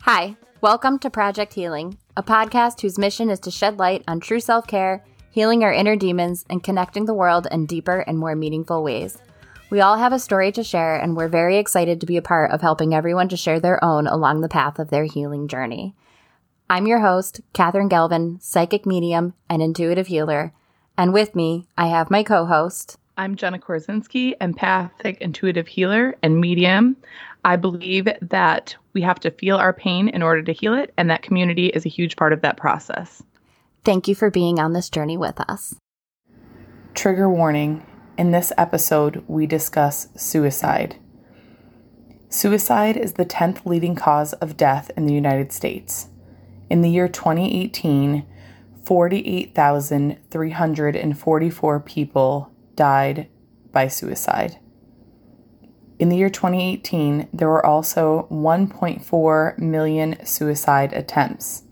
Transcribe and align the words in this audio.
Hi, 0.00 0.36
welcome 0.60 0.98
to 0.98 1.10
Project 1.10 1.54
Healing, 1.54 1.98
a 2.16 2.24
podcast 2.24 2.80
whose 2.80 2.98
mission 2.98 3.30
is 3.30 3.38
to 3.40 3.52
shed 3.52 3.78
light 3.78 4.02
on 4.08 4.18
true 4.18 4.40
self 4.40 4.66
care, 4.66 5.04
healing 5.30 5.62
our 5.62 5.72
inner 5.72 5.94
demons, 5.94 6.44
and 6.50 6.64
connecting 6.64 7.04
the 7.04 7.14
world 7.14 7.46
in 7.52 7.66
deeper 7.66 8.00
and 8.00 8.18
more 8.18 8.34
meaningful 8.34 8.82
ways. 8.82 9.18
We 9.70 9.80
all 9.80 9.98
have 9.98 10.12
a 10.12 10.18
story 10.18 10.50
to 10.50 10.64
share, 10.64 10.96
and 10.96 11.16
we're 11.16 11.28
very 11.28 11.58
excited 11.58 12.00
to 12.00 12.06
be 12.06 12.16
a 12.16 12.22
part 12.22 12.50
of 12.50 12.60
helping 12.60 12.92
everyone 12.92 13.28
to 13.28 13.36
share 13.36 13.60
their 13.60 13.84
own 13.84 14.08
along 14.08 14.40
the 14.40 14.48
path 14.48 14.80
of 14.80 14.90
their 14.90 15.04
healing 15.04 15.46
journey. 15.46 15.94
I'm 16.68 16.88
your 16.88 17.02
host, 17.02 17.40
Katherine 17.52 17.88
Galvin, 17.88 18.40
psychic 18.40 18.84
medium 18.84 19.34
and 19.48 19.62
intuitive 19.62 20.08
healer, 20.08 20.52
and 20.98 21.12
with 21.12 21.34
me, 21.34 21.66
I 21.76 21.88
have 21.88 22.10
my 22.10 22.22
co 22.22 22.46
host. 22.46 22.98
I'm 23.18 23.36
Jenna 23.36 23.58
Korzinski, 23.58 24.34
empathic 24.40 25.18
intuitive 25.20 25.66
healer 25.66 26.16
and 26.22 26.40
medium. 26.40 26.96
I 27.44 27.56
believe 27.56 28.08
that 28.20 28.76
we 28.92 29.02
have 29.02 29.20
to 29.20 29.30
feel 29.30 29.56
our 29.56 29.72
pain 29.72 30.08
in 30.08 30.22
order 30.22 30.42
to 30.42 30.52
heal 30.52 30.74
it, 30.74 30.92
and 30.96 31.08
that 31.08 31.22
community 31.22 31.68
is 31.68 31.86
a 31.86 31.90
huge 31.90 32.16
part 32.16 32.32
of 32.32 32.42
that 32.42 32.56
process. 32.56 33.22
Thank 33.84 34.08
you 34.08 34.14
for 34.14 34.30
being 34.30 34.58
on 34.58 34.72
this 34.72 34.90
journey 34.90 35.16
with 35.16 35.40
us. 35.48 35.76
Trigger 36.94 37.30
warning 37.30 37.86
in 38.18 38.32
this 38.32 38.52
episode, 38.56 39.22
we 39.26 39.46
discuss 39.46 40.08
suicide. 40.16 40.96
Suicide 42.28 42.96
is 42.96 43.12
the 43.12 43.26
10th 43.26 43.64
leading 43.64 43.94
cause 43.94 44.32
of 44.34 44.56
death 44.56 44.90
in 44.96 45.06
the 45.06 45.14
United 45.14 45.52
States. 45.52 46.08
In 46.68 46.82
the 46.82 46.90
year 46.90 47.08
2018, 47.08 48.26
48,344 48.86 51.80
people 51.80 52.50
died 52.76 53.28
by 53.72 53.88
suicide. 53.88 54.60
In 55.98 56.08
the 56.08 56.16
year 56.16 56.30
2018, 56.30 57.28
there 57.32 57.48
were 57.48 57.66
also 57.66 58.28
1.4 58.30 59.58
million 59.58 60.24
suicide 60.24 60.92
attempts. 60.92 61.64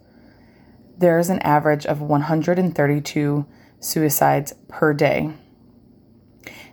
There 0.99 1.21
is 1.21 1.31
an 1.31 1.39
average 1.41 1.87
of 1.87 2.01
132 2.01 3.47
suicides 3.79 4.55
per 4.67 4.93
day. 4.93 5.35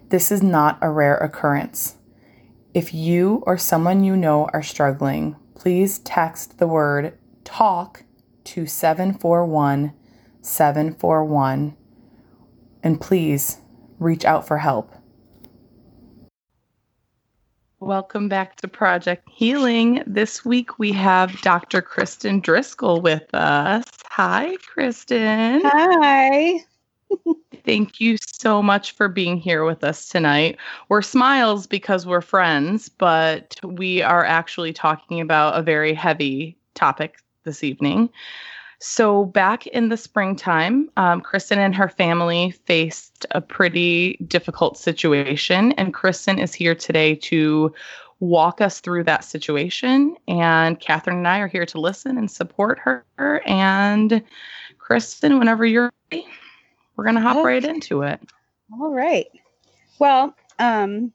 This 0.09 0.31
is 0.31 0.41
not 0.41 0.79
a 0.81 0.89
rare 0.89 1.17
occurrence. 1.17 1.97
If 2.73 2.95
you 2.95 3.44
or 3.45 3.59
someone 3.59 4.03
you 4.03 4.16
know 4.16 4.49
are 4.53 4.63
struggling, 4.63 5.35
please 5.53 5.99
text 5.99 6.57
the 6.57 6.67
word 6.67 7.16
TALK 7.44 8.05
to 8.45 8.66
741 8.66 9.94
741 10.42 11.75
and 12.84 13.00
please 13.00 13.58
reach 14.00 14.25
out 14.25 14.47
for 14.47 14.58
help. 14.58 14.92
Welcome 17.80 18.30
back 18.30 18.58
to 18.58 18.67
Project 18.67 19.28
Healing. 19.30 20.03
This 20.06 20.45
week 20.45 20.78
we 20.78 20.92
have 20.92 21.42
Dr. 21.42 21.81
Kristen 21.81 22.39
Driscoll 22.39 23.02
with 23.02 23.34
us. 23.34 23.86
Hi, 24.06 24.56
Kristen. 24.67 25.62
Hi. 25.64 26.59
Thank 27.66 28.00
you 28.00 28.17
so 28.22 28.62
much 28.62 28.92
for 28.92 29.08
being 29.08 29.38
here 29.38 29.66
with 29.66 29.84
us 29.84 30.09
tonight. 30.09 30.58
We're 30.89 31.02
smiles 31.02 31.66
because 31.66 32.06
we're 32.06 32.22
friends, 32.22 32.89
but 32.89 33.56
we 33.64 34.02
are 34.02 34.25
actually 34.25 34.73
talking 34.73 35.19
about 35.22 35.58
a 35.58 35.64
very 35.64 35.94
heavy 35.94 36.58
topic 36.75 37.17
this 37.45 37.64
evening. 37.64 38.09
So, 38.83 39.25
back 39.25 39.67
in 39.67 39.89
the 39.89 39.95
springtime, 39.95 40.89
um, 40.97 41.21
Kristen 41.21 41.59
and 41.59 41.75
her 41.75 41.87
family 41.87 42.49
faced 42.65 43.27
a 43.29 43.39
pretty 43.39 44.17
difficult 44.27 44.75
situation, 44.75 45.73
and 45.73 45.93
Kristen 45.93 46.39
is 46.39 46.51
here 46.51 46.73
today 46.73 47.13
to 47.13 47.71
walk 48.21 48.59
us 48.59 48.79
through 48.79 49.03
that 49.03 49.23
situation. 49.23 50.15
And 50.27 50.79
Catherine 50.79 51.17
and 51.17 51.27
I 51.27 51.41
are 51.41 51.47
here 51.47 51.67
to 51.67 51.79
listen 51.79 52.17
and 52.17 52.29
support 52.29 52.79
her. 52.79 53.06
And 53.45 54.23
Kristen, 54.79 55.38
whenever 55.38 55.63
you're 55.63 55.94
ready, 56.11 56.25
we're 56.95 57.03
going 57.03 57.17
to 57.17 57.22
hop 57.22 57.38
okay. 57.38 57.45
right 57.45 57.63
into 57.63 58.01
it. 58.01 58.19
All 58.73 58.91
right. 58.91 59.27
Well, 60.00 60.35
um, 60.57 61.13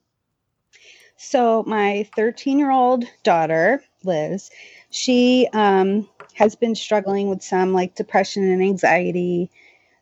so 1.16 1.64
my 1.66 2.08
13 2.14 2.60
year 2.60 2.70
old 2.70 3.06
daughter, 3.24 3.82
Liz, 4.04 4.50
she 4.90 5.48
um, 5.52 6.08
has 6.36 6.54
been 6.54 6.74
struggling 6.74 7.28
with 7.28 7.42
some 7.42 7.72
like 7.72 7.94
depression 7.94 8.44
and 8.44 8.62
anxiety 8.62 9.50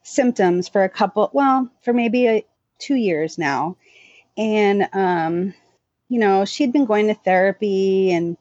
symptoms 0.02 0.68
for 0.68 0.82
a 0.82 0.88
couple, 0.88 1.30
well, 1.32 1.70
for 1.82 1.92
maybe 1.92 2.26
a, 2.26 2.44
two 2.80 2.96
years 2.96 3.38
now. 3.38 3.76
And, 4.36 4.88
um, 4.92 5.54
you 6.08 6.18
know, 6.18 6.44
she'd 6.44 6.72
been 6.72 6.86
going 6.86 7.06
to 7.06 7.14
therapy 7.14 8.12
and 8.12 8.36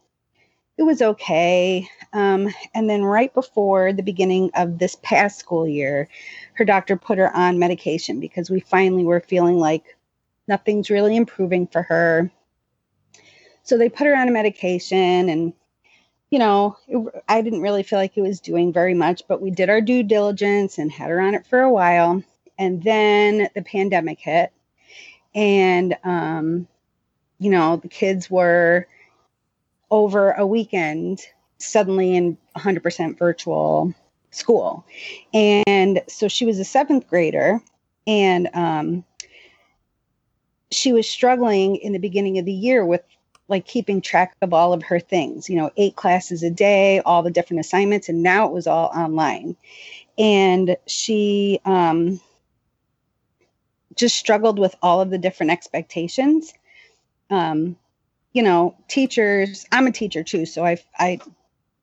it 0.75 0.83
was 0.83 1.03
okay. 1.03 1.87
Um, 2.13 2.51
and 2.73 2.89
then 2.89 3.03
right 3.03 3.31
before 3.31 3.93
the 3.93 4.01
beginning 4.01 4.49
of 4.55 4.79
this 4.79 4.97
past 5.03 5.37
school 5.37 5.67
year, 5.67 6.09
her 6.53 6.65
doctor 6.65 6.97
put 6.97 7.19
her 7.19 7.31
on 7.35 7.59
medication 7.59 8.19
because 8.19 8.49
we 8.49 8.59
finally 8.59 9.03
were 9.03 9.19
feeling 9.19 9.59
like 9.59 9.95
nothing's 10.47 10.89
really 10.89 11.15
improving 11.15 11.67
for 11.67 11.83
her. 11.83 12.31
So 13.61 13.77
they 13.77 13.87
put 13.87 14.07
her 14.07 14.15
on 14.15 14.27
a 14.27 14.31
medication 14.31 15.29
and 15.29 15.53
you 16.33 16.39
know, 16.39 16.75
it, 16.87 17.23
I 17.29 17.43
didn't 17.43 17.61
really 17.61 17.83
feel 17.83 17.99
like 17.99 18.17
it 18.17 18.23
was 18.23 18.39
doing 18.39 18.73
very 18.73 18.95
much, 18.95 19.21
but 19.27 19.39
we 19.39 19.51
did 19.51 19.69
our 19.69 19.81
due 19.81 20.01
diligence 20.01 20.79
and 20.79 20.91
had 20.91 21.11
her 21.11 21.21
on 21.21 21.35
it 21.35 21.45
for 21.45 21.59
a 21.59 21.71
while. 21.71 22.23
And 22.57 22.81
then 22.81 23.49
the 23.53 23.61
pandemic 23.61 24.19
hit. 24.19 24.51
And, 25.35 25.95
um, 26.03 26.67
you 27.37 27.51
know, 27.51 27.75
the 27.77 27.87
kids 27.87 28.31
were 28.31 28.87
over 29.91 30.31
a 30.31 30.47
weekend 30.47 31.21
suddenly 31.59 32.15
in 32.15 32.39
100% 32.57 33.19
virtual 33.19 33.93
school. 34.31 34.87
And 35.35 36.01
so 36.07 36.27
she 36.27 36.47
was 36.47 36.57
a 36.57 36.65
seventh 36.65 37.07
grader 37.07 37.61
and 38.07 38.49
um, 38.55 39.03
she 40.71 40.93
was 40.93 41.07
struggling 41.07 41.75
in 41.75 41.93
the 41.93 41.99
beginning 41.99 42.39
of 42.39 42.45
the 42.45 42.51
year 42.51 42.83
with 42.83 43.03
like 43.53 43.67
keeping 43.67 44.01
track 44.01 44.35
of 44.41 44.51
all 44.51 44.73
of 44.73 44.81
her 44.81 44.99
things, 44.99 45.47
you 45.47 45.55
know, 45.55 45.69
eight 45.77 45.95
classes 45.95 46.41
a 46.41 46.49
day, 46.49 46.99
all 47.01 47.21
the 47.21 47.29
different 47.29 47.59
assignments. 47.59 48.09
And 48.09 48.23
now 48.23 48.47
it 48.47 48.51
was 48.51 48.65
all 48.65 48.87
online. 48.87 49.55
And 50.17 50.75
she 50.87 51.59
um, 51.63 52.19
just 53.95 54.15
struggled 54.15 54.57
with 54.57 54.73
all 54.81 55.01
of 55.01 55.11
the 55.11 55.19
different 55.19 55.51
expectations. 55.51 56.51
Um, 57.29 57.75
you 58.31 58.41
know, 58.41 58.75
teachers, 58.87 59.67
I'm 59.71 59.85
a 59.85 59.91
teacher 59.91 60.23
too. 60.23 60.47
So 60.47 60.65
I, 60.65 60.81
I 60.97 61.19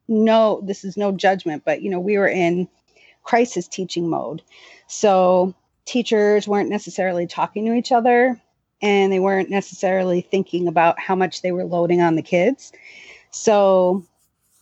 no, 0.08 0.60
this 0.64 0.82
is 0.84 0.96
no 0.96 1.12
judgment, 1.12 1.62
but 1.64 1.82
you 1.82 1.90
know, 1.90 2.00
we 2.00 2.18
were 2.18 2.26
in 2.26 2.68
crisis 3.22 3.68
teaching 3.68 4.10
mode. 4.10 4.42
So 4.88 5.54
teachers 5.84 6.48
weren't 6.48 6.68
necessarily 6.68 7.28
talking 7.28 7.64
to 7.66 7.74
each 7.74 7.92
other 7.92 8.40
and 8.82 9.12
they 9.12 9.20
weren't 9.20 9.50
necessarily 9.50 10.20
thinking 10.20 10.68
about 10.68 10.98
how 10.98 11.14
much 11.14 11.42
they 11.42 11.52
were 11.52 11.64
loading 11.64 12.00
on 12.00 12.16
the 12.16 12.22
kids. 12.22 12.72
So 13.30 14.04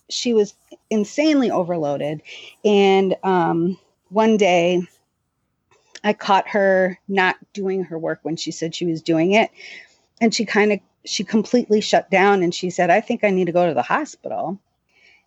she 0.09 0.33
was 0.33 0.53
insanely 0.89 1.51
overloaded. 1.51 2.21
And 2.65 3.15
um, 3.23 3.77
one 4.09 4.37
day 4.37 4.81
I 6.03 6.13
caught 6.13 6.47
her 6.49 6.99
not 7.07 7.37
doing 7.53 7.83
her 7.83 7.97
work 7.97 8.19
when 8.23 8.35
she 8.35 8.51
said 8.51 8.75
she 8.75 8.85
was 8.85 9.01
doing 9.01 9.33
it. 9.33 9.51
And 10.21 10.33
she 10.33 10.45
kind 10.45 10.73
of, 10.73 10.79
she 11.05 11.23
completely 11.23 11.81
shut 11.81 12.11
down 12.11 12.43
and 12.43 12.53
she 12.53 12.69
said, 12.69 12.89
I 12.89 13.01
think 13.01 13.23
I 13.23 13.29
need 13.29 13.45
to 13.45 13.51
go 13.51 13.67
to 13.67 13.73
the 13.73 13.81
hospital. 13.81 14.59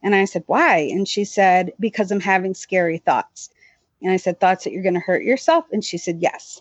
And 0.03 0.15
I 0.15 0.25
said, 0.25 0.45
Why? 0.47 0.79
And 0.79 1.09
she 1.09 1.25
said, 1.25 1.73
Because 1.81 2.11
I'm 2.11 2.21
having 2.21 2.55
scary 2.55 2.99
thoughts. 2.99 3.51
And 4.03 4.11
I 4.11 4.17
said, 4.17 4.41
Thoughts 4.41 4.65
that 4.65 4.73
you're 4.73 4.83
going 4.83 4.95
to 4.95 5.01
hurt 5.01 5.23
yourself? 5.23 5.65
And 5.73 5.85
she 5.85 5.97
said, 5.97 6.21
Yes. 6.21 6.61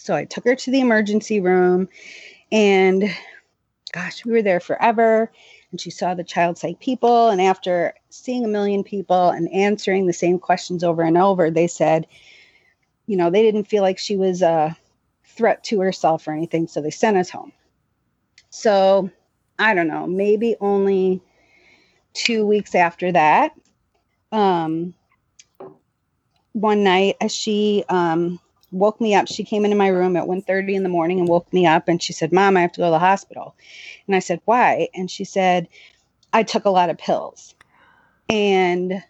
So 0.00 0.14
I 0.14 0.24
took 0.24 0.44
her 0.44 0.56
to 0.56 0.70
the 0.70 0.80
emergency 0.80 1.40
room 1.40 1.88
and 2.50 3.14
gosh, 3.92 4.24
we 4.24 4.32
were 4.32 4.42
there 4.42 4.60
forever. 4.60 5.30
And 5.70 5.80
she 5.80 5.90
saw 5.90 6.14
the 6.14 6.24
child 6.24 6.58
psych 6.58 6.80
people. 6.80 7.28
And 7.28 7.40
after 7.40 7.94
seeing 8.08 8.44
a 8.44 8.48
million 8.48 8.82
people 8.82 9.30
and 9.30 9.52
answering 9.52 10.06
the 10.06 10.12
same 10.12 10.38
questions 10.38 10.82
over 10.82 11.02
and 11.02 11.18
over, 11.18 11.50
they 11.50 11.66
said, 11.66 12.06
you 13.06 13.16
know, 13.16 13.30
they 13.30 13.42
didn't 13.42 13.64
feel 13.64 13.82
like 13.82 13.98
she 13.98 14.16
was 14.16 14.42
a 14.42 14.76
threat 15.24 15.62
to 15.64 15.80
herself 15.80 16.26
or 16.26 16.32
anything. 16.32 16.66
So 16.66 16.80
they 16.80 16.90
sent 16.90 17.16
us 17.16 17.30
home. 17.30 17.52
So 18.50 19.10
I 19.58 19.74
don't 19.74 19.88
know, 19.88 20.06
maybe 20.06 20.56
only 20.60 21.20
two 22.14 22.46
weeks 22.46 22.74
after 22.74 23.12
that, 23.12 23.52
um, 24.32 24.94
one 26.52 26.82
night 26.82 27.16
as 27.20 27.32
she 27.32 27.84
um, 27.88 28.40
woke 28.72 29.00
me 29.00 29.14
up, 29.14 29.28
she 29.28 29.44
came 29.44 29.64
into 29.64 29.76
my 29.76 29.88
room 29.88 30.16
at 30.16 30.26
1.30 30.26 30.74
in 30.74 30.82
the 30.82 30.88
morning 30.88 31.18
and 31.18 31.28
woke 31.28 31.52
me 31.52 31.66
up 31.66 31.88
and 31.88 32.02
she 32.02 32.12
said, 32.12 32.32
Mom, 32.32 32.56
I 32.56 32.62
have 32.62 32.72
to 32.72 32.80
go 32.80 32.86
to 32.86 32.90
the 32.90 32.98
hospital. 32.98 33.54
And 34.06 34.16
I 34.16 34.20
said, 34.20 34.40
Why? 34.44 34.88
And 34.94 35.10
she 35.10 35.24
said, 35.24 35.68
I 36.32 36.42
took 36.42 36.64
a 36.64 36.70
lot 36.70 36.90
of 36.90 36.98
pills 36.98 37.54
and 38.28 39.02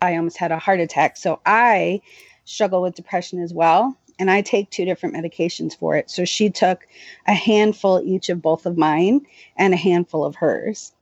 I 0.00 0.16
almost 0.16 0.38
had 0.38 0.52
a 0.52 0.58
heart 0.58 0.80
attack. 0.80 1.16
So 1.16 1.40
I 1.46 2.00
struggle 2.44 2.82
with 2.82 2.94
depression 2.94 3.42
as 3.42 3.52
well. 3.52 3.96
and 4.18 4.30
I 4.30 4.42
take 4.42 4.70
two 4.70 4.84
different 4.84 5.14
medications 5.14 5.76
for 5.76 5.96
it. 5.96 6.10
So 6.10 6.24
she 6.24 6.50
took 6.50 6.86
a 7.26 7.34
handful 7.34 8.00
each 8.04 8.28
of 8.28 8.40
both 8.40 8.66
of 8.66 8.78
mine 8.78 9.26
and 9.56 9.74
a 9.74 9.76
handful 9.78 10.24
of 10.24 10.36
hers. 10.36 10.92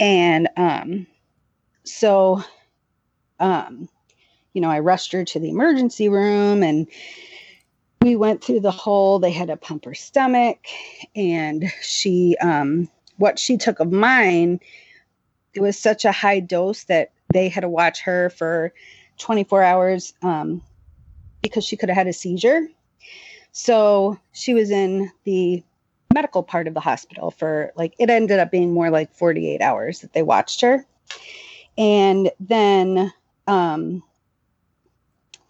And 0.00 0.48
um, 0.56 1.06
so, 1.84 2.42
um, 3.38 3.88
you 4.52 4.60
know, 4.60 4.70
I 4.70 4.80
rushed 4.80 5.12
her 5.12 5.24
to 5.24 5.40
the 5.40 5.50
emergency 5.50 6.08
room 6.08 6.62
and 6.62 6.86
we 8.02 8.16
went 8.16 8.42
through 8.42 8.60
the 8.60 8.70
whole, 8.70 9.18
they 9.18 9.30
had 9.30 9.48
to 9.48 9.56
pump 9.56 9.84
her 9.84 9.94
stomach 9.94 10.58
and 11.14 11.70
she, 11.80 12.36
um, 12.40 12.88
what 13.16 13.38
she 13.38 13.56
took 13.56 13.80
of 13.80 13.92
mine, 13.92 14.60
it 15.54 15.60
was 15.60 15.78
such 15.78 16.04
a 16.04 16.12
high 16.12 16.40
dose 16.40 16.84
that 16.84 17.12
they 17.32 17.48
had 17.48 17.60
to 17.60 17.68
watch 17.68 18.00
her 18.02 18.30
for 18.30 18.72
24 19.18 19.62
hours 19.62 20.14
um, 20.22 20.62
because 21.42 21.64
she 21.64 21.76
could 21.76 21.88
have 21.88 21.96
had 21.96 22.06
a 22.06 22.12
seizure. 22.12 22.66
So 23.52 24.18
she 24.32 24.54
was 24.54 24.70
in 24.70 25.10
the 25.24 25.62
medical 26.12 26.42
part 26.42 26.66
of 26.66 26.74
the 26.74 26.80
hospital 26.80 27.30
for 27.30 27.72
like, 27.76 27.94
it 27.98 28.10
ended 28.10 28.38
up 28.38 28.50
being 28.50 28.72
more 28.72 28.90
like 28.90 29.12
48 29.12 29.60
hours 29.60 30.00
that 30.00 30.12
they 30.12 30.22
watched 30.22 30.60
her. 30.62 30.84
And 31.78 32.30
then 32.40 33.12
um, 33.46 34.02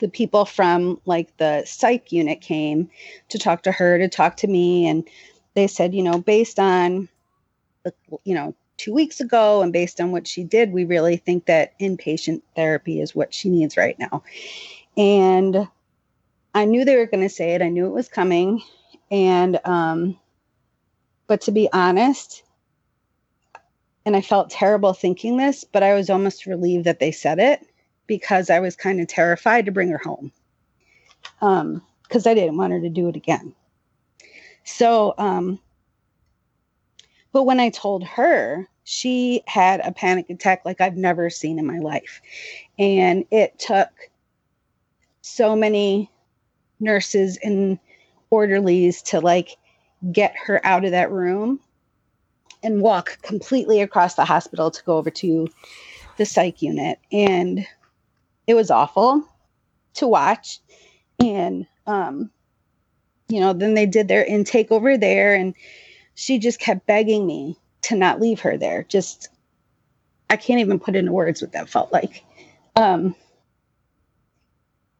the 0.02 0.08
people 0.08 0.44
from 0.44 1.00
like 1.06 1.34
the 1.36 1.62
psych 1.64 2.10
unit 2.10 2.40
came 2.40 2.90
to 3.28 3.38
talk 3.38 3.62
to 3.62 3.72
her, 3.72 3.98
to 3.98 4.08
talk 4.08 4.36
to 4.38 4.48
me. 4.48 4.86
And 4.86 5.08
they 5.54 5.68
said, 5.68 5.94
you 5.94 6.02
know, 6.02 6.18
based 6.18 6.58
on, 6.58 7.08
you 8.24 8.34
know, 8.34 8.54
two 8.78 8.92
weeks 8.92 9.20
ago 9.20 9.62
and 9.62 9.72
based 9.72 10.00
on 10.00 10.10
what 10.10 10.26
she 10.26 10.42
did, 10.42 10.72
we 10.72 10.84
really 10.84 11.16
think 11.16 11.46
that 11.46 11.78
inpatient 11.78 12.42
therapy 12.56 13.00
is 13.00 13.14
what 13.14 13.32
she 13.32 13.48
needs 13.48 13.76
right 13.76 13.96
now. 13.96 14.24
And 14.96 15.68
I 16.52 16.64
knew 16.64 16.84
they 16.84 16.96
were 16.96 17.06
going 17.06 17.22
to 17.22 17.34
say 17.34 17.52
it. 17.52 17.62
I 17.62 17.68
knew 17.68 17.86
it 17.86 17.94
was 17.94 18.08
coming. 18.08 18.60
And, 19.08 19.60
um, 19.64 20.18
but 21.28 21.42
to 21.42 21.52
be 21.52 21.68
honest, 21.72 22.42
and 24.04 24.16
I 24.16 24.20
felt 24.20 24.50
terrible 24.50 24.94
thinking 24.94 25.36
this, 25.36 25.62
but 25.62 25.84
I 25.84 25.94
was 25.94 26.10
almost 26.10 26.46
relieved 26.46 26.86
that 26.86 26.98
they 26.98 27.12
said 27.12 27.38
it 27.38 27.64
because 28.06 28.50
I 28.50 28.60
was 28.60 28.76
kind 28.76 29.00
of 29.00 29.08
terrified 29.08 29.66
to 29.66 29.72
bring 29.72 29.88
her 29.88 29.98
home. 29.98 30.32
Um, 31.40 31.82
because 32.02 32.26
I 32.26 32.34
didn't 32.34 32.58
want 32.58 32.74
her 32.74 32.80
to 32.80 32.90
do 32.90 33.08
it 33.08 33.16
again. 33.16 33.54
So, 34.64 35.14
um, 35.16 35.58
but 37.32 37.44
when 37.44 37.58
I 37.58 37.70
told 37.70 38.04
her, 38.04 38.68
she 38.84 39.42
had 39.46 39.80
a 39.80 39.92
panic 39.92 40.28
attack 40.28 40.62
like 40.64 40.80
I've 40.80 40.96
never 40.96 41.30
seen 41.30 41.58
in 41.58 41.66
my 41.66 41.78
life. 41.78 42.20
And 42.78 43.24
it 43.30 43.58
took 43.58 43.88
so 45.22 45.56
many 45.56 46.10
nurses 46.80 47.38
and 47.42 47.78
orderlies 48.30 49.02
to 49.02 49.20
like 49.20 49.56
get 50.10 50.34
her 50.36 50.64
out 50.66 50.84
of 50.84 50.90
that 50.90 51.10
room 51.10 51.60
and 52.62 52.82
walk 52.82 53.22
completely 53.22 53.80
across 53.80 54.14
the 54.14 54.24
hospital 54.24 54.70
to 54.70 54.84
go 54.84 54.96
over 54.96 55.10
to 55.10 55.48
the 56.18 56.26
psych 56.26 56.60
unit. 56.60 56.98
And 57.10 57.66
it 58.46 58.54
was 58.54 58.70
awful 58.70 59.26
to 59.94 60.06
watch. 60.06 60.60
And, 61.18 61.66
um, 61.86 62.30
you 63.28 63.40
know, 63.40 63.52
then 63.52 63.74
they 63.74 63.86
did 63.86 64.08
their 64.08 64.24
intake 64.24 64.70
over 64.70 64.96
there, 64.98 65.34
and 65.34 65.54
she 66.14 66.38
just 66.38 66.58
kept 66.58 66.86
begging 66.86 67.26
me 67.26 67.56
to 67.82 67.96
not 67.96 68.20
leave 68.20 68.40
her 68.40 68.56
there. 68.56 68.84
Just, 68.84 69.28
I 70.28 70.36
can't 70.36 70.60
even 70.60 70.80
put 70.80 70.96
into 70.96 71.12
words 71.12 71.40
what 71.40 71.52
that 71.52 71.68
felt 71.68 71.92
like. 71.92 72.24
Um, 72.76 73.14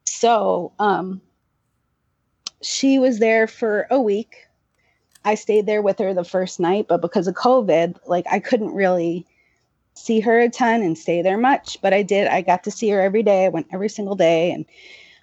so, 0.05 0.73
um, 0.79 1.21
she 2.61 2.97
was 2.97 3.19
there 3.19 3.45
for 3.47 3.87
a 3.91 3.99
week. 3.99 4.47
I 5.25 5.35
stayed 5.35 5.65
there 5.65 5.81
with 5.81 5.99
her 5.99 6.13
the 6.13 6.23
first 6.23 6.59
night, 6.59 6.87
but 6.87 7.01
because 7.01 7.27
of 7.27 7.35
COVID, 7.35 7.97
like 8.07 8.25
I 8.31 8.39
couldn't 8.39 8.73
really 8.73 9.25
see 9.93 10.19
her 10.21 10.39
a 10.39 10.49
ton 10.49 10.81
and 10.81 10.97
stay 10.97 11.21
there 11.21 11.37
much, 11.37 11.77
but 11.81 11.93
I 11.93 12.03
did. 12.03 12.27
I 12.27 12.41
got 12.41 12.63
to 12.63 12.71
see 12.71 12.89
her 12.89 13.01
every 13.01 13.23
day. 13.23 13.45
I 13.45 13.49
went 13.49 13.67
every 13.71 13.89
single 13.89 14.15
day 14.15 14.51
and 14.51 14.65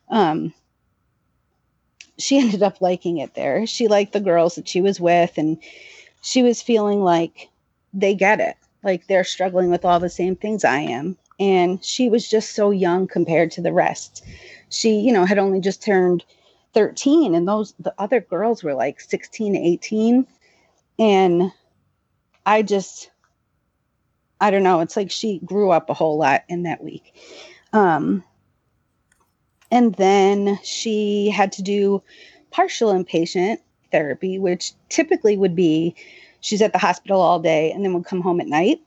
um 0.08 0.55
she 2.19 2.38
ended 2.40 2.62
up 2.62 2.81
liking 2.81 3.19
it 3.19 3.34
there. 3.34 3.67
She 3.67 3.88
liked 3.88 4.12
the 4.12 4.20
girls 4.20 4.55
that 4.55 4.69
she 4.69 4.81
was 4.81 5.00
with 5.00 5.37
and 5.38 5.58
she 6.22 6.43
was 6.43 6.62
feeling 6.62 7.02
like 7.02 7.49
they 7.93 8.14
get 8.14 8.40
it. 8.40 8.56
Like 8.82 9.06
they're 9.06 9.25
struggling 9.25 9.70
with 9.70 9.84
all 9.84 10.00
the 10.00 10.11
same 10.11 10.37
things 10.37 10.64
I 10.64 10.81
am. 10.81 11.16
And 11.38 11.82
she 11.84 12.08
was 12.08 12.28
just 12.28 12.55
so 12.55 12.70
young 12.70 13.06
compared 13.06 13.50
to 13.52 13.62
the 13.62 13.73
rest. 13.73 14.25
She, 14.69 15.00
you 15.00 15.12
know, 15.12 15.25
had 15.25 15.38
only 15.38 15.61
just 15.61 15.82
turned 15.82 16.25
13 16.75 17.34
and 17.34 17.49
those 17.49 17.75
the 17.81 17.94
other 17.99 18.20
girls 18.20 18.62
were 18.62 18.75
like 18.75 19.00
16, 19.00 19.56
18 19.56 20.26
and 20.99 21.52
I 22.46 22.62
just 22.62 23.10
I 24.40 24.50
don't 24.50 24.62
know. 24.62 24.81
It's 24.81 24.96
like 24.96 25.10
she 25.10 25.40
grew 25.44 25.70
up 25.70 25.90
a 25.90 25.94
whole 25.94 26.19
lot 26.19 26.44
in 26.48 26.62
that 26.62 26.82
week. 26.82 27.14
Um, 27.72 28.25
and 29.70 29.94
then 29.94 30.58
she 30.62 31.31
had 31.31 31.52
to 31.52 31.62
do 31.62 32.02
partial 32.50 32.92
inpatient 32.92 33.58
therapy, 33.92 34.38
which 34.38 34.72
typically 34.88 35.37
would 35.37 35.54
be 35.54 35.94
she's 36.40 36.62
at 36.62 36.72
the 36.72 36.78
hospital 36.78 37.20
all 37.20 37.38
day 37.38 37.70
and 37.70 37.84
then 37.84 37.94
would 37.94 38.06
come 38.06 38.20
home 38.20 38.40
at 38.40 38.48
night. 38.48 38.81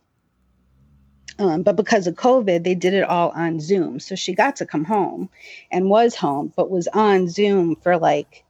Um, 1.40 1.64
but 1.64 1.76
because 1.76 2.06
of 2.06 2.16
COVID, 2.16 2.64
they 2.64 2.76
did 2.76 2.94
it 2.94 3.04
all 3.04 3.30
on 3.30 3.60
Zoom. 3.60 4.00
So 4.00 4.16
she 4.16 4.34
got 4.34 4.56
to 4.58 4.66
come 4.66 4.86
home 4.86 5.30
and 5.72 5.90
was 5.90 6.16
home, 6.16 6.54
but 6.56 6.70
was 6.70 6.88
on 6.90 7.28
Zoom 7.28 7.76
for 7.76 7.98
like, 7.98 8.44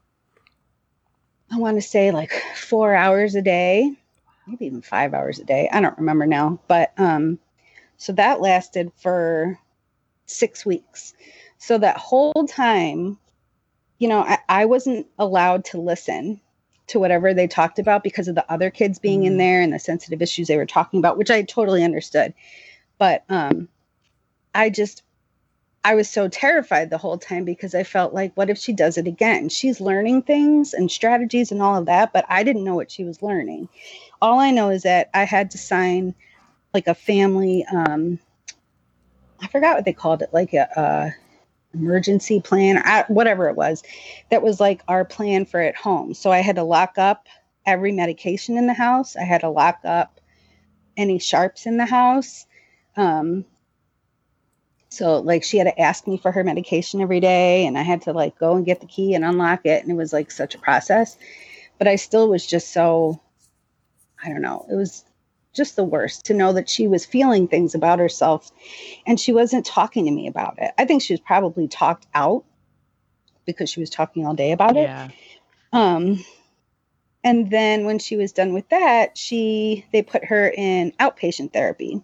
I 1.51 1.57
want 1.57 1.77
to 1.77 1.81
say 1.81 2.11
like 2.11 2.31
four 2.55 2.93
hours 2.93 3.35
a 3.35 3.41
day 3.41 3.95
maybe 4.47 4.65
even 4.65 4.81
five 4.81 5.13
hours 5.13 5.39
a 5.39 5.43
day. 5.43 5.69
I 5.71 5.81
don't 5.81 5.97
remember 5.97 6.25
now. 6.25 6.59
But 6.67 6.93
um, 6.97 7.39
so 7.97 8.13
that 8.13 8.41
lasted 8.41 8.91
for 8.95 9.59
six 10.25 10.65
weeks. 10.65 11.13
So 11.57 11.77
that 11.77 11.97
whole 11.97 12.45
time, 12.47 13.17
you 13.99 14.07
know, 14.07 14.21
I, 14.21 14.39
I 14.49 14.65
wasn't 14.65 15.07
allowed 15.17 15.65
to 15.65 15.79
listen 15.79 16.41
to 16.87 16.99
whatever 16.99 17.33
they 17.33 17.47
talked 17.47 17.79
about 17.79 18.03
because 18.03 18.27
of 18.27 18.35
the 18.35 18.51
other 18.51 18.69
kids 18.69 18.99
being 18.99 19.21
mm. 19.21 19.27
in 19.27 19.37
there 19.37 19.61
and 19.61 19.71
the 19.71 19.79
sensitive 19.79 20.21
issues 20.21 20.47
they 20.47 20.57
were 20.57 20.65
talking 20.65 20.99
about, 20.99 21.17
which 21.17 21.31
I 21.31 21.43
totally 21.43 21.83
understood. 21.83 22.33
But 22.97 23.23
um, 23.29 23.69
I 24.53 24.69
just 24.69 25.03
I 25.85 25.95
was 25.95 26.09
so 26.09 26.29
terrified 26.29 26.89
the 26.89 26.97
whole 26.97 27.17
time 27.17 27.43
because 27.43 27.75
I 27.75 27.83
felt 27.83 28.13
like, 28.13 28.35
what 28.35 28.49
if 28.49 28.57
she 28.57 28.71
does 28.71 28.97
it 28.97 29.05
again? 29.05 29.49
She's 29.49 29.81
learning 29.81 30.21
things 30.21 30.73
and 30.73 30.89
strategies 30.89 31.51
and 31.51 31.61
all 31.61 31.77
of 31.77 31.87
that, 31.87 32.13
but 32.13 32.25
I 32.29 32.43
didn't 32.43 32.63
know 32.63 32.75
what 32.75 32.91
she 32.91 33.03
was 33.03 33.21
learning. 33.21 33.67
All 34.21 34.39
I 34.39 34.51
know 34.51 34.69
is 34.69 34.83
that 34.83 35.09
I 35.13 35.25
had 35.25 35.51
to 35.51 35.57
sign 35.57 36.15
like 36.73 36.87
a 36.87 36.95
family, 36.95 37.65
um, 37.65 38.17
I 39.41 39.47
forgot 39.47 39.75
what 39.75 39.85
they 39.85 39.93
called 39.93 40.21
it, 40.21 40.33
like 40.33 40.53
a, 40.53 40.69
a 40.77 41.15
emergency 41.73 42.39
plan, 42.39 42.77
or 42.77 43.03
whatever 43.09 43.49
it 43.49 43.57
was. 43.57 43.83
That 44.31 44.41
was 44.41 44.59
like 44.59 44.81
our 44.87 45.03
plan 45.03 45.45
for 45.45 45.59
at 45.59 45.75
home. 45.75 46.13
So 46.13 46.31
I 46.31 46.39
had 46.39 46.55
to 46.55 46.63
lock 46.63 46.97
up 46.97 47.27
every 47.65 47.91
medication 47.91 48.57
in 48.57 48.67
the 48.67 48.73
house. 48.73 49.17
I 49.17 49.23
had 49.23 49.41
to 49.41 49.49
lock 49.49 49.79
up 49.83 50.21
any 50.95 51.19
sharps 51.19 51.65
in 51.65 51.77
the 51.77 51.85
house. 51.85 52.45
Um, 52.95 53.45
so 54.93 55.19
like 55.19 55.43
she 55.43 55.57
had 55.57 55.65
to 55.65 55.81
ask 55.81 56.05
me 56.07 56.17
for 56.17 56.31
her 56.31 56.43
medication 56.43 57.01
every 57.01 57.19
day 57.19 57.65
and 57.65 57.77
I 57.77 57.81
had 57.81 58.03
to 58.03 58.13
like 58.13 58.37
go 58.37 58.55
and 58.55 58.65
get 58.65 58.79
the 58.79 58.85
key 58.85 59.15
and 59.15 59.25
unlock 59.25 59.65
it 59.65 59.81
and 59.81 59.91
it 59.91 59.95
was 59.95 60.13
like 60.13 60.29
such 60.29 60.53
a 60.53 60.59
process. 60.59 61.17
But 61.79 61.87
I 61.87 61.95
still 61.95 62.29
was 62.29 62.45
just 62.45 62.71
so 62.71 63.19
I 64.23 64.29
don't 64.29 64.43
know. 64.43 64.67
It 64.71 64.75
was 64.75 65.03
just 65.51 65.75
the 65.75 65.83
worst 65.83 66.25
to 66.25 66.35
know 66.35 66.53
that 66.53 66.69
she 66.69 66.87
was 66.87 67.05
feeling 67.05 67.47
things 67.47 67.73
about 67.73 67.97
herself 67.97 68.51
and 69.07 69.19
she 69.19 69.33
wasn't 69.33 69.65
talking 69.65 70.05
to 70.05 70.11
me 70.11 70.27
about 70.27 70.59
it. 70.59 70.71
I 70.77 70.85
think 70.85 71.01
she 71.01 71.13
was 71.13 71.21
probably 71.21 71.67
talked 71.67 72.05
out 72.13 72.45
because 73.45 73.71
she 73.71 73.79
was 73.79 73.89
talking 73.89 74.27
all 74.27 74.35
day 74.35 74.51
about 74.51 74.77
it. 74.77 74.83
Yeah. 74.83 75.09
Um 75.71 76.23
and 77.23 77.49
then 77.49 77.85
when 77.85 77.97
she 77.97 78.15
was 78.15 78.31
done 78.31 78.53
with 78.53 78.69
that, 78.69 79.17
she 79.17 79.87
they 79.91 80.03
put 80.03 80.25
her 80.25 80.47
in 80.49 80.91
outpatient 80.99 81.51
therapy, 81.51 82.03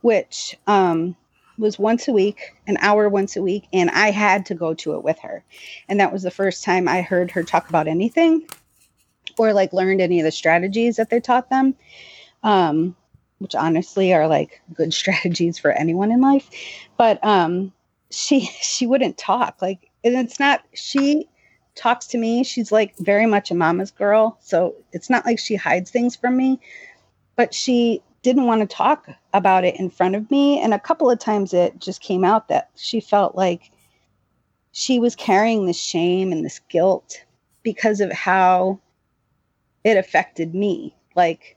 which 0.00 0.56
um 0.68 1.16
was 1.60 1.78
once 1.78 2.08
a 2.08 2.12
week, 2.12 2.54
an 2.66 2.76
hour 2.80 3.08
once 3.08 3.36
a 3.36 3.42
week, 3.42 3.68
and 3.72 3.90
I 3.90 4.10
had 4.10 4.46
to 4.46 4.54
go 4.54 4.74
to 4.74 4.94
it 4.94 5.04
with 5.04 5.18
her. 5.20 5.44
And 5.88 6.00
that 6.00 6.12
was 6.12 6.22
the 6.22 6.30
first 6.30 6.64
time 6.64 6.88
I 6.88 7.02
heard 7.02 7.30
her 7.32 7.44
talk 7.44 7.68
about 7.68 7.86
anything 7.86 8.48
or 9.38 9.52
like 9.52 9.72
learned 9.72 10.00
any 10.00 10.18
of 10.18 10.24
the 10.24 10.32
strategies 10.32 10.96
that 10.96 11.10
they 11.10 11.20
taught 11.20 11.50
them. 11.50 11.74
Um, 12.42 12.96
which 13.40 13.54
honestly 13.54 14.12
are 14.12 14.28
like 14.28 14.60
good 14.74 14.94
strategies 15.00 15.58
for 15.58 15.72
anyone 15.72 16.12
in 16.12 16.20
life. 16.20 16.48
But 16.96 17.22
um 17.24 17.72
she 18.10 18.40
she 18.62 18.86
wouldn't 18.86 19.18
talk. 19.18 19.60
Like 19.60 19.90
and 20.04 20.14
it's 20.14 20.38
not 20.38 20.62
she 20.74 21.28
talks 21.74 22.06
to 22.08 22.18
me. 22.18 22.44
She's 22.44 22.70
like 22.70 22.96
very 22.98 23.26
much 23.26 23.50
a 23.50 23.54
mama's 23.54 23.90
girl. 23.90 24.38
So 24.40 24.76
it's 24.92 25.10
not 25.10 25.26
like 25.26 25.38
she 25.38 25.56
hides 25.56 25.90
things 25.90 26.14
from 26.16 26.36
me, 26.36 26.60
but 27.36 27.52
she 27.54 28.02
didn't 28.22 28.46
want 28.46 28.60
to 28.60 28.66
talk 28.76 29.08
about 29.32 29.64
it 29.64 29.76
in 29.76 29.90
front 29.90 30.14
of 30.14 30.30
me. 30.30 30.60
And 30.60 30.74
a 30.74 30.78
couple 30.78 31.10
of 31.10 31.18
times 31.18 31.54
it 31.54 31.78
just 31.78 32.00
came 32.00 32.24
out 32.24 32.48
that 32.48 32.70
she 32.76 33.00
felt 33.00 33.34
like 33.34 33.70
she 34.72 34.98
was 34.98 35.16
carrying 35.16 35.66
this 35.66 35.80
shame 35.80 36.32
and 36.32 36.44
this 36.44 36.60
guilt 36.68 37.24
because 37.62 38.00
of 38.00 38.12
how 38.12 38.78
it 39.84 39.96
affected 39.96 40.54
me. 40.54 40.94
Like 41.16 41.56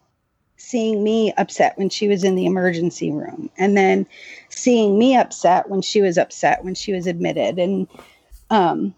seeing 0.58 1.04
me 1.04 1.34
upset 1.34 1.78
when 1.78 1.90
she 1.90 2.08
was 2.08 2.24
in 2.24 2.36
the 2.36 2.46
emergency 2.46 3.12
room 3.12 3.50
and 3.58 3.76
then 3.76 4.08
seeing 4.50 4.98
me 4.98 5.16
upset 5.16 5.70
when 5.70 5.82
she 5.82 6.02
was 6.02 6.18
upset 6.18 6.64
when 6.64 6.74
she 6.74 6.94
was 6.94 7.06
admitted 7.06 7.60
and 7.60 7.86
um 8.50 8.96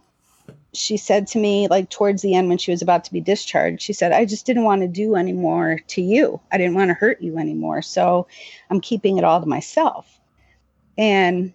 she 0.76 0.98
said 0.98 1.28
to 1.28 1.40
me 1.40 1.68
like 1.68 1.90
towards 1.90 2.22
the 2.22 2.36
end 2.36 2.50
when 2.50 2.58
she 2.58 2.72
was 2.72 2.82
about 2.82 3.04
to 3.04 3.14
be 3.14 3.22
discharged 3.22 3.82
she 3.82 3.94
said 3.94 4.12
i 4.12 4.26
just 4.26 4.46
didn't 4.46 4.64
want 4.64 4.82
to 4.82 4.88
do 4.88 5.16
anymore 5.16 5.80
to 5.88 6.02
you. 6.02 6.40
I 6.52 6.58
didn't 6.58 6.76
want 6.76 6.90
to 6.90 6.94
hurt 6.94 7.22
you 7.22 7.38
anymore. 7.38 7.82
So 7.82 8.28
i'm 8.70 8.82
keeping 8.82 9.18
it 9.18 9.24
all 9.24 9.40
to 9.40 9.48
myself. 9.48 10.20
And 10.98 11.54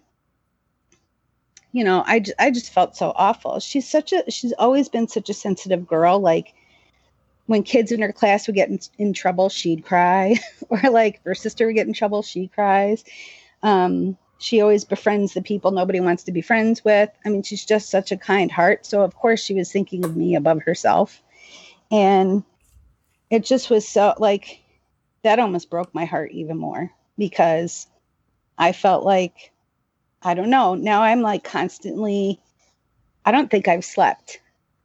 you 1.71 1.83
know 1.83 2.03
I 2.07 2.19
just 2.19 2.73
felt 2.73 2.95
so 2.95 3.13
awful. 3.15 3.59
She's 3.59 3.87
such 3.87 4.11
a 4.13 4.29
she's 4.29 4.53
always 4.53 4.89
been 4.89 5.07
such 5.07 5.29
a 5.29 5.33
sensitive 5.33 5.87
girl. 5.87 6.19
Like 6.19 6.53
when 7.45 7.63
kids 7.63 7.91
in 7.91 8.01
her 8.01 8.13
class 8.13 8.47
would 8.47 8.55
get 8.55 8.69
in, 8.69 8.79
in 8.97 9.13
trouble 9.13 9.49
she'd 9.49 9.85
cry. 9.85 10.37
Or 10.69 10.79
like 10.89 11.19
her 11.25 11.35
sister 11.35 11.65
would 11.65 11.75
get 11.75 11.87
in 11.87 11.93
trouble 11.93 12.21
she 12.21 12.47
cries. 12.47 13.03
Um, 13.61 14.17
she 14.41 14.61
always 14.61 14.83
befriends 14.83 15.33
the 15.33 15.41
people 15.41 15.71
nobody 15.71 15.99
wants 15.99 16.23
to 16.23 16.31
be 16.31 16.41
friends 16.41 16.83
with 16.83 17.09
i 17.25 17.29
mean 17.29 17.43
she's 17.43 17.65
just 17.65 17.89
such 17.89 18.11
a 18.11 18.17
kind 18.17 18.51
heart 18.51 18.85
so 18.85 19.01
of 19.01 19.15
course 19.15 19.43
she 19.43 19.53
was 19.53 19.71
thinking 19.71 20.03
of 20.03 20.15
me 20.15 20.35
above 20.35 20.61
herself 20.63 21.21
and 21.89 22.43
it 23.29 23.45
just 23.45 23.69
was 23.69 23.87
so 23.87 24.13
like 24.17 24.61
that 25.23 25.39
almost 25.39 25.69
broke 25.69 25.93
my 25.93 26.05
heart 26.05 26.31
even 26.31 26.57
more 26.57 26.91
because 27.17 27.87
i 28.57 28.71
felt 28.71 29.05
like 29.05 29.51
I 30.23 30.33
don't 30.33 30.49
know. 30.49 30.75
Now 30.75 31.01
I'm 31.01 31.21
like 31.21 31.43
constantly, 31.43 32.39
I 33.25 33.31
don't 33.31 33.49
think 33.49 33.67
I've 33.67 33.85
slept 33.85 34.39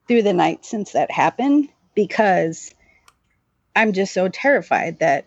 through 0.09 0.23
the 0.23 0.33
night 0.33 0.65
since 0.65 0.93
that 0.93 1.11
happened 1.11 1.69
because 1.95 2.75
I'm 3.75 3.93
just 3.93 4.15
so 4.15 4.29
terrified 4.29 5.01
that 5.01 5.27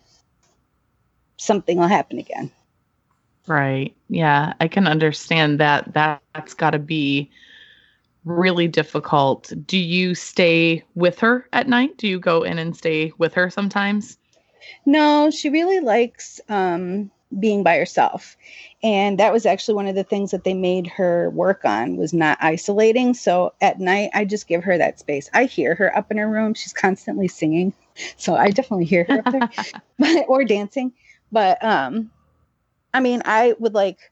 something 1.38 1.78
will 1.78 1.88
happen 1.88 2.18
again. 2.18 2.52
Right. 3.50 3.96
Yeah. 4.10 4.54
I 4.62 4.68
can 4.68 4.88
understand 4.88 5.60
that. 5.60 5.94
that 5.94 6.22
that's 6.36 6.54
got 6.54 6.72
to 6.72 6.80
be 6.80 7.30
really 8.24 8.68
difficult. 8.68 9.52
Do 9.66 9.78
you 9.78 10.14
stay 10.14 10.84
with 10.94 11.20
her 11.20 11.48
at 11.52 11.68
night? 11.68 11.98
Do 11.98 12.08
you 12.08 12.20
go 12.20 12.44
in 12.44 12.60
and 12.60 12.78
stay 12.78 13.12
with 13.18 13.34
her 13.34 13.50
sometimes? 13.50 14.18
No, 14.86 15.32
she 15.32 15.50
really 15.50 15.80
likes 15.80 16.40
um, 16.48 17.10
being 17.40 17.64
by 17.64 17.78
herself 17.78 18.38
and 18.82 19.20
that 19.20 19.34
was 19.34 19.46
actually 19.46 19.76
one 19.76 19.88
of 19.88 19.96
the 19.96 20.04
things 20.04 20.32
that 20.32 20.44
they 20.44 20.54
made 20.54 20.88
her 20.88 21.30
work 21.32 21.66
on 21.66 21.98
was 21.98 22.14
not 22.14 22.38
isolating 22.42 23.14
so 23.14 23.54
at 23.62 23.80
night 23.80 24.10
i 24.14 24.26
just 24.26 24.48
give 24.48 24.64
her 24.64 24.78
that 24.78 25.00
space 25.00 25.30
i 25.34 25.46
hear 25.46 25.76
her 25.76 25.96
up 25.96 26.10
in 26.10 26.18
her 26.18 26.30
room 26.30 26.54
she's 26.54 26.74
constantly 26.74 27.28
singing 27.28 27.74
so 28.18 28.36
i 28.36 28.50
definitely 28.50 28.86
hear 28.86 29.04
her 29.04 29.20
up 29.20 29.32
there 29.32 30.24
or 30.28 30.44
dancing 30.44 30.92
but 31.32 31.64
um 31.64 32.10
i 32.94 33.00
mean 33.00 33.22
i 33.26 33.54
would 33.60 33.74
like 33.74 34.12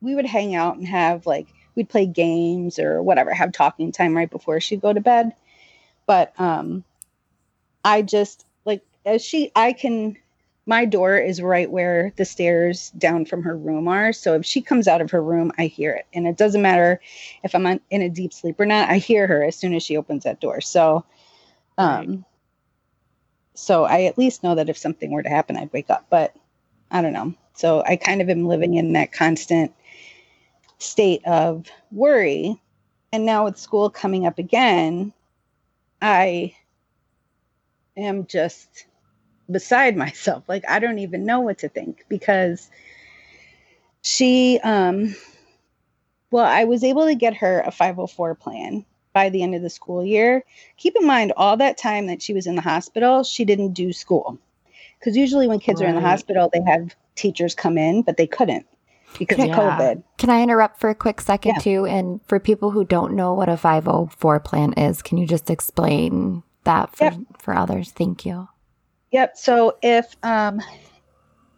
we 0.00 0.14
would 0.14 0.26
hang 0.26 0.54
out 0.54 0.76
and 0.76 0.86
have 0.86 1.26
like 1.26 1.46
we'd 1.74 1.88
play 1.88 2.06
games 2.06 2.78
or 2.78 3.02
whatever 3.02 3.32
have 3.32 3.52
talking 3.52 3.92
time 3.92 4.16
right 4.16 4.30
before 4.30 4.60
she'd 4.60 4.80
go 4.80 4.92
to 4.92 5.00
bed 5.00 5.32
but 6.06 6.32
um 6.38 6.84
i 7.84 8.02
just 8.02 8.44
like 8.64 8.82
as 9.04 9.24
she 9.24 9.50
i 9.54 9.72
can 9.72 10.16
my 10.70 10.84
door 10.84 11.16
is 11.16 11.42
right 11.42 11.68
where 11.68 12.12
the 12.16 12.24
stairs 12.24 12.90
down 12.90 13.24
from 13.24 13.42
her 13.42 13.56
room 13.56 13.88
are. 13.88 14.12
So 14.12 14.34
if 14.36 14.46
she 14.46 14.60
comes 14.60 14.86
out 14.86 15.00
of 15.00 15.10
her 15.10 15.20
room, 15.20 15.50
I 15.58 15.66
hear 15.66 15.92
it. 15.92 16.06
And 16.12 16.28
it 16.28 16.36
doesn't 16.36 16.62
matter 16.62 17.00
if 17.42 17.56
I'm 17.56 17.66
on, 17.66 17.80
in 17.90 18.02
a 18.02 18.08
deep 18.08 18.32
sleep 18.32 18.60
or 18.60 18.66
not, 18.66 18.88
I 18.88 18.98
hear 18.98 19.26
her 19.26 19.42
as 19.42 19.56
soon 19.56 19.74
as 19.74 19.82
she 19.82 19.96
opens 19.96 20.22
that 20.22 20.40
door. 20.40 20.60
So, 20.60 21.04
um, 21.76 22.08
right. 22.08 22.18
so 23.54 23.84
I 23.84 24.02
at 24.04 24.16
least 24.16 24.44
know 24.44 24.54
that 24.54 24.68
if 24.68 24.78
something 24.78 25.10
were 25.10 25.24
to 25.24 25.28
happen, 25.28 25.56
I'd 25.56 25.72
wake 25.72 25.90
up, 25.90 26.06
but 26.08 26.36
I 26.88 27.02
don't 27.02 27.14
know. 27.14 27.34
So 27.54 27.82
I 27.86 27.96
kind 27.96 28.20
of 28.20 28.28
am 28.28 28.46
living 28.46 28.74
in 28.74 28.92
that 28.94 29.12
constant 29.12 29.72
state 30.78 31.24
of 31.26 31.66
worry. 31.92 32.60
And 33.12 33.26
now 33.26 33.44
with 33.44 33.58
school 33.58 33.90
coming 33.90 34.26
up 34.26 34.38
again, 34.38 35.12
I 36.00 36.54
am 37.96 38.26
just 38.26 38.86
beside 39.50 39.96
myself. 39.96 40.44
Like 40.48 40.64
I 40.68 40.78
don't 40.78 41.00
even 41.00 41.26
know 41.26 41.40
what 41.40 41.58
to 41.58 41.68
think 41.68 42.04
because 42.08 42.70
she 44.02 44.58
um 44.62 45.14
well, 46.30 46.44
I 46.44 46.64
was 46.64 46.84
able 46.84 47.06
to 47.06 47.14
get 47.14 47.34
her 47.38 47.60
a 47.60 47.72
504 47.72 48.36
plan 48.36 48.84
by 49.12 49.30
the 49.30 49.42
end 49.42 49.56
of 49.56 49.62
the 49.62 49.70
school 49.70 50.04
year. 50.04 50.44
Keep 50.76 50.94
in 51.00 51.06
mind 51.06 51.32
all 51.36 51.56
that 51.56 51.76
time 51.76 52.06
that 52.06 52.22
she 52.22 52.32
was 52.32 52.46
in 52.46 52.54
the 52.54 52.62
hospital, 52.62 53.24
she 53.24 53.44
didn't 53.44 53.72
do 53.72 53.92
school. 53.92 54.38
Cuz 55.02 55.16
usually 55.16 55.48
when 55.48 55.58
kids 55.58 55.80
right. 55.80 55.86
are 55.86 55.90
in 55.90 55.94
the 55.96 56.08
hospital, 56.08 56.50
they 56.52 56.62
have 56.66 56.94
teachers 57.14 57.54
come 57.54 57.78
in, 57.78 58.02
but 58.02 58.16
they 58.16 58.26
couldn't 58.26 58.66
because 59.18 59.36
can, 59.36 59.50
of 59.50 59.56
COVID. 59.56 60.02
Can 60.18 60.30
I 60.30 60.42
interrupt 60.42 60.80
for 60.80 60.90
a 60.90 60.94
quick 60.94 61.20
second 61.20 61.54
yeah. 61.56 61.62
too? 61.62 61.86
And 61.86 62.20
for 62.26 62.38
people 62.38 62.70
who 62.70 62.84
don't 62.84 63.14
know 63.14 63.34
what 63.34 63.48
a 63.48 63.56
504 63.56 64.40
plan 64.40 64.72
is, 64.74 65.02
can 65.02 65.18
you 65.18 65.26
just 65.26 65.50
explain 65.50 66.42
that 66.64 66.94
for, 66.94 67.04
yep. 67.04 67.14
for 67.38 67.54
others? 67.54 67.90
Thank 67.90 68.24
you. 68.24 68.48
Yep. 69.12 69.36
So 69.36 69.76
if 69.82 70.14
um, 70.22 70.60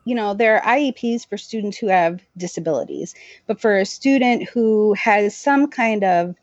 you 0.04 0.14
know, 0.14 0.34
there 0.34 0.60
are 0.62 0.76
IEPs 0.76 1.28
for 1.28 1.38
students 1.38 1.78
who 1.78 1.86
have 1.86 2.20
disabilities, 2.36 3.14
but 3.46 3.60
for 3.60 3.76
a 3.76 3.86
student 3.86 4.48
who 4.48 4.94
has 4.94 5.36
some 5.36 5.68
kind 5.68 6.02
of 6.02 6.34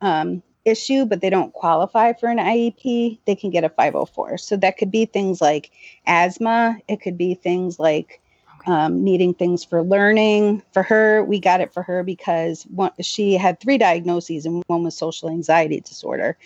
um, 0.00 0.42
issue, 0.64 1.04
but 1.04 1.20
they 1.20 1.30
don't 1.30 1.52
qualify 1.52 2.12
for 2.12 2.28
an 2.28 2.38
IEP, 2.38 3.18
they 3.24 3.34
can 3.34 3.50
get 3.50 3.64
a 3.64 3.68
504. 3.68 4.38
So 4.38 4.56
that 4.56 4.78
could 4.78 4.90
be 4.90 5.04
things 5.04 5.40
like 5.40 5.70
asthma, 6.06 6.78
it 6.88 7.00
could 7.00 7.18
be 7.18 7.34
things 7.34 7.78
like 7.78 8.20
um, 8.66 9.02
needing 9.02 9.34
things 9.34 9.64
for 9.64 9.82
learning. 9.82 10.62
For 10.72 10.82
her, 10.82 11.24
we 11.24 11.40
got 11.40 11.60
it 11.60 11.72
for 11.72 11.82
her 11.82 12.02
because 12.02 12.64
one, 12.64 12.92
she 13.00 13.34
had 13.34 13.60
three 13.60 13.78
diagnoses, 13.78 14.46
and 14.46 14.62
one 14.66 14.84
was 14.84 14.96
social 14.96 15.28
anxiety 15.28 15.80
disorder. 15.80 16.36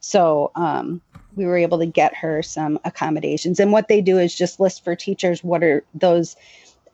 So 0.00 0.52
um, 0.54 1.02
we 1.34 1.44
were 1.44 1.56
able 1.56 1.78
to 1.78 1.86
get 1.86 2.14
her 2.16 2.42
some 2.42 2.78
accommodations. 2.84 3.60
And 3.60 3.72
what 3.72 3.88
they 3.88 4.00
do 4.00 4.18
is 4.18 4.34
just 4.34 4.58
list 4.58 4.82
for 4.84 4.96
teachers 4.96 5.44
what 5.44 5.62
are 5.62 5.84
those 5.94 6.36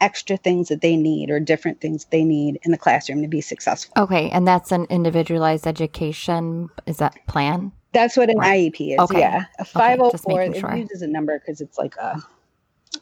extra 0.02 0.36
things 0.36 0.68
that 0.68 0.82
they 0.82 0.96
need 0.96 1.30
or 1.30 1.40
different 1.40 1.80
things 1.80 2.04
they 2.10 2.24
need 2.24 2.58
in 2.64 2.72
the 2.72 2.76
classroom 2.76 3.22
to 3.22 3.28
be 3.28 3.40
successful. 3.40 3.94
Okay, 3.96 4.28
and 4.30 4.46
that's 4.46 4.72
an 4.72 4.84
individualized 4.90 5.66
education 5.66 6.68
is 6.84 6.98
that 6.98 7.16
plan? 7.28 7.72
That's 7.92 8.16
what 8.16 8.28
an 8.28 8.38
right. 8.38 8.72
IEP 8.72 8.94
is. 8.94 8.98
Okay. 8.98 9.20
Yeah, 9.20 9.44
a 9.58 9.64
504 9.64 10.42
okay, 10.42 10.60
sure. 10.60 10.70
it 10.72 10.78
uses 10.80 11.02
a 11.02 11.06
number 11.06 11.38
because 11.38 11.60
it's 11.60 11.78
like 11.78 11.94
a, 11.96 12.20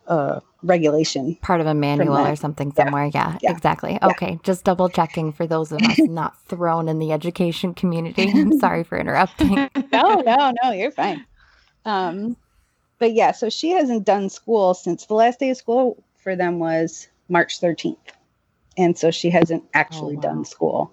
a 0.09 0.43
regulation 0.63 1.37
part 1.37 1.61
of 1.61 1.67
a 1.67 1.75
manual 1.75 2.19
or 2.19 2.37
something 2.37 2.73
somewhere. 2.73 3.07
Yeah, 3.07 3.33
yeah, 3.33 3.39
yeah. 3.43 3.53
exactly. 3.53 3.93
Yeah. 3.93 4.09
Okay, 4.09 4.39
just 4.43 4.65
double 4.65 4.89
checking 4.91 5.33
for 5.33 5.47
those 5.47 5.73
of 5.73 5.81
us 5.81 5.99
not 6.01 6.41
thrown 6.45 6.89
in 6.89 6.99
the 6.99 7.13
education 7.13 7.73
community. 7.73 8.31
I'm 8.31 8.59
sorry 8.61 8.85
for 8.85 8.99
interrupting. 8.99 9.55
no, 9.93 10.21
no, 10.21 10.53
no, 10.63 10.73
you're 10.73 10.93
fine. 10.93 11.25
Um, 11.87 12.37
but 12.99 13.15
yeah, 13.15 13.33
so 13.33 13.49
she 13.49 13.71
hasn't 13.71 14.05
done 14.05 14.29
school 14.29 14.75
since 14.75 15.07
the 15.07 15.15
last 15.15 15.41
day 15.41 15.49
of 15.51 15.57
school 15.57 16.03
for 16.23 16.37
them 16.37 16.59
was 16.59 17.09
March 17.29 17.61
13th. 17.61 17.97
And 18.77 18.97
so 18.97 19.11
she 19.11 19.31
hasn't 19.31 19.65
actually 19.75 20.15
oh, 20.15 20.21
wow. 20.21 20.23
done 20.23 20.45
school. 20.45 20.93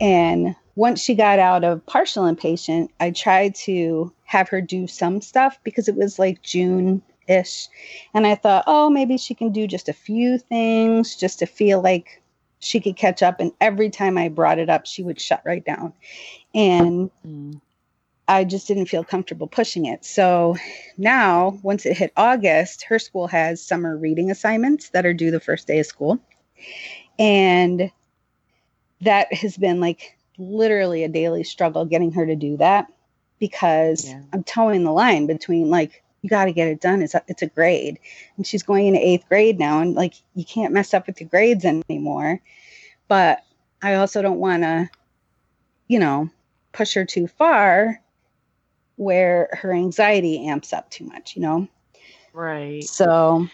And 0.00 0.54
once 0.76 1.02
she 1.02 1.14
got 1.14 1.38
out 1.38 1.64
of 1.64 1.84
partial 1.86 2.24
inpatient, 2.24 2.88
I 3.00 3.10
tried 3.10 3.54
to 3.56 4.12
have 4.24 4.48
her 4.48 4.60
do 4.60 4.86
some 4.86 5.20
stuff 5.20 5.58
because 5.64 5.88
it 5.88 5.96
was 5.96 6.18
like 6.18 6.42
June 6.42 7.02
ish. 7.26 7.68
And 8.14 8.26
I 8.26 8.34
thought, 8.34 8.64
oh, 8.66 8.88
maybe 8.88 9.18
she 9.18 9.34
can 9.34 9.52
do 9.52 9.66
just 9.66 9.88
a 9.88 9.92
few 9.92 10.38
things 10.38 11.16
just 11.16 11.40
to 11.40 11.46
feel 11.46 11.82
like 11.82 12.22
she 12.60 12.80
could 12.80 12.96
catch 12.96 13.22
up. 13.22 13.40
And 13.40 13.52
every 13.60 13.90
time 13.90 14.16
I 14.16 14.28
brought 14.28 14.58
it 14.58 14.70
up, 14.70 14.86
she 14.86 15.02
would 15.02 15.20
shut 15.20 15.42
right 15.44 15.64
down. 15.64 15.92
And 16.54 17.10
mm. 17.26 17.60
I 18.28 18.44
just 18.44 18.68
didn't 18.68 18.86
feel 18.86 19.02
comfortable 19.02 19.46
pushing 19.46 19.86
it. 19.86 20.04
So 20.04 20.56
now, 20.98 21.58
once 21.62 21.86
it 21.86 21.96
hit 21.96 22.12
August, 22.14 22.82
her 22.84 22.98
school 22.98 23.26
has 23.26 23.62
summer 23.62 23.96
reading 23.96 24.30
assignments 24.30 24.90
that 24.90 25.06
are 25.06 25.14
due 25.14 25.30
the 25.30 25.40
first 25.40 25.66
day 25.66 25.78
of 25.78 25.86
school. 25.86 26.18
And 27.18 27.90
that 29.00 29.32
has 29.32 29.56
been 29.56 29.80
like 29.80 30.18
literally 30.36 31.04
a 31.04 31.08
daily 31.08 31.42
struggle 31.42 31.86
getting 31.86 32.12
her 32.12 32.26
to 32.26 32.36
do 32.36 32.58
that 32.58 32.92
because 33.38 34.06
yeah. 34.06 34.20
I'm 34.34 34.44
toeing 34.44 34.84
the 34.84 34.92
line 34.92 35.26
between 35.26 35.70
like, 35.70 36.04
you 36.20 36.28
got 36.28 36.44
to 36.44 36.52
get 36.52 36.68
it 36.68 36.80
done. 36.80 37.00
It's 37.00 37.14
a, 37.14 37.22
it's 37.28 37.42
a 37.42 37.46
grade. 37.46 37.98
And 38.36 38.46
she's 38.46 38.62
going 38.62 38.86
into 38.86 39.00
eighth 39.00 39.26
grade 39.28 39.58
now. 39.58 39.80
And 39.80 39.94
like, 39.94 40.14
you 40.34 40.44
can't 40.44 40.74
mess 40.74 40.92
up 40.92 41.06
with 41.06 41.18
your 41.18 41.30
grades 41.30 41.64
anymore. 41.64 42.40
But 43.06 43.42
I 43.80 43.94
also 43.94 44.20
don't 44.20 44.40
want 44.40 44.64
to, 44.64 44.90
you 45.86 45.98
know, 45.98 46.28
push 46.72 46.92
her 46.92 47.06
too 47.06 47.26
far 47.26 48.02
where 48.98 49.48
her 49.52 49.72
anxiety 49.72 50.46
amps 50.46 50.72
up 50.72 50.90
too 50.90 51.04
much, 51.04 51.34
you 51.36 51.42
know? 51.42 51.68
Right. 52.34 52.84
So 52.84 53.48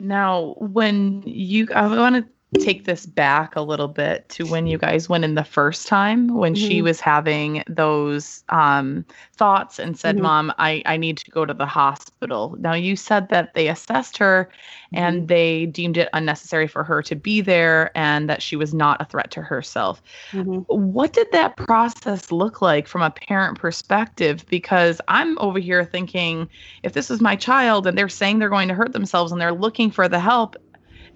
now, 0.00 0.54
when 0.58 1.22
you, 1.24 1.68
I 1.74 1.86
want 1.86 2.16
to 2.16 2.26
take 2.56 2.84
this 2.84 3.04
back 3.04 3.56
a 3.56 3.60
little 3.60 3.88
bit 3.88 4.26
to 4.30 4.46
when 4.46 4.66
you 4.66 4.78
guys 4.78 5.06
went 5.06 5.22
in 5.22 5.34
the 5.34 5.44
first 5.44 5.86
time 5.86 6.28
when 6.34 6.54
mm-hmm. 6.54 6.66
she 6.66 6.80
was 6.80 6.98
having 6.98 7.62
those 7.68 8.42
um, 8.48 9.04
thoughts 9.34 9.78
and 9.78 9.98
said, 9.98 10.14
mm-hmm. 10.14 10.22
Mom, 10.22 10.54
I, 10.56 10.82
I 10.86 10.96
need 10.96 11.18
to 11.18 11.30
go 11.30 11.44
to 11.44 11.52
the 11.52 11.66
hospital. 11.66 12.56
Now, 12.58 12.72
you 12.72 12.96
said 12.96 13.28
that 13.28 13.52
they 13.52 13.68
assessed 13.68 14.16
her 14.16 14.48
mm-hmm. 14.94 15.04
and 15.04 15.28
they 15.28 15.66
deemed 15.66 15.98
it 15.98 16.08
unnecessary 16.14 16.66
for 16.66 16.84
her 16.84 17.02
to 17.02 17.14
be 17.14 17.42
there 17.42 17.90
and 17.94 18.30
that 18.30 18.40
she 18.40 18.56
was 18.56 18.72
not 18.72 19.02
a 19.02 19.04
threat 19.04 19.30
to 19.32 19.42
herself. 19.42 20.00
Mm-hmm. 20.32 20.60
What 20.68 21.12
did 21.12 21.30
that 21.32 21.56
process 21.56 22.32
look 22.32 22.62
like 22.62 22.86
from 22.88 23.02
a 23.02 23.10
parent 23.10 23.58
perspective? 23.58 24.46
Because 24.48 25.02
I'm 25.08 25.38
over 25.38 25.58
here 25.58 25.84
thinking, 25.84 26.48
if 26.82 26.94
this 26.94 27.10
is 27.10 27.20
my 27.20 27.36
child 27.36 27.86
and 27.86 27.98
they're 27.98 28.08
saying 28.08 28.38
they're 28.38 28.48
going 28.48 28.68
to 28.68 28.74
hurt 28.74 28.94
themselves 28.94 29.32
and 29.32 29.40
they're 29.40 29.52
looking 29.52 29.90
for 29.90 30.08
the 30.08 30.20
help, 30.20 30.56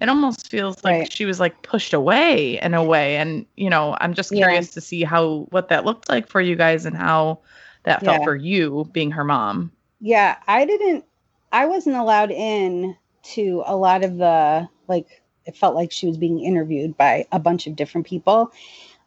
it 0.01 0.09
almost 0.09 0.49
feels 0.49 0.83
like 0.83 0.99
right. 0.99 1.11
she 1.11 1.25
was 1.25 1.39
like 1.39 1.61
pushed 1.61 1.93
away 1.93 2.59
in 2.61 2.73
a 2.73 2.83
way 2.83 3.17
and 3.17 3.45
you 3.55 3.69
know 3.69 3.95
i'm 4.01 4.13
just 4.13 4.31
curious 4.31 4.67
yeah. 4.67 4.73
to 4.73 4.81
see 4.81 5.03
how 5.03 5.47
what 5.49 5.69
that 5.69 5.85
looked 5.85 6.09
like 6.09 6.27
for 6.27 6.41
you 6.41 6.55
guys 6.55 6.85
and 6.85 6.95
how 6.95 7.39
that 7.83 8.03
felt 8.03 8.19
yeah. 8.19 8.25
for 8.25 8.35
you 8.35 8.89
being 8.91 9.11
her 9.11 9.23
mom 9.23 9.71
yeah 9.99 10.37
i 10.47 10.65
didn't 10.65 11.05
i 11.51 11.65
wasn't 11.65 11.95
allowed 11.95 12.31
in 12.31 12.95
to 13.23 13.63
a 13.65 13.75
lot 13.75 14.03
of 14.03 14.17
the 14.17 14.67
like 14.87 15.21
it 15.45 15.55
felt 15.55 15.75
like 15.75 15.91
she 15.91 16.07
was 16.07 16.17
being 16.17 16.39
interviewed 16.39 16.97
by 16.97 17.25
a 17.31 17.39
bunch 17.39 17.67
of 17.67 17.75
different 17.75 18.05
people 18.05 18.51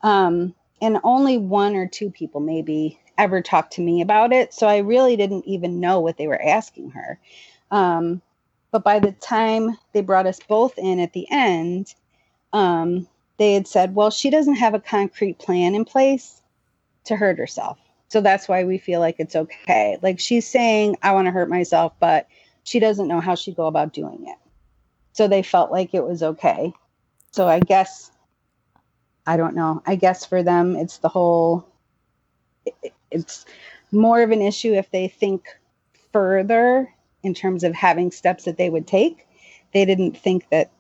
um 0.03 0.55
and 0.81 0.99
only 1.05 1.39
one 1.39 1.75
or 1.75 1.87
two 1.87 2.11
people 2.11 2.41
maybe 2.41 2.99
ever 3.19 3.41
talked 3.41 3.73
to 3.73 3.81
me 3.81 4.01
about 4.01 4.33
it 4.33 4.53
so 4.53 4.67
i 4.67 4.79
really 4.79 5.17
didn't 5.17 5.47
even 5.47 5.81
know 5.81 6.01
what 6.01 6.17
they 6.17 6.27
were 6.27 6.43
asking 6.43 6.91
her 6.91 7.19
um 7.71 8.21
but 8.71 8.85
by 8.85 8.99
the 8.99 9.13
time 9.13 9.77
they 9.93 10.01
brought 10.01 10.27
us 10.27 10.41
both 10.49 10.79
in 10.79 11.01
at 11.01 11.13
the 11.13 11.27
end, 11.31 11.95
um, 12.53 13.07
they 13.39 13.55
had 13.55 13.67
said, 13.67 13.95
well, 13.95 14.11
she 14.11 14.31
doesn't 14.31 14.57
have 14.57 14.75
a 14.75 14.81
concrete 14.81 15.39
plan 15.39 15.75
in 15.75 15.85
place 15.85 16.41
to 17.05 17.17
hurt 17.17 17.39
herself. 17.39 17.79
So 18.09 18.21
that's 18.21 18.49
why 18.49 18.65
we 18.65 18.79
feel 18.79 19.01
like 19.01 19.17
it's 19.19 19.37
okay. 19.37 19.99
Like 20.03 20.21
she's 20.21 20.47
saying, 20.47 20.97
I 21.03 21.13
want 21.13 21.27
to 21.27 21.33
hurt 21.33 21.49
myself, 21.49 21.93
but 22.01 22.29
she 22.65 22.79
doesn't 22.79 23.09
know 23.09 23.21
how 23.21 23.35
she'd 23.35 23.57
go 23.57 23.67
about 23.67 23.93
doing 23.93 24.25
it. 24.27 24.39
So 25.13 25.29
they 25.29 25.43
felt 25.43 25.71
like 25.71 25.95
it 25.95 26.05
was 26.05 26.23
okay. 26.23 26.73
So 27.33 27.47
I 27.47 27.61
guess, 27.61 28.11
I 29.27 29.37
don't 29.37 29.55
know. 29.55 29.83
I 29.87 29.97
guess 29.97 30.25
for 30.25 30.43
them, 30.43 30.77
it's 30.77 30.99
the 30.99 31.09
whole, 31.09 31.67
it's 33.11 33.45
more 33.93 34.23
of 34.23 34.31
an 34.31 34.43
issue 34.43 34.75
if 34.75 34.91
they 34.91 35.09
think 35.09 35.47
further 36.13 36.93
in 37.27 37.35
terms 37.35 37.65
of 37.65 37.75
having 37.75 38.11
steps 38.11 38.45
that 38.45 38.57
they 38.57 38.71
would 38.71 38.87
take. 38.87 39.27
They 39.73 39.85
didn't 39.85 40.17
think 40.17 40.49
that 40.51 40.71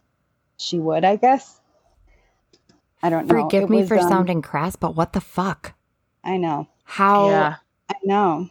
she 0.56 0.78
would, 0.78 1.04
I 1.04 1.16
guess. 1.16 1.60
I 3.02 3.10
don't 3.10 3.26
know. 3.26 3.42
Forgive 3.42 3.64
it 3.64 3.70
me 3.70 3.80
was, 3.80 3.88
for 3.88 3.98
um, 3.98 4.08
sounding 4.08 4.42
crass, 4.42 4.76
but 4.76 4.94
what 4.94 5.12
the 5.12 5.20
fuck? 5.20 5.74
I 6.24 6.36
know. 6.38 6.68
How? 6.84 7.28
Yeah. 7.28 7.56
I 7.90 7.94
know. 8.04 8.48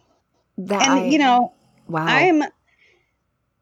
That 0.58 0.82
and, 0.82 0.92
I, 0.92 1.04
you 1.06 1.18
know, 1.18 1.52
wow. 1.88 2.04
I'm, 2.06 2.42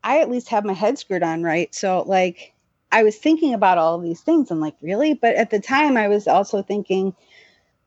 I 0.03 0.21
at 0.21 0.31
least 0.31 0.49
have 0.49 0.65
my 0.65 0.73
head 0.73 0.99
screwed 0.99 1.23
on 1.23 1.43
right. 1.43 1.75
So, 1.75 2.03
like, 2.03 2.53
I 2.93 3.03
was 3.03 3.17
thinking 3.17 3.55
about 3.55 3.79
all 3.79 3.99
these 3.99 4.21
things. 4.21 4.51
I'm 4.51 4.61
like, 4.61 4.77
really? 4.83 5.15
But 5.15 5.37
at 5.37 5.51
the 5.51 5.61
time, 5.61 5.97
I 5.97 6.09
was 6.09 6.29
also 6.29 6.63
thinking, 6.63 7.15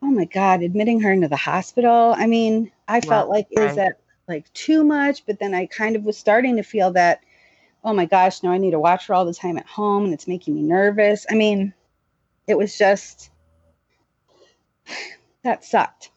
oh 0.02 0.08
my 0.08 0.26
God, 0.26 0.64
admitting 0.64 1.02
her 1.02 1.12
into 1.12 1.28
the 1.28 1.36
hospital. 1.36 2.16
I 2.18 2.26
mean, 2.26 2.72
I 2.88 3.02
felt 3.02 3.30
like, 3.30 3.48
right. 3.56 3.70
is 3.70 3.76
that 3.76 4.00
like 4.28 4.52
too 4.54 4.84
much, 4.84 5.26
but 5.26 5.40
then 5.40 5.54
I 5.54 5.66
kind 5.66 5.96
of 5.96 6.04
was 6.04 6.18
starting 6.18 6.58
to 6.58 6.64
feel 6.64 6.92
that, 6.92 7.22
oh 7.84 7.94
my 7.94 8.06
gosh, 8.06 8.44
now 8.44 8.52
I 8.52 8.58
need 8.58 8.72
to 8.72 8.80
watch 8.80 9.08
her 9.08 9.14
all 9.14 9.26
the 9.26 9.34
time 9.34 9.58
at 9.58 9.66
home 9.66 10.06
and 10.06 10.14
it's 10.14 10.28
making 10.28 10.56
me 10.56 10.62
nervous. 10.62 11.26
I 11.30 11.36
mean, 11.36 11.74
it 12.46 12.58
was 12.58 12.78
just 12.78 13.30
that 15.44 15.64
sucked. 15.64 16.12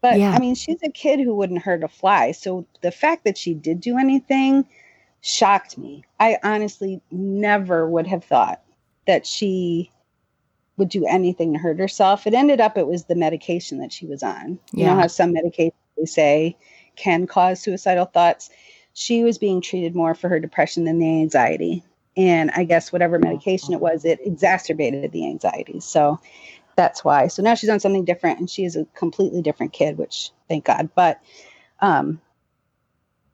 But 0.00 0.18
yeah. 0.18 0.30
I 0.32 0.38
mean, 0.38 0.54
she's 0.54 0.82
a 0.84 0.90
kid 0.90 1.20
who 1.20 1.34
wouldn't 1.34 1.62
hurt 1.62 1.82
a 1.82 1.88
fly. 1.88 2.32
So 2.32 2.66
the 2.82 2.92
fact 2.92 3.24
that 3.24 3.36
she 3.36 3.54
did 3.54 3.80
do 3.80 3.98
anything 3.98 4.66
shocked 5.20 5.76
me. 5.76 6.04
I 6.20 6.38
honestly 6.42 7.00
never 7.10 7.88
would 7.88 8.06
have 8.06 8.24
thought 8.24 8.62
that 9.06 9.26
she 9.26 9.90
would 10.76 10.88
do 10.88 11.04
anything 11.06 11.52
to 11.52 11.58
hurt 11.58 11.78
herself. 11.78 12.26
It 12.26 12.34
ended 12.34 12.60
up 12.60 12.78
it 12.78 12.86
was 12.86 13.04
the 13.04 13.16
medication 13.16 13.78
that 13.78 13.92
she 13.92 14.06
was 14.06 14.22
on. 14.22 14.60
You 14.72 14.84
yeah. 14.84 14.94
know 14.94 15.00
how 15.00 15.06
some 15.08 15.34
medications 15.34 15.72
they 15.96 16.04
say 16.04 16.56
can 16.98 17.26
cause 17.26 17.60
suicidal 17.60 18.04
thoughts. 18.06 18.50
She 18.92 19.24
was 19.24 19.38
being 19.38 19.60
treated 19.60 19.94
more 19.94 20.14
for 20.14 20.28
her 20.28 20.40
depression 20.40 20.84
than 20.84 20.98
the 20.98 21.20
anxiety. 21.20 21.84
And 22.16 22.50
I 22.50 22.64
guess 22.64 22.92
whatever 22.92 23.18
medication 23.18 23.72
it 23.74 23.80
was, 23.80 24.04
it 24.04 24.18
exacerbated 24.24 25.12
the 25.12 25.26
anxiety. 25.26 25.80
So 25.80 26.18
that's 26.74 27.04
why. 27.04 27.28
So 27.28 27.42
now 27.42 27.54
she's 27.54 27.70
on 27.70 27.80
something 27.80 28.04
different 28.04 28.40
and 28.40 28.50
she 28.50 28.64
is 28.64 28.76
a 28.76 28.86
completely 28.94 29.42
different 29.42 29.72
kid, 29.72 29.98
which 29.98 30.30
thank 30.48 30.64
God. 30.64 30.90
But 30.94 31.20
um 31.80 32.20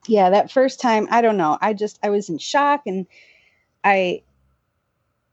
yeah, 0.07 0.31
that 0.31 0.53
first 0.53 0.81
time, 0.81 1.09
I 1.11 1.22
don't 1.22 1.38
know. 1.38 1.57
I 1.61 1.72
just 1.72 1.98
I 2.03 2.11
was 2.11 2.29
in 2.29 2.38
shock 2.38 2.83
and 2.87 3.07
I 3.83 4.22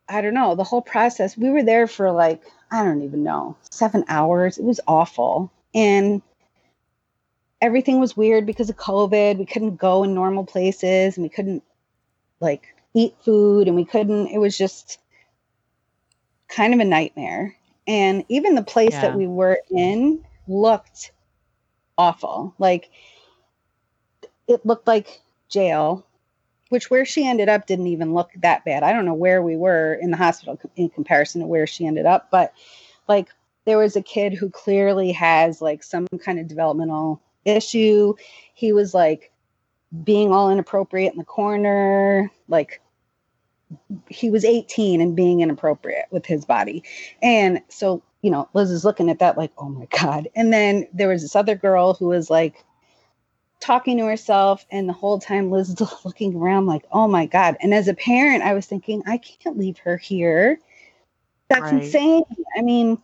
I 0.08 0.22
don't 0.22 0.34
know, 0.34 0.56
the 0.56 0.63
whole 0.63 0.82
process. 0.82 1.38
We 1.38 1.50
were 1.50 1.63
there 1.63 1.88
for 1.88 2.12
like 2.12 2.41
I 2.72 2.84
don't 2.84 3.02
even 3.02 3.24
know, 3.24 3.58
7 3.70 4.06
hours. 4.08 4.58
It 4.58 4.63
was 4.63 4.80
awful. 4.88 5.52
And 5.74 6.22
everything 7.62 8.00
was 8.00 8.17
weird 8.17 8.45
because 8.45 8.69
of 8.69 8.78
COVID. 8.78 9.38
We 9.38 9.45
couldn't 9.45 9.76
go 9.76 10.04
in 10.04 10.13
normal 10.13 10.45
places 10.45 11.15
and 11.15 11.24
we 11.24 11.30
couldn't 11.30 11.63
like 12.39 12.74
eat 12.93 13.15
food 13.24 13.67
and 13.67 13.76
we 13.76 13.86
couldn't, 13.86 14.28
it 14.28 14.39
was 14.39 14.58
just 14.58 15.00
kind 16.47 16.74
of 16.74 16.80
a 16.80 16.86
nightmare. 16.86 17.56
And 17.88 18.26
even 18.30 18.56
the 18.56 18.63
place 18.63 18.91
yeah. 18.91 19.02
that 19.02 19.17
we 19.17 19.28
were 19.28 19.60
in 19.69 20.24
looked 20.47 21.12
awful. 21.97 22.54
Like 22.58 22.89
it 24.47 24.65
looked 24.65 24.88
like 24.88 25.21
jail, 25.50 26.06
which 26.69 26.89
where 26.89 27.06
she 27.06 27.28
ended 27.28 27.50
up 27.50 27.67
didn't 27.67 27.88
even 27.88 28.13
look 28.13 28.32
that 28.38 28.65
bad. 28.65 28.84
I 28.84 28.91
don't 28.91 29.06
know 29.06 29.13
where 29.13 29.41
we 29.41 29.56
were 29.56 29.93
in 29.93 30.10
the 30.10 30.17
hospital 30.17 30.60
in 30.76 30.89
comparison 30.89 31.41
to 31.41 31.47
where 31.47 31.67
she 31.67 31.86
ended 31.86 32.06
up, 32.06 32.32
but 32.32 32.54
like 33.08 33.30
there 33.65 33.78
was 33.78 33.95
a 33.95 34.02
kid 34.02 34.34
who 34.34 34.50
clearly 34.50 35.12
has 35.12 35.62
like 35.62 35.84
some 35.84 36.08
kind 36.24 36.39
of 36.39 36.47
developmental 36.47 37.21
issue. 37.45 38.13
He 38.54 38.73
was 38.73 38.93
like 38.93 39.32
being 40.04 40.32
all 40.32 40.49
inappropriate 40.49 41.13
in 41.13 41.19
the 41.19 41.25
corner, 41.25 42.32
like 42.47 42.82
he 44.10 44.30
was 44.30 44.45
18 44.45 45.01
and 45.01 45.15
being 45.15 45.41
inappropriate 45.41 46.06
with 46.12 46.25
his 46.25 46.45
body. 46.45 46.84
And 47.21 47.62
so, 47.69 48.01
you 48.21 48.30
know, 48.30 48.49
Liz 48.54 48.71
is 48.71 48.86
looking 48.86 49.10
at 49.10 49.19
that 49.19 49.38
like, 49.38 49.51
oh 49.58 49.69
my 49.69 49.88
God. 49.97 50.27
And 50.36 50.54
then 50.54 50.88
there 50.93 51.10
was 51.10 51.21
this 51.21 51.36
other 51.36 51.56
girl 51.56 51.93
who 51.93 52.08
was 52.08 52.30
like 52.30 52.63
talking 53.60 53.97
to 53.97 54.06
herself. 54.06 54.65
And 54.71 54.89
the 54.89 54.93
whole 54.93 55.19
time 55.19 55.51
Liz 55.51 55.69
is 55.69 55.82
looking 56.06 56.36
around 56.36 56.65
like, 56.65 56.86
oh 56.91 57.08
my 57.08 57.25
God. 57.25 57.58
And 57.62 57.73
as 57.73 57.88
a 57.88 57.93
parent, 57.93 58.43
I 58.43 58.54
was 58.54 58.65
thinking, 58.65 59.04
I 59.06 59.17
can't 59.17 59.58
leave 59.58 59.77
her 59.80 59.97
here. 59.97 60.60
That's 61.49 61.71
right. 61.71 61.84
insane. 61.84 62.23
I 62.58 62.62
mean, 62.62 62.97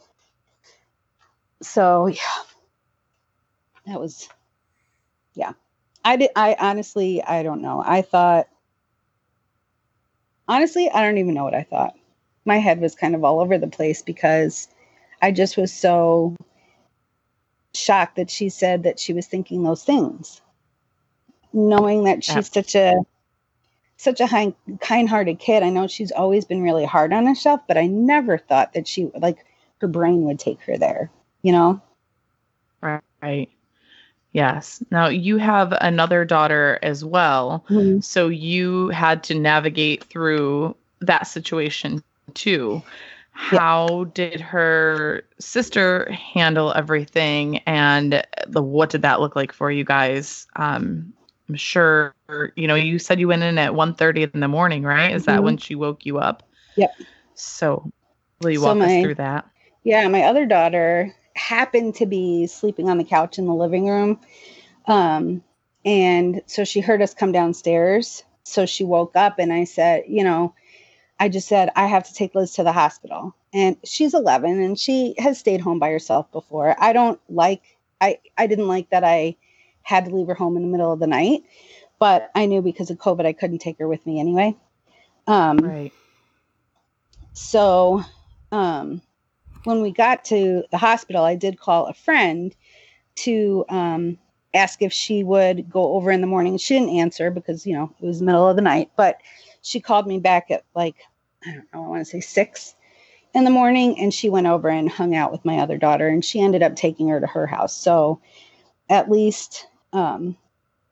so 1.62 2.08
yeah, 2.08 2.22
that 3.88 4.00
was 4.00 4.30
yeah. 5.34 5.54
I 6.04 6.16
did 6.18 6.30
i 6.36 6.56
honestly 6.60 7.22
i 7.24 7.44
don't 7.44 7.62
know. 7.62 7.84
I 7.86 8.02
thought 8.02 8.48
honestly 10.48 10.90
i 10.90 11.02
don't 11.02 11.18
even 11.18 11.34
know 11.34 11.44
what 11.44 11.56
i 11.56 11.64
thought. 11.64 11.96
My 12.46 12.58
head 12.58 12.80
was 12.80 12.96
kind 12.96 13.16
of 13.16 13.24
all 13.24 13.40
over 13.40 13.58
the 13.58 13.68
place 13.68 14.02
because 14.02 14.68
i 15.22 15.32
just 15.32 15.58
was 15.58 15.74
so 15.74 16.36
shocked 17.74 18.16
that 18.16 18.30
she 18.30 18.50
said 18.50 18.84
that 18.84 19.00
she 19.00 19.14
was 19.14 19.28
thinking 19.28 19.64
those 19.64 19.84
things 19.84 20.42
knowing 21.54 22.04
that 22.06 22.24
she's 22.24 22.36
yeah. 22.36 22.42
such 22.42 22.76
a 22.76 22.94
such 24.00 24.20
a 24.20 24.28
high, 24.28 24.54
kind-hearted 24.80 25.40
kid. 25.40 25.64
I 25.64 25.70
know 25.70 25.88
she's 25.88 26.12
always 26.12 26.46
been 26.46 26.62
really 26.62 26.86
hard 26.86 27.14
on 27.14 27.26
herself 27.26 27.62
but 27.68 27.78
i 27.78 27.88
never 27.88 28.38
thought 28.38 28.74
that 28.74 28.88
she 28.88 29.12
like 29.16 29.46
her 29.80 29.88
brain 29.88 30.24
would 30.24 30.40
take 30.40 30.62
her 30.62 30.78
there 30.78 31.12
you 31.42 31.52
know? 31.52 31.82
Right 33.22 33.50
Yes. 34.34 34.84
Now 34.92 35.08
you 35.08 35.38
have 35.38 35.74
another 35.82 36.26
daughter 36.26 36.80
as 36.84 37.04
well. 37.04 37.66
Mm-hmm. 37.70 38.02
So 38.02 38.28
you 38.28 38.90
had 38.90 39.24
to 39.26 39.36
navigate 39.36 40.04
through 40.04 40.76
that 41.00 41.28
situation 41.28 42.04
too. 42.34 42.82
How 43.32 44.00
yeah. 44.00 44.12
did 44.14 44.42
her 44.42 45.24
sister 45.40 46.12
handle 46.12 46.74
everything 46.74 47.60
and 47.60 48.24
the 48.48 48.62
what 48.62 48.90
did 48.90 49.04
that 49.04 49.22
look 49.22 49.36
like 49.36 49.54
for 49.54 49.72
you 49.72 49.84
guys? 49.84 50.48
Um 50.56 51.14
I'm 51.50 51.56
sure 51.56 52.14
you 52.56 52.68
know 52.68 52.76
you 52.76 53.00
said 53.00 53.20
you 53.20 53.30
went 53.30 53.44
in 53.44 53.58
at 53.58 53.72
1:30 53.72 54.34
in 54.34 54.40
the 54.42 54.48
morning, 54.48 54.84
right? 54.84 55.14
Is 55.14 55.24
mm-hmm. 55.24 55.32
that 55.32 55.44
when 55.44 55.58
she 55.58 55.76
woke 55.76 56.06
you 56.06 56.20
up? 56.20 56.44
Yep. 56.76 56.92
So 57.36 57.90
will 58.42 58.50
you 58.52 58.60
so 58.60 58.66
walk 58.66 58.78
my, 58.78 58.98
us 58.98 59.04
through 59.04 59.16
that? 59.16 59.48
Yeah, 59.84 60.08
my 60.10 60.24
other 60.24 60.46
daughter 60.46 61.16
happened 61.38 61.96
to 61.96 62.06
be 62.06 62.48
sleeping 62.48 62.90
on 62.90 62.98
the 62.98 63.04
couch 63.04 63.38
in 63.38 63.46
the 63.46 63.54
living 63.54 63.88
room. 63.88 64.20
Um, 64.86 65.44
and 65.86 66.42
so 66.48 66.64
she 66.64 66.82
heard 66.82 67.02
us 67.02 67.14
come 67.14 67.32
downstairs. 67.32 68.24
So 68.44 68.66
she 68.66 68.84
woke 68.84 69.16
up 69.16 69.40
and 69.40 69.52
I 69.52 69.66
said, 69.66 70.04
you 70.08 70.24
know, 70.24 70.54
I 71.20 71.30
just 71.30 71.48
said, 71.48 71.70
I 71.76 71.88
have 71.88 72.08
to 72.08 72.14
take 72.14 72.36
Liz 72.36 72.54
to 72.54 72.64
the 72.64 72.72
hospital. 72.72 73.36
And 73.54 73.78
she's 73.84 74.14
11 74.14 74.62
and 74.62 74.78
she 74.78 75.16
has 75.18 75.40
stayed 75.40 75.62
home 75.62 75.80
by 75.80 75.90
herself 75.90 76.32
before. 76.32 76.76
I 76.80 76.94
don't 76.94 77.20
like, 77.30 77.62
I, 78.00 78.20
I 78.38 78.48
didn't 78.48 78.68
like 78.68 78.90
that 78.92 79.04
I 79.04 79.36
had 79.82 80.06
to 80.06 80.16
leave 80.16 80.28
her 80.28 80.34
home 80.34 80.58
in 80.58 80.64
the 80.64 80.70
middle 80.70 80.92
of 80.92 81.00
the 81.00 81.08
night, 81.08 81.44
but 81.98 82.30
I 82.36 82.46
knew 82.46 82.62
because 82.62 82.90
of 82.90 82.98
COVID, 82.98 83.26
I 83.26 83.34
couldn't 83.34 83.60
take 83.60 83.80
her 83.80 83.88
with 83.88 84.06
me 84.06 84.20
anyway. 84.20 84.56
Um, 85.26 85.58
Right. 85.58 85.94
so 87.34 88.04
um, 88.52 89.02
when 89.68 89.82
we 89.82 89.92
got 89.92 90.24
to 90.26 90.64
the 90.72 90.78
hospital, 90.78 91.26
I 91.26 91.36
did 91.36 91.60
call 91.60 91.88
a 91.88 91.94
friend 91.94 92.56
to 93.18 93.66
um, 93.70 94.18
ask 94.54 94.82
if 94.82 94.94
she 94.94 95.24
would 95.26 95.70
go 95.70 95.94
over 95.96 96.10
in 96.10 96.22
the 96.22 96.28
morning. 96.28 96.58
She 96.58 96.76
didn't 96.76 96.96
answer 96.96 97.30
because, 97.32 97.68
you 97.68 97.74
know, 97.74 97.94
it 98.02 98.06
was 98.06 98.20
the 98.20 98.26
middle 98.26 98.48
of 98.48 98.56
the 98.56 98.62
night, 98.62 98.92
but 98.96 99.20
she 99.62 99.82
called 99.82 100.08
me 100.08 100.20
back 100.20 100.52
at 100.52 100.64
like, 100.74 100.96
I 101.46 101.52
don't 101.54 101.74
know, 101.74 101.86
I 101.86 101.88
want 101.90 102.02
to 102.02 102.06
say 102.10 102.22
six 102.22 102.76
in 103.34 103.44
the 103.44 103.52
morning. 103.52 104.00
And 104.00 104.14
she 104.14 104.30
went 104.30 104.48
over 104.48 104.70
and 104.70 104.90
hung 104.90 105.16
out 105.16 105.32
with 105.34 105.46
my 105.46 105.60
other 105.60 105.78
daughter 105.78 106.08
and 106.08 106.24
she 106.24 106.40
ended 106.42 106.64
up 106.64 106.76
taking 106.78 107.10
her 107.10 107.20
to 107.20 107.28
her 107.28 107.48
house. 107.48 107.76
So 107.76 108.22
at 108.90 109.12
least 109.12 109.68
um, 109.94 110.38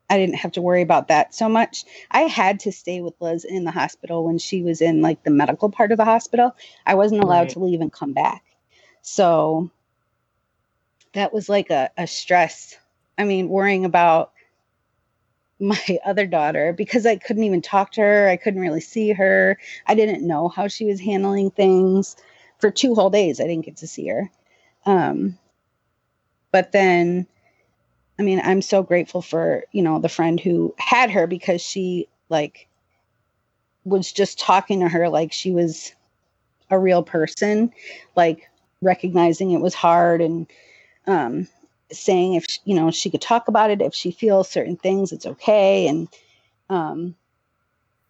I 0.09 0.17
didn't 0.17 0.35
have 0.35 0.53
to 0.53 0.61
worry 0.61 0.81
about 0.83 1.07
that 1.09 1.35
so 1.35 1.49
much. 1.49 1.85
I 2.11 2.23
had 2.23 2.59
to 2.61 2.71
stay 2.73 3.01
with 3.01 3.15
Liz 3.21 3.45
in 3.45 3.63
the 3.65 3.71
hospital 3.71 4.25
when 4.25 4.37
she 4.39 4.63
was 4.63 4.81
in 4.81 5.01
like 5.01 5.23
the 5.23 5.31
medical 5.31 5.69
part 5.71 5.91
of 5.91 5.97
the 5.97 6.05
hospital. 6.05 6.55
I 6.85 6.95
wasn't 6.95 7.21
allowed 7.23 7.49
Right. 7.49 7.49
to 7.51 7.59
leave 7.59 7.81
and 7.81 7.93
come 7.93 8.13
back. 8.13 8.43
So 9.07 9.69
that 11.13 11.31
was 11.31 11.47
like 11.47 11.69
a, 11.69 11.91
a 11.95 12.07
stress. 12.07 12.75
I 13.19 13.23
mean, 13.23 13.49
worrying 13.49 13.85
about 13.85 14.31
my 15.59 15.99
other 16.03 16.25
daughter 16.25 16.73
because 16.73 17.05
I 17.05 17.15
couldn't 17.15 17.43
even 17.43 17.61
talk 17.61 17.91
to 17.93 18.01
her. 18.01 18.27
I 18.27 18.35
couldn't 18.35 18.61
really 18.61 18.81
see 18.81 19.11
her. 19.11 19.59
I 19.85 19.93
didn't 19.93 20.27
know 20.27 20.49
how 20.49 20.67
she 20.67 20.85
was 20.85 20.99
handling 20.99 21.51
things 21.51 22.17
for 22.57 22.71
two 22.71 22.95
whole 22.95 23.11
days. 23.11 23.39
I 23.39 23.43
didn't 23.43 23.65
get 23.65 23.77
to 23.77 23.87
see 23.87 24.07
her. 24.07 24.31
Um, 24.87 25.37
but 26.51 26.71
then, 26.71 27.27
I 28.17 28.23
mean, 28.23 28.41
I'm 28.43 28.63
so 28.63 28.81
grateful 28.81 29.21
for, 29.21 29.65
you 29.71 29.83
know, 29.83 29.99
the 29.99 30.09
friend 30.09 30.39
who 30.39 30.73
had 30.79 31.11
her 31.11 31.27
because 31.27 31.61
she 31.61 32.09
like 32.29 32.67
was 33.83 34.11
just 34.11 34.39
talking 34.39 34.79
to 34.79 34.89
her 34.89 35.09
like 35.09 35.31
she 35.31 35.51
was 35.51 35.93
a 36.71 36.79
real 36.79 37.03
person, 37.03 37.71
like 38.15 38.49
recognizing 38.85 39.51
it 39.51 39.61
was 39.61 39.73
hard 39.73 40.21
and 40.21 40.47
um, 41.07 41.47
saying 41.91 42.35
if 42.35 42.45
sh- 42.49 42.59
you 42.65 42.75
know 42.75 42.91
she 42.91 43.09
could 43.09 43.21
talk 43.21 43.47
about 43.47 43.71
it 43.71 43.81
if 43.81 43.93
she 43.93 44.11
feels 44.11 44.49
certain 44.49 44.77
things 44.77 45.11
it's 45.11 45.25
okay. 45.25 45.87
And 45.87 46.07
um, 46.69 47.15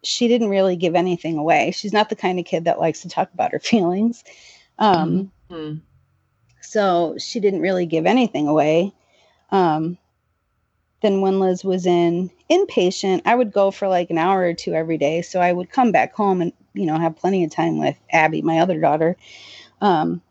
she 0.02 0.28
didn't 0.28 0.50
really 0.50 0.76
give 0.76 0.94
anything 0.94 1.38
away. 1.38 1.72
She's 1.72 1.92
not 1.92 2.08
the 2.08 2.16
kind 2.16 2.38
of 2.38 2.44
kid 2.46 2.64
that 2.64 2.80
likes 2.80 3.02
to 3.02 3.08
talk 3.08 3.32
about 3.34 3.52
her 3.52 3.58
feelings. 3.72 4.24
Um, 4.78 5.32
Mhm. 5.50 5.82
so 6.60 7.16
she 7.18 7.40
didn't 7.40 7.60
really 7.62 7.86
give 7.86 8.06
anything 8.06 8.48
away. 8.48 8.92
Um, 9.50 9.98
then 11.02 11.20
when 11.20 11.40
liz 11.40 11.64
was 11.64 11.86
in 11.86 12.30
inpatient 12.50 13.22
i 13.24 13.34
would 13.34 13.52
go 13.52 13.70
for 13.70 13.86
like 13.88 14.10
an 14.10 14.18
hour 14.18 14.40
or 14.42 14.54
two 14.54 14.74
every 14.74 14.98
day. 14.98 15.22
So 15.22 15.40
i 15.40 15.52
would 15.52 15.70
come 15.70 15.92
back 15.92 16.14
home 16.14 16.40
and 16.40 16.52
you 16.74 16.86
know 16.86 16.98
have 16.98 17.16
plenty 17.16 17.44
of 17.44 17.50
time 17.50 17.78
with 17.78 17.96
abby 18.10 18.42
my 18.42 18.58
other 18.60 18.80
daughter. 18.80 19.16
Um, 19.80 20.22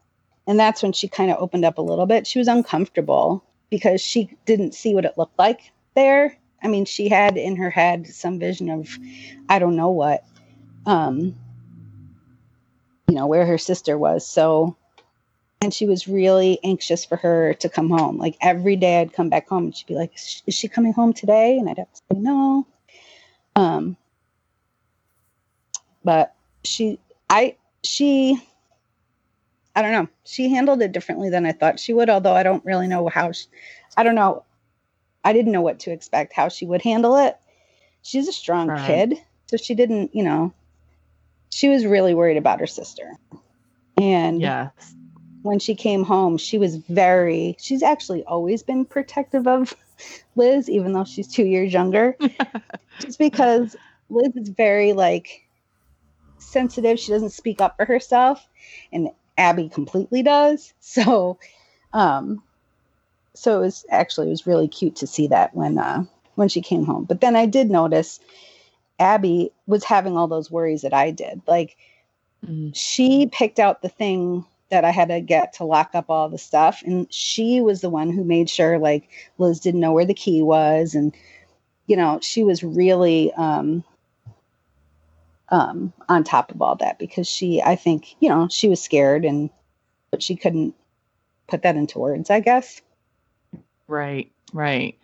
and 0.48 0.60
that's 0.60 0.84
when 0.84 0.94
she 0.94 1.08
kind 1.08 1.32
of 1.32 1.38
opened 1.40 1.66
up 1.66 1.78
a 1.78 1.82
little 1.82 2.06
bit. 2.06 2.28
She 2.28 2.40
was 2.40 2.48
uncomfortable 2.48 3.44
because 3.70 4.02
she 4.02 4.30
didn't 4.46 4.76
see 4.76 4.94
what 4.94 5.06
it 5.06 5.18
looked 5.18 5.38
like 5.40 5.72
there. 5.96 6.38
I 6.64 6.68
mean 6.68 6.86
she 6.86 7.10
had 7.10 7.38
in 7.38 7.56
her 7.58 7.70
head 7.70 8.08
some 8.08 8.40
vision 8.40 8.70
of 8.70 8.90
i 9.50 9.60
don't 9.60 9.76
know 9.76 9.90
what 9.92 10.24
um 10.88 11.36
you 13.08 13.16
know 13.16 13.28
where 13.28 13.46
her 13.46 13.58
sister 13.58 13.98
was. 13.98 14.28
So 14.28 14.76
and 15.62 15.74
she 15.74 15.86
was 15.86 16.08
really 16.08 16.60
anxious 16.64 17.06
for 17.06 17.16
her 17.18 17.54
to 17.56 17.70
come 17.70 17.90
home. 17.90 18.18
Like 18.18 18.38
every 18.42 18.76
day 18.76 19.02
i'd 19.02 19.14
come 19.14 19.30
back 19.30 19.48
home 19.48 19.66
and 19.66 19.76
she'd 19.76 19.88
be 19.88 19.96
like 19.96 20.14
"Is 20.48 20.56
she- 20.56 20.68
coming 20.68 20.94
home 20.94 21.14
today? 21.14 21.58
And 21.58 21.70
i'd 21.70 21.78
have 21.78 21.92
to 21.92 22.02
say 22.12 22.20
no. 22.20 22.66
Um 23.56 23.98
but 26.04 26.34
she 26.64 27.00
i 27.30 27.56
she 27.84 28.40
I 29.76 29.82
don't 29.82 29.92
know. 29.92 30.08
She 30.24 30.50
handled 30.50 30.82
it 30.82 30.92
differently 30.94 31.30
than 31.30 31.46
I 31.46 31.52
thought 31.52 31.80
she 31.80 31.94
would, 31.94 32.10
although 32.10 32.34
I 32.34 32.44
don't 32.44 32.64
really 32.66 32.88
know 32.88 33.08
how 33.10 33.32
she, 33.34 33.48
I 33.98 34.04
don't 34.04 34.16
know. 34.16 34.44
I 35.24 35.34
didn't 35.34 35.52
know 35.52 35.62
what 35.62 35.80
to 35.82 35.92
expect, 35.92 36.34
how 36.34 36.50
she 36.50 36.66
would 36.66 36.82
handle 36.82 37.18
it. 37.18 37.38
She's 38.04 38.28
a 38.28 38.34
strong 38.34 38.70
Right. 38.70 39.10
kid, 39.10 39.18
so 39.48 39.58
she 39.58 39.74
didn't, 39.76 40.16
you 40.16 40.24
know, 40.24 40.54
she 41.50 41.68
was 41.68 41.86
really 41.86 42.14
worried 42.14 42.38
about 42.38 42.60
her 42.60 42.68
sister. 42.68 43.12
And 44.00 44.42
Yes. 44.42 44.96
when 45.42 45.60
she 45.60 45.76
came 45.76 46.04
home, 46.04 46.38
she 46.38 46.58
was 46.58 46.76
very, 46.78 47.56
she's 47.60 47.84
actually 47.84 48.24
always 48.24 48.64
been 48.64 48.86
protective 48.86 49.48
of 49.48 49.74
Liz, 50.36 50.70
even 50.70 50.94
though 50.94 51.06
she's 51.06 51.28
two 51.28 51.46
years 51.46 51.74
younger, 51.74 52.18
just 53.00 53.20
because 53.20 53.76
Liz 54.10 54.36
is 54.36 54.50
very 54.50 54.94
like 54.94 55.48
sensitive. 56.38 57.00
She 57.00 57.12
doesn't 57.12 57.32
speak 57.32 57.62
up 57.62 57.76
for 57.78 57.86
herself, 57.86 58.48
and 58.92 59.10
Abby 59.38 59.70
completely 59.70 60.24
does. 60.24 60.74
So, 60.82 61.40
um, 61.94 62.42
so 63.34 63.58
it 63.58 63.62
was 63.62 63.86
actually 63.90 64.28
it 64.28 64.32
was 64.32 64.48
really 64.48 64.68
cute 64.68 64.96
to 64.98 65.08
see 65.08 65.28
that 65.28 65.56
when 65.56 65.78
uh, 65.78 66.06
when 66.36 66.48
she 66.48 66.62
came 66.62 66.86
home. 66.86 67.06
But 67.06 67.22
then 67.22 67.36
I 67.36 67.46
did 67.46 67.70
notice 67.70 68.20
Abby 69.00 69.52
was 69.68 69.84
having 69.84 70.18
all 70.18 70.28
those 70.28 70.50
worries 70.52 70.84
that 70.84 70.94
I 70.94 71.12
did, 71.12 71.42
like 71.48 71.78
Mm. 72.46 72.72
she 72.76 73.28
picked 73.28 73.60
out 73.60 73.82
the 73.82 73.90
thing 73.90 74.46
that 74.70 74.86
I 74.86 74.92
had 74.92 75.10
to 75.10 75.22
get 75.22 75.54
to 75.54 75.64
lock 75.64 75.92
up 75.94 76.10
all 76.10 76.30
the 76.30 76.38
stuff. 76.38 76.82
And 76.86 77.12
she 77.14 77.62
was 77.62 77.82
the 77.82 77.90
one 77.90 78.12
who 78.12 78.24
made 78.24 78.50
sure 78.50 78.78
like 78.78 79.10
Liz 79.38 79.60
didn't 79.60 79.80
know 79.80 79.94
where 79.94 80.06
the 80.06 80.14
key 80.14 80.42
was. 80.42 80.96
And, 80.96 81.16
you 81.88 81.96
know, 81.96 82.20
she 82.22 82.44
was 82.44 82.64
really 82.64 83.32
um, 83.34 83.84
um, 85.50 85.94
on 86.10 86.24
top 86.24 86.52
of 86.52 86.62
all 86.62 86.76
that 86.76 87.00
because 87.00 87.28
she, 87.28 87.62
I 87.62 87.76
think, 87.76 88.16
you 88.20 88.30
know, 88.30 88.48
she 88.50 88.68
was 88.68 88.82
scared 88.82 89.26
and, 89.26 89.50
but 90.12 90.24
she 90.24 90.36
couldn't 90.36 90.76
put 91.48 91.62
that 91.64 91.76
into 91.76 92.00
words, 92.00 92.30
I 92.30 92.40
guess. 92.40 92.82
Right, 93.88 94.32
right. 94.54 94.98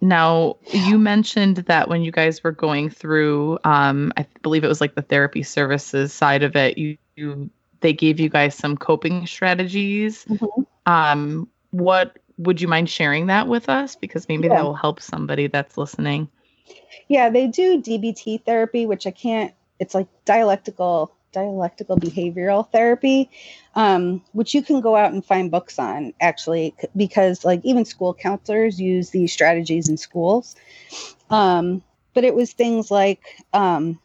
Now, 0.00 0.56
you 0.72 0.98
mentioned 0.98 1.58
that 1.58 1.88
when 1.88 2.02
you 2.02 2.10
guys 2.10 2.42
were 2.42 2.52
going 2.52 2.88
through, 2.88 3.58
um, 3.64 4.12
I 4.16 4.26
believe 4.42 4.64
it 4.64 4.68
was 4.68 4.80
like 4.80 4.94
the 4.94 5.02
therapy 5.02 5.42
services 5.42 6.12
side 6.12 6.42
of 6.42 6.56
it, 6.56 6.78
you, 6.78 6.96
you 7.16 7.50
they 7.80 7.92
gave 7.92 8.18
you 8.18 8.30
guys 8.30 8.54
some 8.54 8.76
coping 8.76 9.26
strategies. 9.26 10.24
Mhm. 10.24 10.66
Um, 10.86 11.48
what 11.70 12.18
would 12.38 12.60
you 12.60 12.68
mind 12.68 12.88
sharing 12.88 13.26
that 13.26 13.46
with 13.46 13.68
us? 13.68 13.94
Because 13.94 14.28
maybe 14.28 14.48
Yeah. 14.48 14.54
that 14.54 14.64
will 14.64 14.74
help 14.74 15.00
somebody 15.00 15.46
that's 15.46 15.76
listening. 15.76 16.28
Yeah, 17.08 17.28
they 17.30 17.46
do 17.46 17.80
DBT 17.80 18.44
therapy, 18.44 18.86
which 18.86 19.06
I 19.06 19.10
can't. 19.10 19.52
It's 19.78 19.94
like 19.94 20.08
dialectical 20.24 21.12
dialectical 21.32 21.96
behavioral 21.96 22.68
therapy, 22.70 23.30
um, 23.76 24.22
which 24.32 24.52
you 24.52 24.62
can 24.62 24.80
go 24.80 24.96
out 24.96 25.12
and 25.12 25.24
find 25.24 25.50
books 25.50 25.78
on 25.78 26.12
actually, 26.20 26.74
because 26.96 27.44
like 27.44 27.60
even 27.64 27.84
school 27.84 28.14
counselors 28.14 28.80
use 28.80 29.10
these 29.10 29.32
strategies 29.32 29.88
in 29.88 29.96
schools. 29.96 30.56
Um, 31.30 31.82
but 32.14 32.24
it 32.24 32.34
was 32.34 32.52
things 32.52 32.90
like 32.90 33.22
um, 33.52 34.00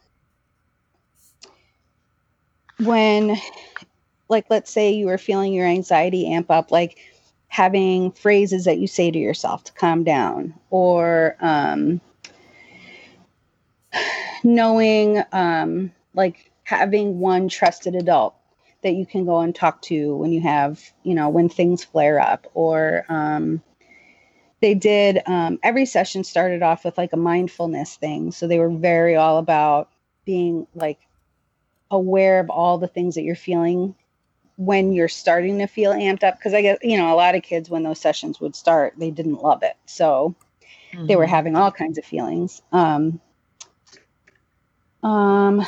when, 2.78 3.36
like, 4.28 4.46
let's 4.50 4.70
say 4.70 4.92
you 4.92 5.06
were 5.06 5.18
feeling 5.18 5.52
your 5.52 5.66
anxiety 5.66 6.32
amp 6.32 6.50
up, 6.50 6.70
like 6.70 6.98
having 7.48 8.12
phrases 8.12 8.64
that 8.64 8.78
you 8.78 8.86
say 8.86 9.10
to 9.10 9.18
yourself 9.18 9.64
to 9.64 9.72
calm 9.72 10.04
down, 10.04 10.54
or 10.70 11.36
um, 11.40 12.00
knowing 14.44 15.22
um, 15.32 15.92
like 16.14 16.50
having 16.64 17.18
one 17.18 17.48
trusted 17.48 17.94
adult 17.94 18.34
that 18.82 18.94
you 18.94 19.06
can 19.06 19.24
go 19.24 19.40
and 19.40 19.54
talk 19.54 19.82
to 19.82 20.16
when 20.16 20.32
you 20.32 20.40
have 20.40 20.80
you 21.02 21.14
know 21.14 21.28
when 21.28 21.48
things 21.48 21.84
flare 21.84 22.20
up 22.20 22.46
or 22.54 23.04
um, 23.08 23.62
they 24.60 24.74
did 24.74 25.20
um, 25.26 25.58
every 25.62 25.86
session 25.86 26.24
started 26.24 26.62
off 26.62 26.84
with 26.84 26.96
like 26.98 27.12
a 27.12 27.16
mindfulness 27.16 27.96
thing 27.96 28.30
so 28.30 28.46
they 28.46 28.58
were 28.58 28.70
very 28.70 29.16
all 29.16 29.38
about 29.38 29.90
being 30.24 30.66
like 30.74 30.98
aware 31.90 32.40
of 32.40 32.50
all 32.50 32.78
the 32.78 32.88
things 32.88 33.14
that 33.14 33.22
you're 33.22 33.36
feeling 33.36 33.94
when 34.56 34.92
you're 34.92 35.08
starting 35.08 35.58
to 35.58 35.66
feel 35.66 35.92
amped 35.92 36.24
up 36.24 36.36
because 36.36 36.54
i 36.54 36.62
guess 36.62 36.78
you 36.82 36.96
know 36.96 37.12
a 37.12 37.16
lot 37.16 37.34
of 37.34 37.42
kids 37.42 37.70
when 37.70 37.82
those 37.82 38.00
sessions 38.00 38.40
would 38.40 38.56
start 38.56 38.94
they 38.98 39.10
didn't 39.10 39.42
love 39.42 39.62
it 39.62 39.76
so 39.86 40.34
they 41.06 41.16
were 41.16 41.26
Mhm. 41.26 41.26
having 41.26 41.56
all 41.56 41.70
kinds 41.70 41.98
of 41.98 42.04
feelings. 42.04 42.62
Um, 42.72 43.20
um, 45.06 45.64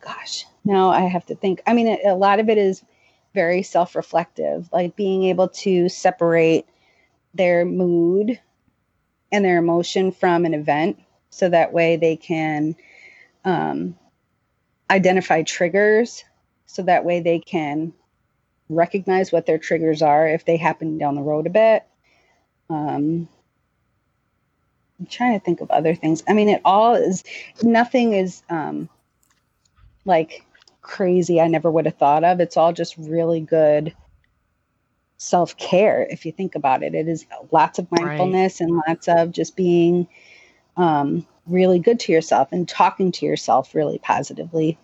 gosh, 0.00 0.46
now 0.64 0.90
I 0.90 1.02
have 1.02 1.26
to 1.26 1.34
think. 1.34 1.60
I 1.66 1.74
mean, 1.74 1.86
a, 1.86 2.12
a 2.12 2.14
lot 2.14 2.40
of 2.40 2.48
it 2.48 2.58
is 2.58 2.82
very 3.34 3.62
self-reflective, 3.62 4.68
like 4.72 4.96
being 4.96 5.24
able 5.24 5.48
to 5.48 5.88
separate 5.88 6.66
their 7.34 7.64
mood 7.64 8.40
and 9.30 9.44
their 9.44 9.58
emotion 9.58 10.12
from 10.12 10.44
an 10.44 10.54
event, 10.54 10.98
so 11.30 11.48
that 11.48 11.72
way 11.72 11.96
they 11.96 12.16
can 12.16 12.74
um, 13.44 13.96
identify 14.90 15.42
triggers 15.42 16.24
so 16.70 16.82
that 16.82 17.04
way 17.04 17.20
they 17.20 17.40
can 17.40 17.92
recognize 18.68 19.32
what 19.32 19.44
their 19.44 19.58
triggers 19.58 20.02
are 20.02 20.28
if 20.28 20.44
they 20.44 20.56
happen 20.56 20.98
down 20.98 21.16
the 21.16 21.22
road 21.22 21.48
a 21.48 21.50
bit. 21.50 21.84
Um, 22.68 23.28
I'm 25.00 25.06
trying 25.06 25.38
to 25.38 25.44
think 25.44 25.62
of 25.62 25.70
other 25.70 25.94
things. 25.94 26.22
I 26.28 26.34
mean, 26.34 26.50
it 26.50 26.60
all 26.64 26.94
is, 26.94 27.24
nothing 27.62 28.12
is 28.12 28.42
um, 28.50 28.88
like 30.04 30.44
crazy 30.82 31.40
I 31.40 31.48
never 31.48 31.70
would 31.70 31.86
have 31.86 31.96
thought 31.96 32.22
of. 32.22 32.38
It's 32.40 32.56
all 32.56 32.72
just 32.72 32.96
really 32.98 33.40
good 33.40 33.94
self 35.16 35.56
care 35.56 36.06
if 36.10 36.26
you 36.26 36.32
think 36.32 36.54
about 36.54 36.82
it. 36.82 36.94
It 36.94 37.08
is 37.08 37.26
lots 37.50 37.78
of 37.78 37.90
mindfulness 37.90 38.60
right. 38.60 38.68
and 38.68 38.82
lots 38.88 39.08
of 39.08 39.32
just 39.32 39.56
being 39.56 40.06
um, 40.76 41.26
really 41.46 41.78
good 41.78 42.00
to 42.00 42.12
yourself 42.12 42.48
and 42.52 42.68
talking 42.68 43.12
to 43.12 43.26
yourself 43.26 43.74
really 43.74 43.98
positively. 43.98 44.78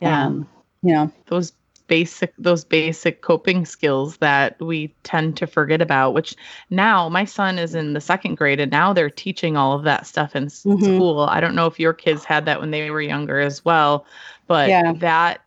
Yeah. 0.00 0.26
Um, 0.26 0.48
you 0.82 0.92
know, 0.92 1.12
those 1.26 1.52
basic 1.86 2.32
those 2.38 2.64
basic 2.64 3.20
coping 3.20 3.66
skills 3.66 4.16
that 4.18 4.58
we 4.60 4.94
tend 5.02 5.36
to 5.36 5.46
forget 5.46 5.82
about 5.82 6.14
which 6.14 6.34
now 6.70 7.08
my 7.08 7.24
son 7.24 7.58
is 7.58 7.74
in 7.74 7.92
the 7.92 8.00
second 8.00 8.36
grade 8.36 8.58
and 8.58 8.72
now 8.72 8.92
they're 8.92 9.10
teaching 9.10 9.56
all 9.56 9.74
of 9.74 9.84
that 9.84 10.06
stuff 10.06 10.34
in 10.34 10.46
mm-hmm. 10.46 10.82
school 10.82 11.20
i 11.20 11.40
don't 11.40 11.54
know 11.54 11.66
if 11.66 11.78
your 11.78 11.92
kids 11.92 12.24
had 12.24 12.46
that 12.46 12.60
when 12.60 12.70
they 12.70 12.90
were 12.90 13.02
younger 13.02 13.38
as 13.38 13.64
well 13.64 14.06
but 14.46 14.68
yeah. 14.68 14.92
that, 14.94 15.42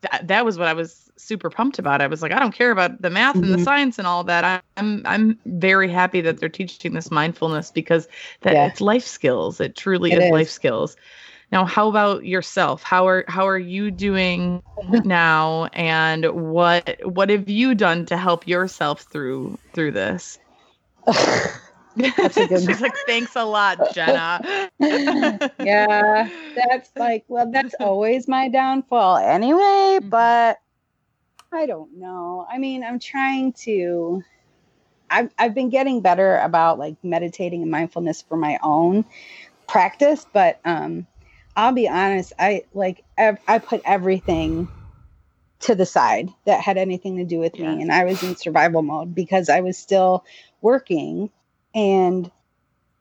that 0.00 0.26
that 0.26 0.44
was 0.44 0.58
what 0.58 0.68
i 0.68 0.72
was 0.72 1.10
super 1.16 1.50
pumped 1.50 1.78
about 1.78 2.00
i 2.00 2.06
was 2.06 2.22
like 2.22 2.32
i 2.32 2.38
don't 2.38 2.54
care 2.54 2.70
about 2.70 3.02
the 3.02 3.10
math 3.10 3.34
mm-hmm. 3.34 3.44
and 3.44 3.52
the 3.52 3.56
mm-hmm. 3.56 3.64
science 3.64 3.98
and 3.98 4.06
all 4.06 4.24
that 4.24 4.44
I, 4.44 4.60
i'm 4.78 5.02
i'm 5.04 5.38
very 5.44 5.90
happy 5.90 6.20
that 6.22 6.38
they're 6.38 6.48
teaching 6.48 6.94
this 6.94 7.10
mindfulness 7.10 7.70
because 7.70 8.08
that 8.42 8.54
yeah. 8.54 8.66
it's 8.66 8.80
life 8.80 9.06
skills 9.06 9.60
it 9.60 9.76
truly 9.76 10.12
it 10.12 10.18
is, 10.18 10.24
is 10.24 10.30
life 10.30 10.48
skills 10.48 10.96
now, 11.52 11.64
how 11.64 11.88
about 11.88 12.24
yourself? 12.24 12.82
How 12.82 13.06
are 13.06 13.24
how 13.28 13.46
are 13.46 13.58
you 13.58 13.90
doing 13.90 14.62
now 15.04 15.66
and 15.66 16.26
what 16.52 16.98
what 17.04 17.30
have 17.30 17.48
you 17.48 17.74
done 17.74 18.06
to 18.06 18.16
help 18.16 18.48
yourself 18.48 19.02
through 19.02 19.58
through 19.72 19.92
this? 19.92 20.38
That's 21.06 22.36
a 22.36 22.46
good 22.46 22.62
She's 22.66 22.80
like, 22.80 22.96
thanks 23.06 23.36
a 23.36 23.44
lot, 23.44 23.94
Jenna. 23.94 24.70
yeah, 24.80 26.28
that's 26.56 26.90
like, 26.96 27.24
well, 27.28 27.50
that's 27.50 27.74
always 27.78 28.26
my 28.26 28.48
downfall 28.48 29.18
anyway, 29.18 29.98
mm-hmm. 30.00 30.08
but 30.08 30.58
I 31.52 31.66
don't 31.66 31.96
know. 31.96 32.46
I 32.50 32.58
mean, 32.58 32.82
I'm 32.82 32.98
trying 32.98 33.52
to 33.64 34.22
I've 35.08 35.30
I've 35.38 35.54
been 35.54 35.70
getting 35.70 36.00
better 36.00 36.38
about 36.38 36.80
like 36.80 36.96
meditating 37.04 37.62
and 37.62 37.70
mindfulness 37.70 38.22
for 38.22 38.36
my 38.36 38.58
own 38.64 39.04
practice, 39.68 40.26
but 40.32 40.60
um 40.64 41.06
I'll 41.56 41.72
be 41.72 41.88
honest, 41.88 42.34
I 42.38 42.64
like 42.74 43.02
ev- 43.16 43.40
I 43.48 43.58
put 43.58 43.82
everything 43.84 44.68
to 45.60 45.74
the 45.74 45.86
side 45.86 46.28
that 46.44 46.60
had 46.60 46.76
anything 46.76 47.16
to 47.16 47.24
do 47.24 47.38
with 47.38 47.58
me 47.58 47.64
and 47.80 47.90
I 47.90 48.04
was 48.04 48.22
in 48.22 48.36
survival 48.36 48.82
mode 48.82 49.14
because 49.14 49.48
I 49.48 49.60
was 49.60 49.78
still 49.78 50.24
working 50.60 51.30
and 51.74 52.30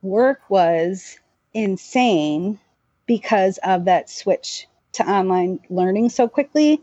work 0.02 0.42
was 0.50 1.18
insane 1.54 2.60
because 3.06 3.60
of 3.64 3.86
that 3.86 4.10
switch 4.10 4.68
to 4.94 5.10
online 5.10 5.60
learning 5.70 6.10
so 6.10 6.28
quickly. 6.28 6.82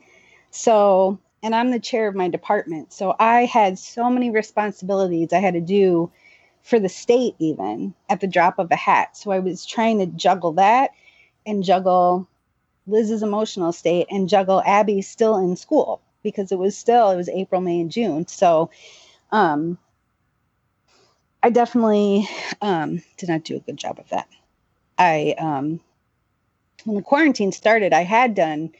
So, 0.51 1.19
and 1.43 1.55
I'm 1.55 1.71
the 1.71 1.81
chair 1.81 2.07
of 2.07 2.15
my 2.15 2.29
department. 2.29 2.93
So 2.93 3.17
I 3.19 3.47
had 3.47 3.79
so 3.79 4.11
many 4.11 4.31
responsibilities 4.31 5.33
I 5.33 5.39
had 5.39 5.55
to 5.55 5.61
do 5.61 6.13
for 6.63 6.79
the 6.79 6.89
state 6.89 7.35
even 7.39 7.95
at 8.11 8.21
the 8.21 8.27
drop 8.27 8.59
of 8.59 8.71
a 8.71 8.77
hat. 8.77 9.17
So 9.17 9.31
I 9.31 9.39
was 9.39 9.65
trying 9.65 9.99
to 10.01 10.07
juggle 10.07 10.53
that 10.53 10.91
and 11.47 11.63
juggle 11.65 12.29
Liz's 12.87 13.23
emotional 13.23 13.73
state 13.73 14.07
and 14.11 14.29
juggle 14.29 14.63
Abby 14.65 15.03
still 15.03 15.37
in 15.37 15.57
school 15.57 16.01
because 16.23 16.53
it 16.53 16.59
was 16.59 16.77
still 16.77 17.11
it 17.11 17.17
was 17.17 17.29
April, 17.29 17.61
May, 17.61 17.81
and 17.81 17.91
June. 17.91 18.27
So 18.27 18.71
um 19.31 19.79
I 21.43 21.51
definitely 21.51 22.29
um 22.61 23.03
did 23.17 23.29
not 23.29 23.45
do 23.45 23.57
a 23.57 23.61
good 23.61 23.77
job 23.77 23.99
of 23.99 24.09
that. 24.11 24.29
I 24.99 25.35
um 25.39 25.81
when 26.85 26.97
the 26.97 27.03
quarantine 27.03 27.53
started, 27.53 27.93
I 27.93 28.03
had 28.03 28.35
done 28.35 28.73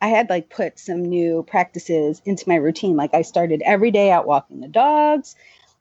I 0.00 0.08
had 0.08 0.30
like 0.30 0.48
put 0.48 0.78
some 0.78 1.02
new 1.02 1.42
practices 1.42 2.22
into 2.24 2.48
my 2.48 2.54
routine. 2.54 2.96
Like 2.96 3.14
I 3.14 3.22
started 3.22 3.62
every 3.64 3.90
day 3.90 4.10
out 4.12 4.26
walking 4.26 4.60
the 4.60 4.68
dogs 4.68 5.34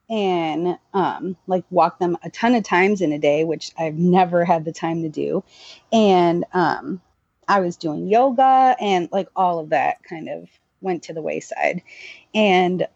and 0.10 0.78
um, 0.94 1.36
like 1.48 1.66
walk 1.70 2.00
them 2.00 2.18
a 2.24 2.30
ton 2.30 2.56
of 2.56 2.64
times 2.64 3.02
in 3.02 3.12
a 3.12 3.20
day, 3.20 3.44
which 3.44 3.72
I've 3.78 3.98
never 3.98 4.46
had 4.46 4.66
the 4.66 4.72
time 4.72 5.02
to 5.04 5.10
do. 5.10 5.44
And 5.92 6.46
um, 6.54 7.02
I 7.48 7.60
was 7.60 7.78
doing 7.78 8.08
yoga 8.08 8.76
and 8.80 9.10
like 9.12 9.28
all 9.36 9.60
of 9.60 9.70
that 9.70 10.04
kind 10.04 10.30
of 10.30 10.50
went 10.82 11.04
to 11.04 11.14
the 11.14 11.22
wayside. 11.22 11.82
And 12.34 12.88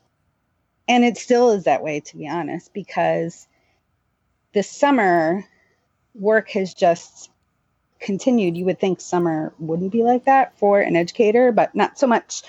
and 0.88 1.06
it 1.06 1.18
still 1.18 1.52
is 1.52 1.66
that 1.66 1.84
way 1.84 2.00
to 2.02 2.18
be 2.18 2.28
honest 2.28 2.74
because 2.74 3.48
this 4.54 4.70
summer 4.70 5.46
work 6.16 6.50
has 6.50 6.74
just 6.74 7.30
continued. 8.00 8.58
You 8.58 8.66
would 8.66 8.80
think 8.80 9.00
summer 9.00 9.54
wouldn't 9.60 9.92
be 9.92 10.04
like 10.04 10.26
that 10.26 10.58
for 10.58 10.82
an 10.82 10.96
educator, 10.96 11.52
but 11.52 11.76
not 11.76 12.00
so 12.00 12.08
much. 12.08 12.44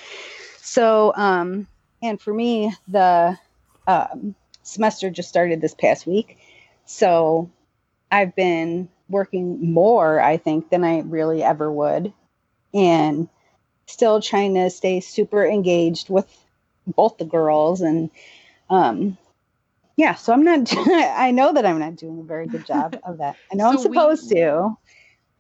So 0.59 1.13
um 1.17 1.67
and 2.01 2.21
for 2.21 2.33
me 2.33 2.73
the 2.89 3.39
um 3.87 4.35
semester 4.63 5.11
just 5.11 5.29
started 5.29 5.61
this 5.61 5.75
past 5.75 6.07
week. 6.07 6.39
So 6.85 7.51
I've 8.11 8.35
been 8.35 8.89
working 9.09 9.73
more, 9.73 10.21
I 10.21 10.37
think, 10.37 10.71
than 10.71 10.85
I 10.85 11.01
really 11.01 11.43
ever 11.43 11.71
would. 11.71 12.13
And 12.75 13.29
still 13.87 14.21
trying 14.21 14.55
to 14.55 14.71
stay 14.71 15.01
super 15.01 15.45
engaged 15.45 16.09
with 16.09 16.27
both 16.87 17.19
the 17.19 17.25
girls. 17.25 17.81
And 17.81 18.11
um, 18.71 19.19
yeah, 19.97 20.15
so 20.15 20.33
I'm 20.33 20.45
not, 20.45 20.73
I 20.77 21.31
know 21.31 21.53
that 21.53 21.67
I'm 21.67 21.79
not 21.79 21.97
doing 21.97 22.21
a 22.21 22.25
very 22.25 22.47
good 22.47 22.67
job 22.67 22.99
of 23.05 23.19
that. 23.19 23.37
I 23.53 23.57
know 23.57 23.65
so 23.65 23.71
I'm 23.71 23.79
supposed 23.79 24.31
we, 24.31 24.37
to 24.37 24.77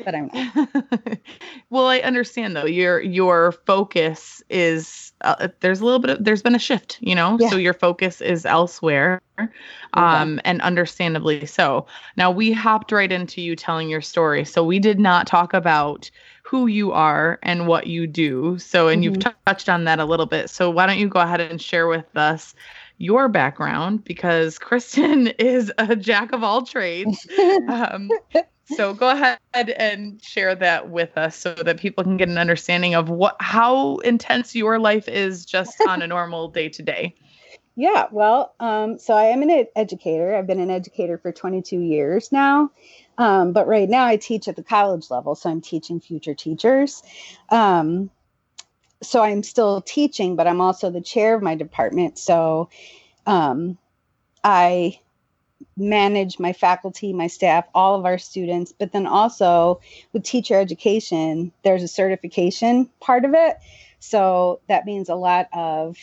but 0.04 0.14
I'm 0.14 0.30
not. 0.32 1.18
well, 1.70 1.86
I 1.86 1.98
understand 2.00 2.56
though. 2.56 2.66
Your 2.66 3.00
your 3.00 3.52
focus 3.52 4.42
is 4.50 5.12
uh, 5.22 5.48
there's 5.60 5.80
a 5.80 5.84
little 5.84 5.98
bit 5.98 6.10
of 6.10 6.24
there's 6.24 6.42
been 6.42 6.54
a 6.54 6.60
shift, 6.60 6.98
you 7.00 7.14
know. 7.14 7.36
Yeah. 7.40 7.50
So 7.50 7.56
your 7.56 7.74
focus 7.74 8.20
is 8.20 8.44
elsewhere, 8.46 9.20
um, 9.94 10.40
and 10.44 10.60
understandably 10.62 11.46
so. 11.46 11.86
Now 12.16 12.30
we 12.30 12.52
hopped 12.52 12.92
right 12.92 13.10
into 13.10 13.40
you 13.40 13.56
telling 13.56 13.88
your 13.88 14.02
story, 14.02 14.44
so 14.44 14.64
we 14.64 14.78
did 14.78 14.98
not 14.98 15.26
talk 15.26 15.54
about 15.54 16.10
who 16.42 16.66
you 16.66 16.92
are 16.92 17.38
and 17.42 17.66
what 17.66 17.86
you 17.86 18.06
do. 18.06 18.58
So, 18.58 18.88
and 18.88 19.02
mm-hmm. 19.02 19.14
you've 19.14 19.18
t- 19.20 19.30
touched 19.46 19.68
on 19.68 19.84
that 19.84 20.00
a 20.00 20.04
little 20.04 20.26
bit. 20.26 20.50
So 20.50 20.70
why 20.70 20.86
don't 20.86 20.98
you 20.98 21.08
go 21.08 21.20
ahead 21.20 21.40
and 21.40 21.60
share 21.60 21.86
with 21.86 22.16
us? 22.16 22.54
your 22.98 23.28
background 23.28 24.04
because 24.04 24.60
Kristen 24.60 25.26
is 25.38 25.72
a 25.76 25.96
jack 25.96 26.32
of 26.32 26.42
all 26.44 26.64
trades. 26.64 27.26
Um, 27.68 28.08
so 28.66 28.94
go 28.94 29.10
ahead 29.10 29.38
and 29.54 30.22
share 30.22 30.54
that 30.54 30.90
with 30.90 31.16
us 31.16 31.36
so 31.36 31.54
that 31.54 31.78
people 31.78 32.04
can 32.04 32.16
get 32.16 32.28
an 32.28 32.38
understanding 32.38 32.94
of 32.94 33.08
what 33.08 33.36
how 33.40 33.96
intense 33.98 34.54
your 34.54 34.78
life 34.78 35.08
is 35.08 35.44
just 35.44 35.74
on 35.88 36.02
a 36.02 36.06
normal 36.06 36.48
day 36.48 36.68
to 36.68 36.82
day. 36.82 37.14
Yeah, 37.74 38.06
well, 38.10 38.54
um, 38.60 38.98
so 38.98 39.14
I 39.14 39.24
am 39.24 39.40
an 39.40 39.66
educator. 39.74 40.34
I've 40.34 40.46
been 40.46 40.60
an 40.60 40.70
educator 40.70 41.16
for 41.16 41.32
22 41.32 41.80
years 41.80 42.30
now. 42.30 42.70
Um, 43.16 43.52
but 43.52 43.66
right 43.66 43.88
now 43.88 44.04
I 44.04 44.16
teach 44.16 44.46
at 44.46 44.56
the 44.56 44.62
college 44.62 45.10
level, 45.10 45.34
so 45.34 45.48
I'm 45.48 45.62
teaching 45.62 45.98
future 45.98 46.34
teachers. 46.34 47.02
Um, 47.48 48.10
so 49.02 49.22
I'm 49.22 49.42
still 49.42 49.80
teaching, 49.80 50.36
but 50.36 50.46
I'm 50.46 50.60
also 50.60 50.90
the 50.90 51.00
chair 51.00 51.34
of 51.34 51.42
my 51.42 51.54
department. 51.54 52.18
So 52.18 52.68
um, 53.26 53.78
I 54.44 55.00
manage 55.88 56.38
my 56.38 56.52
faculty, 56.52 57.12
my 57.12 57.26
staff, 57.26 57.66
all 57.74 57.98
of 57.98 58.04
our 58.04 58.18
students, 58.18 58.72
but 58.72 58.92
then 58.92 59.06
also 59.06 59.80
with 60.12 60.22
teacher 60.22 60.58
education, 60.58 61.52
there's 61.62 61.82
a 61.82 61.88
certification 61.88 62.88
part 63.00 63.24
of 63.24 63.34
it. 63.34 63.56
So 64.00 64.60
that 64.68 64.86
means 64.86 65.08
a 65.08 65.14
lot 65.14 65.48
of 65.52 65.96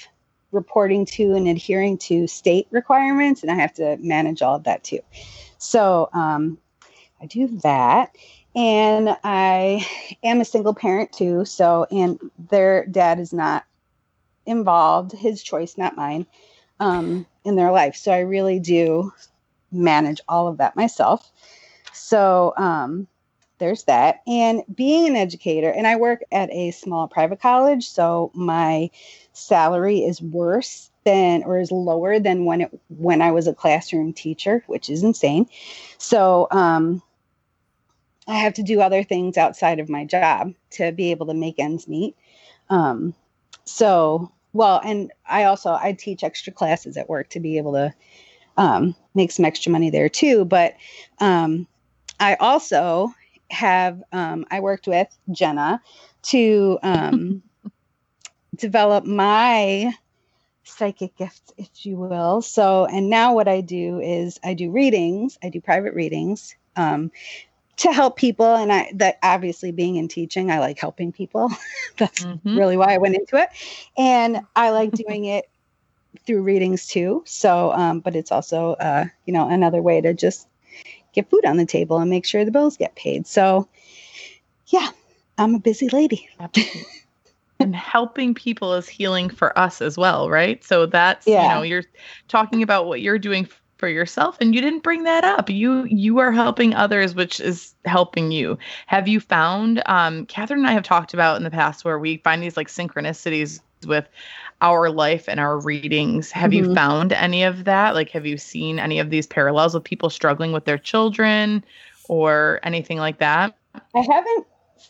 reporting 0.51 1.05
to 1.05 1.33
and 1.33 1.47
adhering 1.47 1.97
to 1.97 2.27
state 2.27 2.67
requirements, 2.71 3.43
and 3.43 3.51
I 3.51 3.55
have 3.55 3.73
to 3.75 3.97
manage 3.97 4.41
all 4.41 4.55
of 4.55 4.63
that 4.63 4.83
too. 4.83 5.01
So 5.57 6.09
um, 6.13 6.57
I 7.21 7.25
do 7.25 7.47
that. 7.59 8.15
And 8.55 9.15
I 9.23 9.87
am 10.23 10.41
a 10.41 10.45
single 10.45 10.73
parent 10.73 11.13
too. 11.13 11.45
So, 11.45 11.85
and 11.91 12.19
their 12.49 12.85
dad 12.87 13.19
is 13.19 13.31
not 13.31 13.63
involved, 14.45 15.11
his 15.11 15.43
choice, 15.43 15.77
not 15.77 15.95
mine, 15.95 16.25
um, 16.79 17.27
in 17.45 17.55
their 17.55 17.71
life. 17.71 17.95
So 17.95 18.11
I 18.11 18.19
really 18.19 18.59
do 18.59 19.13
manage 19.71 20.21
all 20.27 20.47
of 20.47 20.57
that 20.57 20.75
myself. 20.75 21.31
So 21.93 22.53
um, 22.57 23.07
there's 23.59 23.83
that. 23.83 24.21
And 24.27 24.63
being 24.73 25.07
an 25.07 25.15
educator, 25.15 25.69
and 25.69 25.85
I 25.85 25.95
work 25.95 26.23
at 26.31 26.51
a 26.51 26.71
small 26.71 27.07
private 27.07 27.41
college, 27.41 27.87
so 27.87 28.31
my 28.33 28.89
salary 29.33 29.99
is 29.99 30.21
worse 30.21 30.89
than 31.05 31.43
or 31.43 31.59
is 31.59 31.71
lower 31.71 32.19
than 32.19 32.45
when 32.45 32.61
it 32.61 32.79
when 32.89 33.21
I 33.21 33.31
was 33.31 33.47
a 33.47 33.53
classroom 33.53 34.13
teacher, 34.13 34.63
which 34.67 34.89
is 34.89 35.03
insane. 35.03 35.47
So 35.97 36.47
um, 36.51 37.01
I 38.27 38.35
have 38.35 38.53
to 38.55 38.63
do 38.63 38.81
other 38.81 39.03
things 39.03 39.37
outside 39.37 39.79
of 39.79 39.89
my 39.89 40.05
job 40.05 40.53
to 40.71 40.91
be 40.91 41.11
able 41.11 41.27
to 41.27 41.33
make 41.33 41.59
ends 41.59 41.87
meet. 41.87 42.15
Um, 42.69 43.13
so, 43.65 44.31
well, 44.53 44.81
and 44.83 45.11
I 45.27 45.45
also 45.45 45.71
I 45.73 45.93
teach 45.93 46.23
extra 46.23 46.53
classes 46.53 46.97
at 46.97 47.09
work 47.09 47.29
to 47.29 47.39
be 47.39 47.57
able 47.57 47.73
to 47.73 47.93
um, 48.59 48.93
make 49.15 49.31
some 49.31 49.45
extra 49.45 49.71
money 49.71 49.89
there 49.89 50.09
too. 50.09 50.45
But 50.45 50.75
um, 51.19 51.65
I 52.19 52.35
also 52.35 53.11
have 53.49 54.03
um, 54.11 54.45
I 54.51 54.59
worked 54.59 54.85
with 54.85 55.07
Jenna 55.31 55.81
to 56.23 56.77
um, 56.83 57.41
develop 58.55 59.05
my 59.05 59.93
psychic 60.65 61.15
gifts, 61.15 61.53
if 61.57 61.85
you 61.85 61.95
will. 61.95 62.41
So, 62.41 62.85
and 62.85 63.09
now 63.09 63.33
what 63.33 63.47
I 63.47 63.61
do 63.61 63.99
is 64.01 64.39
I 64.43 64.53
do 64.53 64.69
readings. 64.69 65.39
I 65.41 65.49
do 65.49 65.61
private 65.61 65.93
readings 65.93 66.53
um, 66.75 67.11
to 67.77 67.93
help 67.93 68.17
people, 68.17 68.55
and 68.55 68.73
I 68.73 68.91
that 68.95 69.19
obviously 69.23 69.71
being 69.71 69.95
in 69.95 70.09
teaching, 70.09 70.51
I 70.51 70.59
like 70.59 70.77
helping 70.77 71.13
people. 71.13 71.49
That's 71.97 72.25
mm-hmm. 72.25 72.57
really 72.57 72.75
why 72.75 72.93
I 72.93 72.97
went 72.97 73.15
into 73.15 73.37
it, 73.37 73.49
and 73.97 74.41
I 74.53 74.71
like 74.71 74.91
doing 74.91 75.25
it 75.25 75.49
through 76.25 76.41
readings 76.43 76.87
too. 76.87 77.23
So, 77.25 77.71
um, 77.73 77.99
but 77.99 78.15
it's 78.15 78.31
also 78.31 78.73
uh, 78.73 79.05
you 79.25 79.33
know 79.33 79.49
another 79.49 79.81
way 79.81 80.01
to 80.01 80.13
just 80.13 80.47
get 81.13 81.29
food 81.29 81.45
on 81.45 81.57
the 81.57 81.65
table 81.65 81.97
and 81.97 82.09
make 82.09 82.25
sure 82.25 82.45
the 82.45 82.51
bills 82.51 82.77
get 82.77 82.95
paid. 82.95 83.25
So, 83.27 83.67
yeah, 84.67 84.89
I'm 85.37 85.55
a 85.55 85.59
busy 85.59 85.89
lady. 85.89 86.29
and 87.59 87.75
helping 87.75 88.33
people 88.33 88.73
is 88.73 88.87
healing 88.87 89.29
for 89.29 89.57
us 89.57 89.81
as 89.81 89.97
well, 89.97 90.29
right? 90.29 90.63
So 90.63 90.85
that's 90.85 91.27
yeah. 91.27 91.43
you 91.43 91.49
know, 91.49 91.61
you're 91.61 91.83
talking 92.27 92.63
about 92.63 92.85
what 92.85 93.01
you're 93.01 93.19
doing 93.19 93.47
for 93.77 93.87
yourself 93.87 94.37
and 94.41 94.53
you 94.53 94.61
didn't 94.61 94.83
bring 94.83 95.03
that 95.03 95.23
up. 95.23 95.49
You 95.49 95.85
you 95.85 96.19
are 96.19 96.31
helping 96.31 96.73
others, 96.73 97.15
which 97.15 97.39
is 97.39 97.73
helping 97.85 98.31
you. 98.31 98.57
Have 98.87 99.07
you 99.07 99.19
found 99.19 99.81
um 99.85 100.25
Catherine 100.25 100.59
and 100.59 100.67
I 100.67 100.73
have 100.73 100.83
talked 100.83 101.13
about 101.13 101.37
in 101.37 101.43
the 101.43 101.51
past 101.51 101.85
where 101.85 101.99
we 101.99 102.17
find 102.17 102.43
these 102.43 102.57
like 102.57 102.67
synchronicities 102.67 103.61
with 103.85 104.07
our 104.61 104.89
life 104.89 105.27
and 105.27 105.39
our 105.39 105.59
readings. 105.59 106.31
Have 106.31 106.51
mm-hmm. 106.51 106.69
you 106.69 106.75
found 106.75 107.13
any 107.13 107.43
of 107.43 107.63
that? 107.65 107.95
Like 107.95 108.09
have 108.11 108.25
you 108.25 108.37
seen 108.37 108.79
any 108.79 108.99
of 108.99 109.09
these 109.09 109.27
parallels 109.27 109.73
with 109.73 109.83
people 109.83 110.09
struggling 110.09 110.51
with 110.51 110.65
their 110.65 110.77
children 110.77 111.63
or 112.07 112.59
anything 112.63 112.97
like 112.97 113.19
that? 113.19 113.55
I 113.95 113.99
haven't 113.99 114.47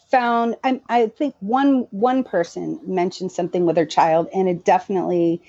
found 0.10 0.56
I, 0.64 0.82
I 0.90 1.08
think 1.08 1.36
one 1.40 1.88
one 1.92 2.24
person 2.24 2.80
mentioned 2.84 3.32
something 3.32 3.66
with 3.66 3.78
her 3.78 3.86
child 3.86 4.28
and 4.34 4.48
it 4.48 4.66
definitely 4.66 5.42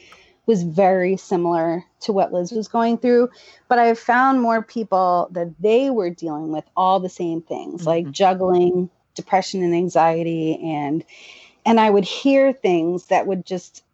was 0.46 0.62
very 0.62 1.16
similar 1.16 1.84
to 2.00 2.12
what 2.12 2.32
Liz 2.32 2.50
was 2.50 2.66
going 2.66 2.98
through. 2.98 3.30
But 3.68 3.78
I've 3.78 3.98
found 3.98 4.40
more 4.40 4.62
people 4.62 5.28
that 5.32 5.54
they 5.60 5.90
were 5.90 6.10
dealing 6.10 6.50
with 6.50 6.64
all 6.76 6.98
the 6.98 7.08
same 7.08 7.40
things, 7.40 7.80
mm-hmm. 7.80 7.88
like 7.88 8.10
juggling 8.10 8.90
depression 9.14 9.62
and 9.62 9.74
anxiety 9.74 10.58
and 10.62 11.04
and 11.66 11.78
I 11.78 11.90
would 11.90 12.04
hear 12.04 12.52
things 12.52 13.06
that 13.06 13.26
would 13.26 13.44
just 13.44 13.84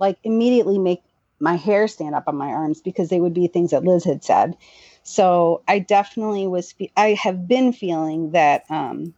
like 0.00 0.18
immediately 0.24 0.78
make 0.78 1.02
my 1.38 1.56
hair 1.56 1.88
stand 1.88 2.14
up 2.14 2.24
on 2.26 2.36
my 2.36 2.48
arms 2.48 2.80
because 2.80 3.08
they 3.08 3.20
would 3.20 3.34
be 3.34 3.46
things 3.46 3.70
that 3.70 3.84
Liz 3.84 4.04
had 4.04 4.24
said. 4.24 4.56
So 5.02 5.62
I 5.68 5.78
definitely 5.78 6.46
was 6.46 6.74
I 6.96 7.14
have 7.14 7.46
been 7.46 7.72
feeling 7.72 8.32
that 8.32 8.64
um 8.70 9.14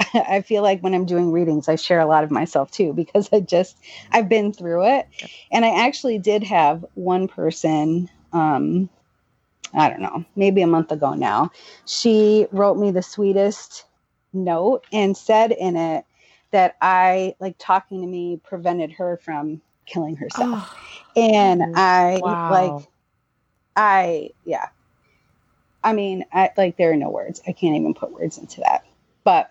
I 0.14 0.42
feel 0.42 0.62
like 0.62 0.80
when 0.80 0.94
I'm 0.94 1.04
doing 1.06 1.32
readings, 1.32 1.68
I 1.68 1.76
share 1.76 2.00
a 2.00 2.06
lot 2.06 2.24
of 2.24 2.30
myself 2.30 2.70
too 2.70 2.92
because 2.92 3.28
I 3.32 3.40
just 3.40 3.76
I've 4.10 4.28
been 4.28 4.52
through 4.52 4.86
it, 4.86 5.06
and 5.52 5.64
I 5.64 5.86
actually 5.86 6.18
did 6.18 6.42
have 6.44 6.84
one 6.94 7.28
person. 7.28 8.08
Um, 8.32 8.88
I 9.72 9.88
don't 9.88 10.00
know, 10.00 10.24
maybe 10.34 10.62
a 10.62 10.66
month 10.66 10.90
ago 10.90 11.14
now. 11.14 11.50
She 11.86 12.46
wrote 12.50 12.76
me 12.76 12.90
the 12.90 13.02
sweetest 13.02 13.84
note 14.32 14.84
and 14.92 15.16
said 15.16 15.52
in 15.52 15.76
it 15.76 16.04
that 16.50 16.76
I 16.80 17.36
like 17.38 17.56
talking 17.58 18.00
to 18.00 18.06
me 18.06 18.40
prevented 18.42 18.92
her 18.92 19.16
from 19.22 19.60
killing 19.90 20.16
herself. 20.16 20.70
Oh, 20.70 21.20
and 21.20 21.76
I 21.76 22.20
wow. 22.22 22.50
like 22.50 22.88
I 23.76 24.30
yeah. 24.44 24.68
I 25.82 25.92
mean, 25.94 26.24
I 26.32 26.50
like 26.56 26.76
there 26.76 26.92
are 26.92 26.96
no 26.96 27.10
words. 27.10 27.40
I 27.46 27.52
can't 27.52 27.76
even 27.76 27.94
put 27.94 28.12
words 28.12 28.38
into 28.38 28.60
that. 28.60 28.84
But 29.24 29.50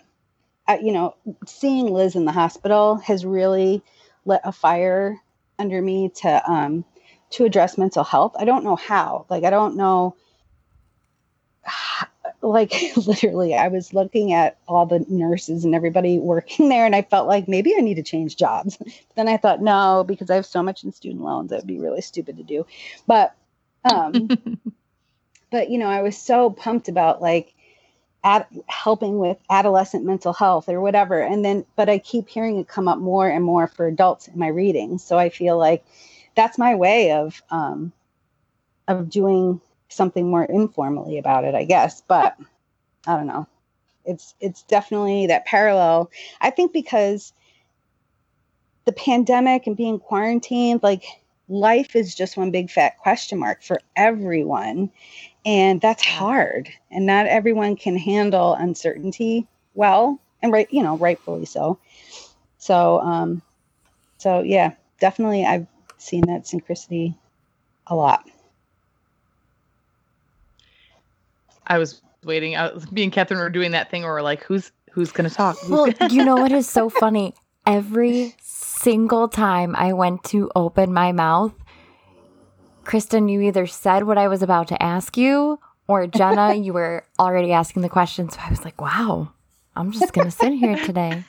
you 0.81 0.91
know, 0.91 1.15
seeing 1.47 1.91
Liz 1.91 2.15
in 2.15 2.25
the 2.25 2.31
hospital 2.31 2.97
has 2.97 3.25
really 3.25 3.81
lit 4.25 4.41
a 4.43 4.51
fire 4.51 5.19
under 5.57 5.81
me 5.81 6.09
to 6.21 6.51
um, 6.51 6.85
to 7.31 7.45
address 7.45 7.77
mental 7.77 8.03
health. 8.03 8.35
I 8.37 8.45
don't 8.45 8.63
know 8.63 8.75
how. 8.75 9.25
Like 9.29 9.43
I 9.43 9.49
don't 9.49 9.75
know. 9.75 10.15
Like 12.41 12.73
literally, 12.95 13.55
I 13.55 13.67
was 13.67 13.93
looking 13.93 14.33
at 14.33 14.57
all 14.67 14.85
the 14.85 15.05
nurses 15.09 15.65
and 15.65 15.75
everybody 15.75 16.19
working 16.19 16.69
there, 16.69 16.85
and 16.85 16.95
I 16.95 17.01
felt 17.01 17.27
like 17.27 17.47
maybe 17.47 17.73
I 17.77 17.81
need 17.81 17.95
to 17.95 18.03
change 18.03 18.35
jobs. 18.35 18.77
But 19.09 19.15
then 19.15 19.27
I 19.27 19.37
thought, 19.37 19.61
no, 19.61 20.05
because 20.07 20.29
I 20.29 20.35
have 20.35 20.45
so 20.45 20.63
much 20.63 20.83
in 20.83 20.91
student 20.93 21.21
loans, 21.23 21.51
it 21.51 21.57
would 21.57 21.67
be 21.67 21.79
really 21.79 22.01
stupid 22.01 22.37
to 22.37 22.43
do. 22.43 22.65
But, 23.05 23.35
um, 23.91 24.29
but 25.51 25.69
you 25.69 25.77
know, 25.77 25.89
I 25.89 26.01
was 26.01 26.17
so 26.17 26.49
pumped 26.49 26.87
about 26.87 27.21
like 27.21 27.53
at 28.23 28.47
helping 28.67 29.17
with 29.19 29.37
adolescent 29.49 30.05
mental 30.05 30.33
health 30.33 30.67
or 30.67 30.81
whatever 30.81 31.21
and 31.21 31.45
then 31.45 31.65
but 31.77 31.87
i 31.87 31.97
keep 31.97 32.27
hearing 32.27 32.57
it 32.59 32.67
come 32.67 32.87
up 32.87 32.97
more 32.97 33.29
and 33.29 33.45
more 33.45 33.65
for 33.65 33.87
adults 33.87 34.27
in 34.27 34.37
my 34.37 34.47
readings 34.47 35.01
so 35.01 35.17
i 35.17 35.29
feel 35.29 35.57
like 35.57 35.85
that's 36.35 36.57
my 36.57 36.75
way 36.75 37.13
of 37.13 37.41
um 37.49 37.93
of 38.89 39.09
doing 39.09 39.61
something 39.89 40.29
more 40.29 40.45
informally 40.45 41.17
about 41.17 41.43
it 41.43 41.55
i 41.55 41.63
guess 41.63 42.01
but 42.07 42.37
i 43.05 43.15
don't 43.15 43.27
know. 43.27 43.47
It's 44.05 44.33
it's 44.39 44.63
definitely 44.63 45.27
that 45.27 45.45
parallel. 45.45 46.09
I 46.41 46.49
think 46.49 46.73
because 46.73 47.33
the 48.85 48.91
pandemic 48.91 49.67
and 49.67 49.77
being 49.77 49.99
quarantined 49.99 50.81
like 50.81 51.03
life 51.47 51.95
is 51.95 52.15
just 52.15 52.37
one 52.37 52.49
big 52.49 52.71
fat 52.71 52.97
question 52.97 53.37
mark 53.37 53.61
for 53.61 53.79
everyone 53.95 54.89
and 55.45 55.79
that's 55.79 56.03
hard 56.03 56.69
and 56.89 57.05
not 57.05 57.27
everyone 57.27 57.75
can 57.75 57.97
handle 57.97 58.55
uncertainty 58.55 59.47
well 59.75 60.19
and 60.41 60.51
right 60.51 60.71
you 60.71 60.81
know 60.81 60.97
rightfully 60.97 61.45
so. 61.45 61.77
So 62.57 62.99
um 63.01 63.41
so 64.17 64.41
yeah 64.41 64.73
definitely 64.99 65.45
i've 65.45 65.67
seen 65.97 66.25
that 66.27 66.45
synchronicity 66.45 67.15
a 67.87 67.95
lot 67.95 68.27
i 71.69 71.77
was 71.77 72.01
waiting 72.25 72.55
I 72.55 72.71
was, 72.73 72.91
me 72.91 73.03
and 73.03 73.11
catherine 73.11 73.39
were 73.39 73.49
doing 73.49 73.71
that 73.71 73.89
thing 73.89 74.03
where 74.03 74.11
we're 74.13 74.21
like 74.21 74.43
who's 74.43 74.71
who's 74.91 75.11
gonna 75.11 75.29
talk 75.29 75.57
who's 75.59 75.69
well 75.69 75.91
gonna- 75.91 76.13
you 76.13 76.25
know 76.25 76.35
what 76.43 76.51
is 76.51 76.67
so 76.69 76.89
funny 76.89 77.33
every 77.65 78.35
single 78.41 79.27
time 79.27 79.75
i 79.77 79.93
went 79.93 80.23
to 80.25 80.49
open 80.55 80.93
my 80.93 81.11
mouth 81.11 81.53
Kristen, 82.85 83.29
you 83.29 83.41
either 83.41 83.67
said 83.67 84.05
what 84.05 84.17
I 84.17 84.27
was 84.27 84.41
about 84.41 84.67
to 84.69 84.81
ask 84.81 85.15
you, 85.15 85.59
or 85.87 86.07
Jenna, 86.07 86.55
you 86.55 86.73
were 86.73 87.05
already 87.19 87.51
asking 87.51 87.83
the 87.83 87.89
question. 87.89 88.29
So 88.31 88.39
I 88.43 88.49
was 88.49 88.65
like, 88.65 88.81
wow, 88.81 89.31
I'm 89.75 89.91
just 89.91 90.11
going 90.11 90.25
to 90.25 90.31
sit 90.31 90.53
here 90.53 90.75
today. 90.77 91.23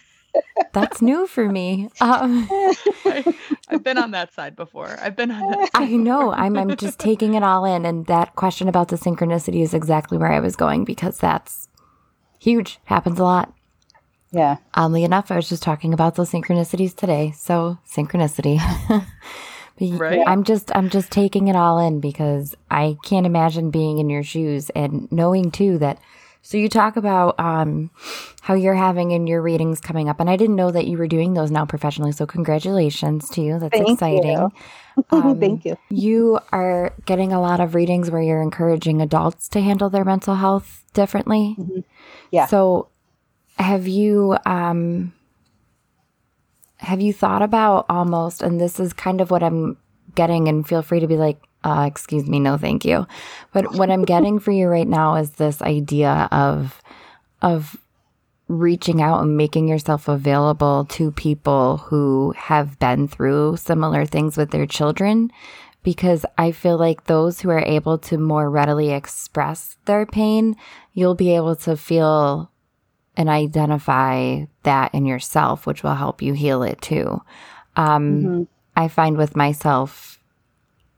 That's 0.72 1.02
new 1.02 1.26
for 1.26 1.46
me. 1.50 1.90
Um, 2.00 2.48
I, 2.50 3.34
have 3.70 3.84
been 3.84 3.98
on 3.98 4.10
that 4.12 4.32
side 4.32 4.56
before. 4.56 4.98
I've 5.00 5.16
been 5.16 5.30
on 5.30 5.50
that. 5.52 5.70
I 5.74 5.86
know. 5.86 6.32
I'm. 6.32 6.56
I'm 6.56 6.76
just 6.76 6.98
taking 6.98 7.34
it 7.34 7.42
all 7.42 7.64
in, 7.64 7.84
and 7.84 8.06
that 8.06 8.36
question 8.36 8.68
about 8.68 8.88
the 8.88 8.96
synchronicity 8.96 9.62
is 9.62 9.74
exactly 9.74 10.18
where 10.18 10.32
I 10.32 10.40
was 10.40 10.56
going 10.56 10.84
because 10.84 11.18
that's 11.18 11.68
huge. 12.38 12.78
Happens 12.84 13.18
a 13.18 13.24
lot. 13.24 13.52
Yeah. 14.32 14.56
Oddly 14.74 15.04
enough, 15.04 15.30
I 15.30 15.36
was 15.36 15.48
just 15.48 15.62
talking 15.62 15.92
about 15.92 16.14
those 16.14 16.30
synchronicities 16.30 16.94
today. 16.94 17.32
So 17.36 17.78
synchronicity. 17.88 18.60
Right. 19.80 20.22
I'm 20.26 20.44
just 20.44 20.70
I'm 20.76 20.90
just 20.90 21.10
taking 21.10 21.48
it 21.48 21.56
all 21.56 21.78
in 21.78 22.00
because 22.00 22.54
I 22.70 22.98
can't 23.02 23.24
imagine 23.24 23.70
being 23.70 23.98
in 23.98 24.10
your 24.10 24.22
shoes 24.22 24.68
and 24.70 25.10
knowing 25.10 25.50
too 25.50 25.78
that 25.78 25.98
so 26.42 26.56
you 26.56 26.68
talk 26.68 26.96
about 26.96 27.38
um, 27.38 27.90
how 28.40 28.54
you're 28.54 28.74
having 28.74 29.10
in 29.10 29.26
your 29.26 29.42
readings 29.42 29.80
coming 29.80 30.08
up, 30.08 30.20
and 30.20 30.30
I 30.30 30.36
didn't 30.36 30.56
know 30.56 30.70
that 30.70 30.86
you 30.86 30.96
were 30.96 31.06
doing 31.06 31.34
those 31.34 31.50
now 31.50 31.66
professionally. 31.66 32.12
So 32.12 32.26
congratulations 32.26 33.28
to 33.30 33.42
you. 33.42 33.58
That's 33.58 33.76
Thank 33.76 33.90
exciting. 33.90 34.50
You. 34.96 35.04
Um, 35.12 35.40
Thank 35.40 35.64
you. 35.64 35.76
You 35.88 36.40
are 36.52 36.92
getting 37.06 37.32
a 37.32 37.40
lot 37.40 37.60
of 37.60 37.74
readings 37.74 38.10
where 38.10 38.20
you're 38.20 38.42
encouraging 38.42 39.00
adults 39.00 39.48
to 39.50 39.60
handle 39.60 39.88
their 39.88 40.04
mental 40.04 40.34
health 40.34 40.84
differently. 40.92 41.54
Mm-hmm. 41.58 41.80
Yeah. 42.32 42.46
So 42.46 42.88
have 43.56 43.86
you 43.86 44.36
um, 44.44 45.14
have 46.78 47.00
you 47.00 47.12
thought 47.12 47.42
about 47.42 47.86
almost, 47.88 48.42
and 48.42 48.60
this 48.60 48.80
is 48.80 48.92
kind 48.92 49.20
of 49.20 49.30
what 49.30 49.42
I'm 49.42 49.76
getting, 50.14 50.48
and 50.48 50.66
feel 50.66 50.82
free 50.82 51.00
to 51.00 51.06
be 51.06 51.16
like, 51.16 51.38
uh, 51.64 51.84
excuse 51.86 52.26
me, 52.26 52.40
no, 52.40 52.56
thank 52.56 52.84
you. 52.84 53.06
But 53.52 53.74
what 53.74 53.90
I'm 53.90 54.04
getting 54.04 54.38
for 54.38 54.50
you 54.50 54.68
right 54.68 54.88
now 54.88 55.16
is 55.16 55.32
this 55.32 55.60
idea 55.60 56.28
of, 56.30 56.80
of 57.42 57.76
reaching 58.48 59.00
out 59.00 59.22
and 59.22 59.36
making 59.36 59.68
yourself 59.68 60.08
available 60.08 60.84
to 60.86 61.12
people 61.12 61.78
who 61.78 62.32
have 62.36 62.78
been 62.78 63.06
through 63.06 63.56
similar 63.56 64.04
things 64.06 64.36
with 64.36 64.50
their 64.50 64.66
children 64.66 65.30
because 65.82 66.26
I 66.36 66.52
feel 66.52 66.76
like 66.76 67.04
those 67.04 67.40
who 67.40 67.50
are 67.50 67.64
able 67.64 67.98
to 67.98 68.18
more 68.18 68.50
readily 68.50 68.90
express 68.90 69.76
their 69.86 70.04
pain, 70.04 70.56
you'll 70.92 71.14
be 71.14 71.34
able 71.34 71.56
to 71.56 71.76
feel 71.76 72.50
and 73.16 73.28
identify 73.28 74.44
that 74.62 74.94
in 74.94 75.06
yourself, 75.06 75.66
which 75.66 75.82
will 75.82 75.94
help 75.94 76.22
you 76.22 76.32
heal 76.32 76.62
it 76.62 76.80
too. 76.80 77.22
Um, 77.76 78.22
mm-hmm. 78.22 78.42
I 78.76 78.88
find 78.88 79.16
with 79.16 79.36
myself, 79.36 80.09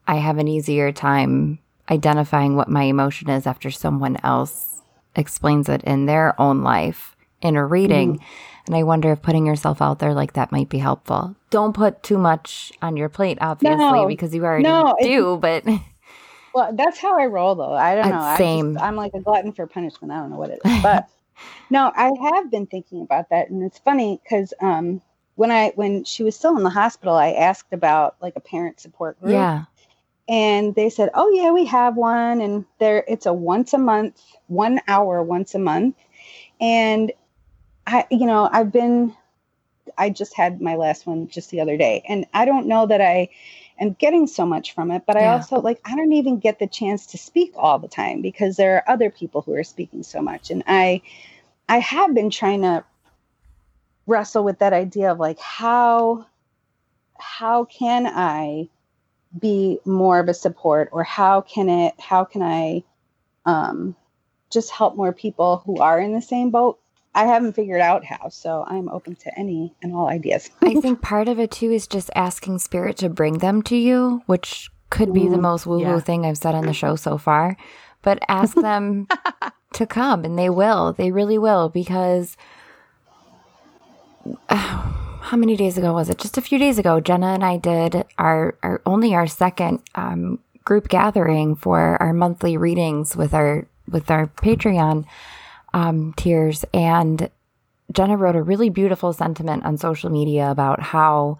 I 0.06 0.16
have 0.16 0.38
an 0.38 0.48
easier 0.48 0.92
time 0.92 1.58
identifying 1.90 2.56
what 2.56 2.68
my 2.68 2.84
emotion 2.84 3.30
is 3.30 3.46
after 3.46 3.70
someone 3.70 4.16
else 4.22 4.82
explains 5.14 5.68
it 5.68 5.82
in 5.84 6.06
their 6.06 6.40
own 6.40 6.62
life 6.62 7.16
in 7.40 7.56
a 7.56 7.66
reading. 7.66 8.14
Mm-hmm. 8.14 8.24
And 8.66 8.76
I 8.76 8.84
wonder 8.84 9.10
if 9.12 9.22
putting 9.22 9.46
yourself 9.46 9.82
out 9.82 9.98
there 9.98 10.14
like 10.14 10.34
that 10.34 10.52
might 10.52 10.68
be 10.68 10.78
helpful. 10.78 11.34
Don't 11.50 11.74
put 11.74 12.02
too 12.02 12.18
much 12.18 12.72
on 12.80 12.96
your 12.96 13.08
plate, 13.08 13.38
obviously, 13.40 13.76
no, 13.76 14.06
because 14.06 14.34
you 14.34 14.44
already 14.44 14.62
no, 14.62 14.94
do, 15.00 15.38
but. 15.40 15.64
Well, 16.54 16.70
that's 16.74 16.98
how 16.98 17.18
I 17.18 17.24
roll, 17.28 17.54
though. 17.54 17.72
I 17.72 17.94
don't 17.94 18.10
know. 18.10 18.34
Same. 18.36 18.76
I 18.76 18.86
I'm 18.86 18.94
like 18.94 19.14
a 19.14 19.20
glutton 19.20 19.52
for 19.52 19.66
punishment. 19.66 20.12
I 20.12 20.18
don't 20.18 20.28
know 20.28 20.36
what 20.36 20.50
it 20.50 20.60
is, 20.62 20.82
but 20.82 21.08
no, 21.70 21.90
I 21.96 22.12
have 22.20 22.50
been 22.50 22.66
thinking 22.66 23.00
about 23.00 23.30
that, 23.30 23.48
and 23.48 23.62
it's 23.62 23.78
funny 23.78 24.20
because 24.22 24.52
um, 24.60 25.00
when 25.36 25.50
I 25.50 25.72
when 25.76 26.04
she 26.04 26.22
was 26.22 26.36
still 26.36 26.56
in 26.56 26.62
the 26.62 26.68
hospital, 26.68 27.14
I 27.14 27.32
asked 27.32 27.72
about 27.72 28.16
like 28.20 28.34
a 28.36 28.40
parent 28.40 28.80
support 28.80 29.18
group. 29.20 29.32
Yeah. 29.32 29.64
And 30.28 30.74
they 30.74 30.88
said, 30.88 31.10
"Oh 31.14 31.30
yeah, 31.30 31.50
we 31.50 31.64
have 31.66 31.96
one, 31.96 32.40
and 32.40 32.64
there 32.78 33.04
it's 33.08 33.26
a 33.26 33.32
once 33.32 33.74
a 33.74 33.78
month, 33.78 34.20
one 34.46 34.80
hour 34.88 35.22
once 35.22 35.54
a 35.54 35.58
month." 35.58 35.96
And 36.60 37.12
I, 37.86 38.06
you 38.10 38.26
know, 38.26 38.48
I've 38.50 38.72
been, 38.72 39.14
I 39.98 40.10
just 40.10 40.36
had 40.36 40.60
my 40.60 40.76
last 40.76 41.06
one 41.06 41.28
just 41.28 41.50
the 41.50 41.60
other 41.60 41.76
day, 41.76 42.04
and 42.08 42.26
I 42.32 42.44
don't 42.44 42.66
know 42.66 42.86
that 42.86 43.00
I 43.00 43.30
am 43.80 43.94
getting 43.94 44.26
so 44.26 44.46
much 44.46 44.74
from 44.74 44.90
it, 44.90 45.02
but 45.06 45.16
I 45.16 45.26
also 45.26 45.60
like, 45.60 45.80
I 45.84 45.96
don't 45.96 46.12
even 46.12 46.38
get 46.38 46.58
the 46.58 46.66
chance 46.66 47.06
to 47.06 47.18
speak 47.18 47.52
all 47.56 47.78
the 47.78 47.88
time 47.88 48.22
because 48.22 48.56
there 48.56 48.76
are 48.76 48.90
other 48.90 49.10
people 49.10 49.42
who 49.42 49.54
are 49.54 49.64
speaking 49.64 50.02
so 50.04 50.22
much. 50.22 50.50
And 50.50 50.62
I, 50.66 51.02
I 51.68 51.78
have 51.78 52.14
been 52.14 52.30
trying 52.30 52.62
to 52.62 52.84
wrestle 54.06 54.44
with 54.44 54.60
that 54.60 54.72
idea 54.72 55.10
of 55.10 55.18
like, 55.18 55.38
how, 55.40 56.26
how 57.18 57.64
can 57.64 58.06
I 58.06 58.68
be 59.38 59.78
more 59.84 60.18
of 60.18 60.28
a 60.28 60.34
support 60.34 60.88
or 60.92 61.04
how 61.04 61.40
can 61.40 61.68
it, 61.68 61.94
how 61.98 62.24
can 62.24 62.42
I, 62.42 62.84
um, 63.44 63.96
just 64.50 64.70
help 64.70 64.96
more 64.96 65.12
people 65.12 65.62
who 65.64 65.78
are 65.78 65.98
in 65.98 66.12
the 66.12 66.20
same 66.20 66.50
boat 66.50 66.78
I 67.14 67.26
haven't 67.26 67.52
figured 67.52 67.80
out 67.80 68.04
how, 68.04 68.28
so 68.30 68.64
I'm 68.66 68.88
open 68.88 69.16
to 69.16 69.38
any 69.38 69.74
and 69.82 69.94
all 69.94 70.08
ideas. 70.08 70.50
I 70.62 70.74
think 70.80 71.02
part 71.02 71.28
of 71.28 71.38
it 71.38 71.50
too 71.50 71.70
is 71.70 71.86
just 71.86 72.10
asking 72.14 72.58
spirit 72.58 72.96
to 72.98 73.08
bring 73.08 73.38
them 73.38 73.62
to 73.62 73.76
you, 73.76 74.22
which 74.26 74.70
could 74.90 75.12
be 75.12 75.28
the 75.28 75.38
most 75.38 75.66
woo 75.66 75.78
woo 75.78 75.82
yeah. 75.82 76.00
thing 76.00 76.24
I've 76.24 76.38
said 76.38 76.54
on 76.54 76.66
the 76.66 76.72
show 76.72 76.96
so 76.96 77.18
far. 77.18 77.56
But 78.02 78.18
ask 78.28 78.54
them 78.54 79.06
to 79.74 79.86
come, 79.86 80.24
and 80.24 80.38
they 80.38 80.50
will. 80.50 80.92
They 80.92 81.12
really 81.12 81.38
will, 81.38 81.68
because 81.68 82.36
uh, 84.48 84.92
how 85.22 85.36
many 85.36 85.56
days 85.56 85.78
ago 85.78 85.92
was 85.92 86.10
it? 86.10 86.18
Just 86.18 86.36
a 86.36 86.42
few 86.42 86.58
days 86.58 86.78
ago, 86.78 87.00
Jenna 87.00 87.28
and 87.28 87.44
I 87.44 87.56
did 87.56 88.04
our, 88.18 88.56
our 88.62 88.82
only 88.84 89.14
our 89.14 89.26
second 89.26 89.80
um, 89.94 90.38
group 90.64 90.88
gathering 90.88 91.56
for 91.56 92.00
our 92.02 92.12
monthly 92.12 92.56
readings 92.56 93.16
with 93.16 93.34
our 93.34 93.66
with 93.88 94.10
our 94.10 94.26
Patreon 94.26 95.04
um, 95.74 96.14
tiers. 96.16 96.64
And 96.72 97.30
Jenna 97.92 98.16
wrote 98.16 98.36
a 98.36 98.42
really 98.42 98.70
beautiful 98.70 99.12
sentiment 99.12 99.64
on 99.64 99.76
social 99.76 100.10
media 100.10 100.50
about 100.50 100.80
how 100.80 101.38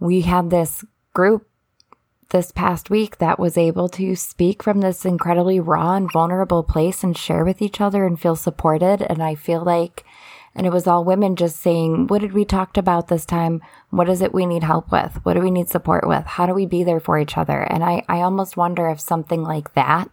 we 0.00 0.22
had 0.22 0.50
this 0.50 0.84
group 1.14 1.46
this 2.30 2.52
past 2.52 2.90
week 2.90 3.18
that 3.18 3.38
was 3.38 3.56
able 3.56 3.88
to 3.88 4.14
speak 4.14 4.62
from 4.62 4.80
this 4.80 5.04
incredibly 5.04 5.58
raw 5.58 5.94
and 5.94 6.12
vulnerable 6.12 6.62
place 6.62 7.02
and 7.02 7.16
share 7.16 7.44
with 7.44 7.62
each 7.62 7.80
other 7.80 8.04
and 8.04 8.20
feel 8.20 8.36
supported. 8.36 9.00
And 9.02 9.22
I 9.22 9.34
feel 9.34 9.64
like, 9.64 10.04
and 10.58 10.66
it 10.66 10.72
was 10.72 10.86
all 10.86 11.04
women 11.04 11.36
just 11.36 11.60
saying, 11.60 12.08
what 12.08 12.20
did 12.20 12.32
we 12.32 12.44
talked 12.44 12.76
about 12.76 13.08
this 13.08 13.24
time? 13.24 13.62
What 13.90 14.08
is 14.08 14.20
it 14.20 14.34
we 14.34 14.44
need 14.44 14.64
help 14.64 14.90
with? 14.92 15.20
What 15.22 15.34
do 15.34 15.40
we 15.40 15.50
need 15.50 15.68
support 15.68 16.06
with? 16.06 16.24
How 16.26 16.46
do 16.46 16.52
we 16.52 16.66
be 16.66 16.84
there 16.84 17.00
for 17.00 17.18
each 17.18 17.38
other? 17.38 17.60
And 17.60 17.84
I, 17.84 18.02
I 18.08 18.20
almost 18.20 18.56
wonder 18.56 18.88
if 18.88 19.00
something 19.00 19.42
like 19.42 19.72
that 19.74 20.10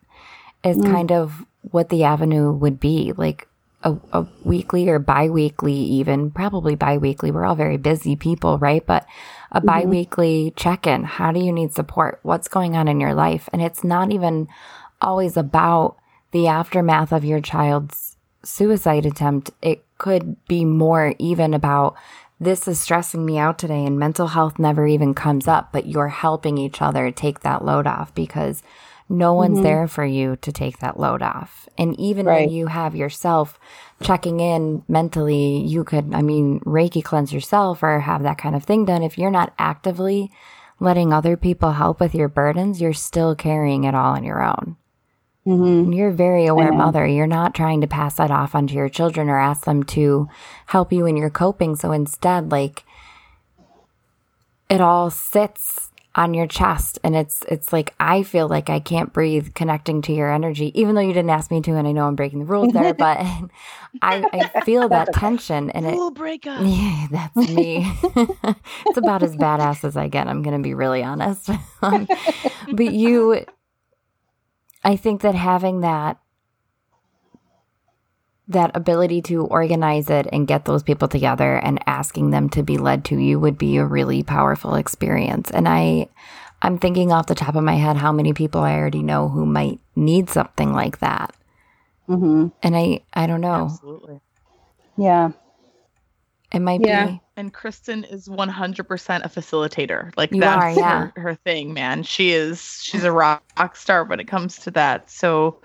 is 0.64 0.78
mm. 0.78 0.86
kind 0.86 1.12
of 1.12 1.46
what 1.62 1.90
the 1.90 2.04
avenue 2.04 2.52
would 2.52 2.80
be. 2.80 3.12
Like, 3.18 3.48
a, 3.86 3.96
a 4.14 4.28
weekly 4.44 4.90
or 4.90 4.98
biweekly, 4.98 5.74
even 5.74 6.32
probably 6.32 6.76
biweekly. 6.76 7.30
We're 7.30 7.46
all 7.46 7.56
very 7.56 7.78
busy 7.78 8.16
people, 8.16 8.58
right? 8.58 8.84
But 8.86 9.06
a 9.52 9.60
mm-hmm. 9.60 9.68
biweekly 9.68 10.54
check 10.56 10.88
in. 10.88 11.04
How 11.04 11.32
do 11.32 11.40
you 11.40 11.52
need 11.52 11.74
support? 11.74 12.20
What's 12.24 12.48
going 12.48 12.76
on 12.76 12.88
in 12.88 13.00
your 13.00 13.14
life? 13.14 13.48
And 13.54 13.62
it's 13.62 13.84
not 13.84 14.12
even 14.12 14.48
always 15.02 15.38
about 15.38 15.98
the 16.32 16.48
aftermath 16.48 17.12
of 17.12 17.24
your 17.24 17.40
child's 17.42 18.15
suicide 18.46 19.06
attempt. 19.06 19.52
It 19.62 19.84
could 19.98 20.36
be 20.48 20.66
more 20.66 21.16
even 21.20 21.54
about 21.54 21.96
this 22.40 22.68
is 22.68 22.82
stressing 22.82 23.26
me 23.26 23.38
out 23.38 23.58
today 23.58 23.86
and 23.86 23.98
mental 23.98 24.28
health 24.28 24.60
never 24.60 24.86
even 24.86 25.14
comes 25.14 25.48
up, 25.48 25.72
but 25.72 25.86
you're 25.88 26.10
helping 26.10 26.58
each 26.58 26.82
other 26.82 27.10
take 27.12 27.42
that 27.42 27.64
load 27.64 27.88
off 27.88 28.14
because 28.14 28.62
no 29.08 29.34
one's 29.34 29.56
mm-hmm. 29.56 29.64
there 29.64 29.88
for 29.88 30.04
you 30.04 30.36
to 30.38 30.52
take 30.52 30.80
that 30.80 31.00
load 31.00 31.22
off. 31.22 31.70
And 31.78 31.98
even 32.00 32.26
right. 32.26 32.42
when 32.42 32.50
you 32.50 32.68
have 32.68 32.96
yourself 32.96 33.60
checking 34.02 34.40
in 34.40 34.84
mentally, 34.88 35.60
you 35.60 35.84
could, 35.84 36.14
I 36.14 36.22
mean, 36.22 36.60
Reiki 36.62 37.04
cleanse 37.04 37.32
yourself 37.32 37.84
or 37.84 38.00
have 38.00 38.24
that 38.24 38.38
kind 38.38 38.56
of 38.56 38.64
thing 38.64 38.86
done. 38.86 39.04
If 39.04 39.18
you're 39.18 39.32
not 39.32 39.54
actively 39.60 40.32
letting 40.80 41.14
other 41.14 41.38
people 41.38 41.74
help 41.74 42.00
with 42.00 42.16
your 42.16 42.28
burdens, 42.28 42.82
you're 42.82 42.94
still 42.94 43.36
carrying 43.36 43.84
it 43.86 43.96
all 43.96 44.16
on 44.16 44.24
your 44.24 44.44
own. 44.44 44.76
Mm-hmm. 45.48 45.94
You're 45.94 46.10
a 46.10 46.14
very 46.14 46.48
aware 46.48 46.72
mother. 46.72 47.06
You're 47.06 47.28
not 47.28 47.54
trying 47.54 47.82
to 47.82 47.88
pass 47.88 48.16
that 48.16 48.32
off 48.32 48.56
onto 48.56 48.74
your 48.74 48.90
children 48.90 49.30
or 49.30 49.40
ask 49.40 49.66
them 49.66 49.84
to 49.84 50.28
help 50.68 50.92
you 50.92 51.06
in 51.06 51.18
your 51.18 51.30
coping. 51.30 51.76
So 51.76 51.92
instead, 51.92 52.52
like, 52.52 52.84
it 54.70 54.82
all 54.82 55.12
sits 55.12 55.92
on 56.16 56.34
your 56.34 56.48
chest 56.48 56.98
and 57.04 57.14
it's 57.16 57.44
it's 57.50 57.74
like 57.74 57.94
I 58.00 58.24
feel 58.24 58.48
like 58.48 58.70
I 58.70 58.80
can't 58.80 59.12
breathe 59.12 59.54
connecting 59.54 60.02
to 60.04 60.14
your 60.14 60.32
energy 60.32 60.72
even 60.80 60.96
though 60.96 61.02
you 61.02 61.12
didn't 61.12 61.30
ask 61.30 61.52
me 61.52 61.62
to 61.62 61.72
and 61.76 61.86
I 61.86 61.92
know 61.92 62.08
I'm 62.08 62.16
breaking 62.16 62.40
the 62.40 62.46
rules 62.46 62.72
there 62.72 62.94
but 62.94 63.18
I, 64.02 64.24
I 64.32 64.62
feel 64.62 64.88
that 64.90 65.12
tension 65.14 65.70
and 65.72 65.86
Rule 65.86 66.08
it 66.08 66.14
breaker. 66.14 66.58
Yeah, 66.62 67.08
that's 67.12 67.36
me. 67.36 67.86
it's 68.86 68.98
about 68.98 69.24
as 69.24 69.36
badass 69.36 69.84
as 69.84 69.98
I 69.98 70.08
get. 70.08 70.28
I'm 70.28 70.42
going 70.42 70.56
to 70.56 70.64
be 70.64 70.74
really 70.74 71.04
honest. 71.04 71.50
um, 71.82 72.08
but 72.72 72.94
you 72.94 73.46
I 74.86 74.96
think 74.96 75.22
that 75.22 75.36
having 75.36 75.82
that 75.82 76.20
that 78.48 78.76
ability 78.76 79.24
to 79.24 79.44
organize 79.46 80.10
it 80.10 80.28
and 80.32 80.48
get 80.48 80.66
those 80.66 80.84
people 80.84 81.08
together 81.08 81.56
and 81.58 81.80
asking 81.88 82.30
them 82.30 82.48
to 82.48 82.62
be 82.62 82.78
led 82.78 83.04
to 83.06 83.18
you 83.18 83.40
would 83.40 83.58
be 83.58 83.78
a 83.78 83.86
really 83.86 84.22
powerful 84.22 84.76
experience. 84.76 85.50
And 85.50 85.68
I, 85.68 86.10
I'm 86.62 86.78
thinking 86.78 87.12
off 87.12 87.26
the 87.26 87.34
top 87.34 87.56
of 87.56 87.64
my 87.64 87.74
head 87.74 87.98
how 87.98 88.12
many 88.12 88.34
people 88.34 88.62
I 88.62 88.76
already 88.76 89.02
know 89.02 89.30
who 89.30 89.48
might 89.48 89.80
need 89.96 90.30
something 90.30 90.74
like 90.74 91.00
that. 91.00 91.36
Mm-hmm. 92.08 92.50
And 92.62 92.78
I, 92.78 93.02
I 93.14 93.26
don't 93.26 93.42
know. 93.42 93.66
Absolutely. 93.72 94.22
Yeah. 94.96 95.32
It 96.56 96.62
might 96.62 96.80
yeah. 96.80 97.08
be. 97.08 97.22
And 97.36 97.54
Kristen 97.54 98.06
is 98.06 98.30
100% 98.30 99.26
a 99.26 99.30
facilitator. 99.30 100.14
Like 100.16 100.32
you 100.32 100.40
that's 100.40 100.64
are, 100.64 100.72
yeah. 100.72 101.12
her, 101.16 101.22
her 101.22 101.36
thing, 101.36 101.74
man. 101.74 102.04
She 102.04 102.32
is, 102.32 102.80
she's 102.82 103.04
a 103.04 103.12
rock 103.12 103.76
star 103.76 104.06
when 104.06 104.22
it 104.22 104.28
comes 104.30 104.60
to 104.60 104.72
that. 104.72 105.12
So 105.12 105.60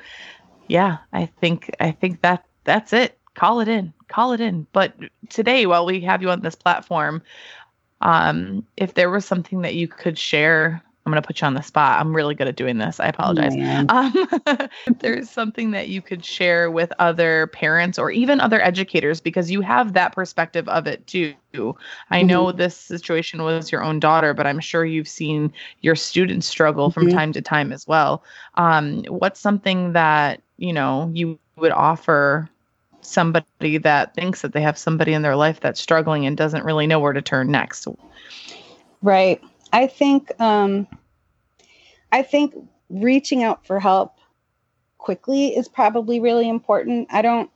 yeah, 0.66 0.98
I 1.12 1.26
think, 1.26 1.70
I 1.78 1.92
think 1.92 2.22
that 2.22 2.44
that's 2.64 2.92
it. 2.92 3.16
Call 3.34 3.60
it 3.60 3.68
in. 3.68 3.92
Call 4.08 4.32
it 4.32 4.40
in. 4.40 4.66
But 4.72 4.94
today, 5.28 5.64
while 5.66 5.86
we 5.86 6.00
have 6.00 6.22
you 6.22 6.30
on 6.30 6.40
this 6.40 6.56
platform, 6.56 7.22
um, 8.00 8.66
if 8.76 8.94
there 8.94 9.10
was 9.10 9.24
something 9.24 9.60
that 9.62 9.76
you 9.76 9.86
could 9.86 10.18
share, 10.18 10.82
I'm 11.10 11.12
going 11.12 11.22
to 11.22 11.26
put 11.26 11.40
you 11.40 11.46
on 11.46 11.54
the 11.54 11.62
spot. 11.62 12.00
I'm 12.00 12.14
really 12.14 12.34
good 12.34 12.48
at 12.48 12.56
doing 12.56 12.78
this. 12.78 13.00
I 13.00 13.08
apologize. 13.08 13.54
Um, 13.90 14.14
there's 15.00 15.28
something 15.28 15.72
that 15.72 15.88
you 15.88 16.00
could 16.00 16.24
share 16.24 16.70
with 16.70 16.92
other 16.98 17.48
parents 17.48 17.98
or 17.98 18.10
even 18.10 18.40
other 18.40 18.60
educators, 18.60 19.20
because 19.20 19.50
you 19.50 19.60
have 19.60 19.94
that 19.94 20.14
perspective 20.14 20.68
of 20.68 20.86
it 20.86 21.06
too. 21.06 21.34
I 22.10 22.18
mm-hmm. 22.18 22.26
know 22.26 22.52
this 22.52 22.76
situation 22.76 23.42
was 23.42 23.72
your 23.72 23.82
own 23.82 24.00
daughter, 24.00 24.34
but 24.34 24.46
I'm 24.46 24.60
sure 24.60 24.84
you've 24.84 25.08
seen 25.08 25.52
your 25.80 25.96
students 25.96 26.46
struggle 26.46 26.90
mm-hmm. 26.90 27.00
from 27.00 27.10
time 27.10 27.32
to 27.32 27.42
time 27.42 27.72
as 27.72 27.86
well. 27.86 28.22
Um, 28.54 29.04
what's 29.08 29.40
something 29.40 29.92
that 29.92 30.40
you 30.60 30.72
know 30.72 31.10
you 31.12 31.38
would 31.56 31.72
offer 31.72 32.48
somebody 33.02 33.78
that 33.78 34.14
thinks 34.14 34.42
that 34.42 34.52
they 34.52 34.60
have 34.60 34.78
somebody 34.78 35.12
in 35.12 35.22
their 35.22 35.36
life 35.36 35.60
that's 35.60 35.80
struggling 35.80 36.26
and 36.26 36.36
doesn't 36.36 36.64
really 36.64 36.86
know 36.86 37.00
where 37.00 37.12
to 37.12 37.22
turn 37.22 37.50
next 37.50 37.88
right 39.02 39.42
i 39.72 39.86
think 39.86 40.30
um 40.40 40.86
i 42.12 42.22
think 42.22 42.54
reaching 42.88 43.42
out 43.42 43.66
for 43.66 43.80
help 43.80 44.14
quickly 44.98 45.56
is 45.56 45.66
probably 45.66 46.20
really 46.20 46.48
important. 46.48 47.08
I 47.10 47.22
don't 47.22 47.50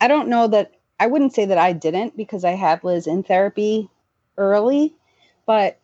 i 0.00 0.08
don't 0.08 0.28
know 0.28 0.48
that 0.48 0.72
i 0.98 1.06
wouldn't 1.06 1.34
say 1.34 1.44
that 1.46 1.58
i 1.58 1.72
didn't 1.72 2.16
because 2.16 2.44
i 2.44 2.52
had 2.52 2.82
liz 2.82 3.06
in 3.06 3.22
therapy 3.22 3.88
early 4.36 4.94
but 5.46 5.78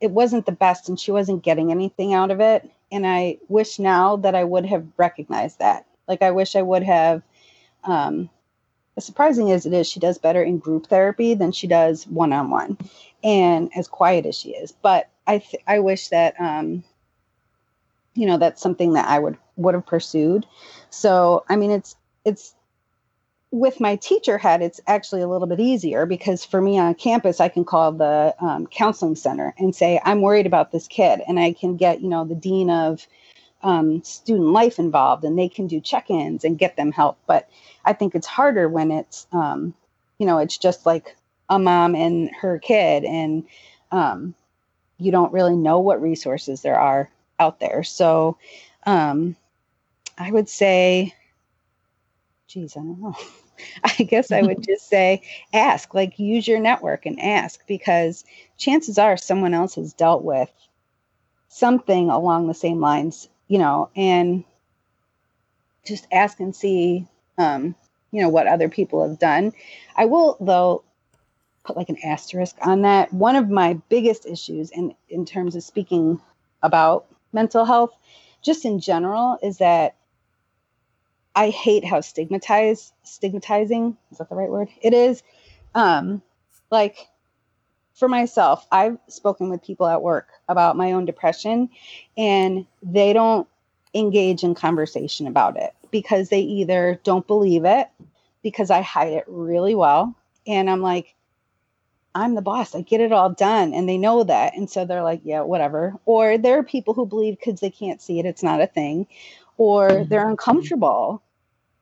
it 0.00 0.10
wasn't 0.10 0.46
the 0.46 0.52
best 0.52 0.88
and 0.88 0.98
she 1.00 1.10
wasn't 1.10 1.42
getting 1.42 1.72
anything 1.72 2.14
out 2.14 2.30
of 2.30 2.40
it. 2.40 2.70
And 2.92 3.06
i 3.06 3.38
wish 3.48 3.78
now 3.78 4.16
that 4.16 4.34
i 4.34 4.44
would 4.44 4.66
have 4.66 4.86
recognized 4.96 5.58
that. 5.58 5.86
Like 6.06 6.22
I 6.22 6.30
wish 6.30 6.56
I 6.56 6.62
would 6.62 6.82
have 6.84 7.22
um, 7.84 8.30
as 8.98 9.04
surprising 9.04 9.52
as 9.52 9.64
it 9.64 9.72
is, 9.72 9.88
she 9.88 10.00
does 10.00 10.18
better 10.18 10.42
in 10.42 10.58
group 10.58 10.88
therapy 10.88 11.34
than 11.34 11.52
she 11.52 11.68
does 11.68 12.06
one 12.08 12.32
on 12.32 12.50
one, 12.50 12.76
and 13.22 13.70
as 13.76 13.86
quiet 13.86 14.26
as 14.26 14.36
she 14.36 14.50
is. 14.50 14.72
But 14.72 15.08
I 15.26 15.38
th- 15.38 15.62
I 15.68 15.78
wish 15.78 16.08
that 16.08 16.34
um, 16.40 16.82
you 18.18 18.26
know 18.26 18.36
that's 18.36 18.60
something 18.60 18.94
that 18.94 19.08
I 19.08 19.18
would 19.18 19.38
would 19.56 19.74
have 19.74 19.86
pursued. 19.86 20.44
So 20.90 21.44
I 21.48 21.56
mean, 21.56 21.70
it's 21.70 21.94
it's 22.24 22.54
with 23.50 23.80
my 23.80 23.96
teacher 23.96 24.36
head, 24.36 24.60
it's 24.60 24.80
actually 24.86 25.22
a 25.22 25.28
little 25.28 25.46
bit 25.46 25.60
easier 25.60 26.04
because 26.04 26.44
for 26.44 26.60
me 26.60 26.78
on 26.78 26.94
campus, 26.94 27.40
I 27.40 27.48
can 27.48 27.64
call 27.64 27.92
the 27.92 28.34
um, 28.40 28.66
counseling 28.66 29.14
center 29.14 29.54
and 29.56 29.74
say, 29.74 30.00
I'm 30.04 30.20
worried 30.20 30.46
about 30.46 30.70
this 30.70 30.86
kid. 30.86 31.22
And 31.26 31.40
I 31.40 31.54
can 31.54 31.76
get, 31.76 32.02
you 32.02 32.08
know, 32.08 32.26
the 32.26 32.34
dean 32.34 32.68
of 32.68 33.06
um, 33.62 34.02
student 34.02 34.48
life 34.48 34.78
involved 34.78 35.24
and 35.24 35.38
they 35.38 35.48
can 35.48 35.66
do 35.66 35.80
check 35.80 36.10
ins 36.10 36.44
and 36.44 36.58
get 36.58 36.76
them 36.76 36.92
help. 36.92 37.18
But 37.26 37.48
I 37.86 37.94
think 37.94 38.14
it's 38.14 38.26
harder 38.26 38.68
when 38.68 38.90
it's, 38.90 39.26
um, 39.32 39.72
you 40.18 40.26
know, 40.26 40.38
it's 40.38 40.58
just 40.58 40.84
like 40.84 41.16
a 41.48 41.58
mom 41.58 41.94
and 41.94 42.30
her 42.42 42.58
kid 42.58 43.04
and 43.04 43.44
um, 43.92 44.34
you 44.98 45.10
don't 45.10 45.32
really 45.32 45.56
know 45.56 45.80
what 45.80 46.02
resources 46.02 46.60
there 46.60 46.78
are 46.78 47.08
out 47.38 47.60
there. 47.60 47.82
So 47.84 48.38
um, 48.84 49.36
I 50.16 50.30
would 50.30 50.48
say, 50.48 51.14
geez, 52.46 52.76
I 52.76 52.80
don't 52.80 53.00
know. 53.00 53.16
I 53.84 54.04
guess 54.04 54.30
I 54.30 54.42
would 54.42 54.62
just 54.66 54.88
say 54.88 55.22
ask, 55.52 55.94
like 55.94 56.18
use 56.18 56.46
your 56.46 56.60
network 56.60 57.06
and 57.06 57.20
ask 57.20 57.66
because 57.66 58.24
chances 58.56 58.98
are 58.98 59.16
someone 59.16 59.54
else 59.54 59.74
has 59.74 59.92
dealt 59.92 60.22
with 60.22 60.50
something 61.48 62.10
along 62.10 62.46
the 62.46 62.54
same 62.54 62.80
lines, 62.80 63.28
you 63.48 63.58
know, 63.58 63.90
and 63.96 64.44
just 65.84 66.06
ask 66.12 66.38
and 66.40 66.54
see, 66.54 67.06
um, 67.38 67.74
you 68.12 68.22
know, 68.22 68.28
what 68.28 68.46
other 68.46 68.68
people 68.68 69.08
have 69.08 69.18
done. 69.18 69.52
I 69.96 70.04
will, 70.04 70.36
though, 70.40 70.84
put 71.64 71.76
like 71.76 71.88
an 71.88 71.98
asterisk 72.04 72.56
on 72.62 72.82
that. 72.82 73.12
One 73.12 73.36
of 73.36 73.48
my 73.48 73.74
biggest 73.88 74.26
issues 74.26 74.70
in, 74.70 74.94
in 75.08 75.24
terms 75.24 75.56
of 75.56 75.62
speaking 75.62 76.20
about 76.62 77.06
mental 77.32 77.64
health, 77.64 77.92
just 78.42 78.64
in 78.64 78.80
general, 78.80 79.38
is 79.42 79.58
that 79.58 79.96
I 81.34 81.50
hate 81.50 81.84
how 81.84 82.00
stigmatized 82.00 82.92
stigmatizing 83.04 83.96
is 84.10 84.18
that 84.18 84.28
the 84.28 84.34
right 84.34 84.50
word? 84.50 84.68
It 84.82 84.92
is. 84.92 85.22
Um, 85.74 86.22
like 86.70 87.08
for 87.94 88.08
myself, 88.08 88.66
I've 88.70 88.98
spoken 89.08 89.48
with 89.48 89.62
people 89.62 89.86
at 89.86 90.02
work 90.02 90.28
about 90.48 90.76
my 90.76 90.92
own 90.92 91.04
depression, 91.04 91.70
and 92.16 92.66
they 92.82 93.12
don't 93.12 93.46
engage 93.94 94.44
in 94.44 94.54
conversation 94.54 95.26
about 95.26 95.56
it 95.56 95.74
because 95.90 96.28
they 96.28 96.40
either 96.40 97.00
don't 97.04 97.26
believe 97.26 97.64
it 97.64 97.88
because 98.42 98.70
I 98.70 98.82
hide 98.82 99.12
it 99.12 99.24
really 99.26 99.74
well, 99.74 100.14
and 100.46 100.68
I'm 100.70 100.82
like, 100.82 101.14
I'm 102.18 102.34
the 102.34 102.42
boss. 102.42 102.74
I 102.74 102.82
get 102.82 103.00
it 103.00 103.12
all 103.12 103.30
done. 103.30 103.72
And 103.74 103.88
they 103.88 103.98
know 103.98 104.24
that. 104.24 104.56
And 104.56 104.68
so 104.68 104.84
they're 104.84 105.02
like, 105.02 105.20
yeah, 105.24 105.42
whatever. 105.42 105.94
Or 106.04 106.38
there 106.38 106.58
are 106.58 106.62
people 106.62 106.94
who 106.94 107.06
believe 107.06 107.38
because 107.38 107.60
they 107.60 107.70
can't 107.70 108.02
see 108.02 108.18
it, 108.18 108.26
it's 108.26 108.42
not 108.42 108.60
a 108.60 108.66
thing. 108.66 109.06
Or 109.56 110.04
they're 110.04 110.20
mm-hmm. 110.20 110.30
uncomfortable 110.30 111.22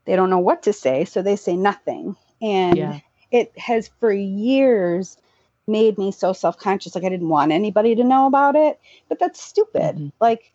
they 0.07 0.16
don't 0.16 0.30
know 0.30 0.39
what 0.39 0.62
to 0.62 0.72
say, 0.72 1.05
so 1.05 1.20
they 1.20 1.37
say 1.37 1.57
nothing. 1.57 2.16
And 2.41 2.76
yeah. 2.78 3.01
it 3.30 3.57
has 3.59 3.91
for 4.01 4.12
years 4.12 5.18
made 5.66 5.99
me 5.99 6.12
so 6.12 6.32
self-conscious 6.32 6.95
like 6.95 7.05
I 7.05 7.09
didn't 7.09 7.28
want 7.28 7.53
anybody 7.53 7.97
to 7.97 8.05
know 8.05 8.26
about 8.26 8.55
it, 8.55 8.80
but 9.09 9.18
that's 9.18 9.43
stupid. 9.43 9.97
Mm-hmm. 9.97 10.09
Like 10.20 10.53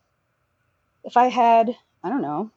if 1.03 1.17
I 1.17 1.27
had, 1.27 1.75
I 2.03 2.09
don't 2.09 2.21
know, 2.21 2.49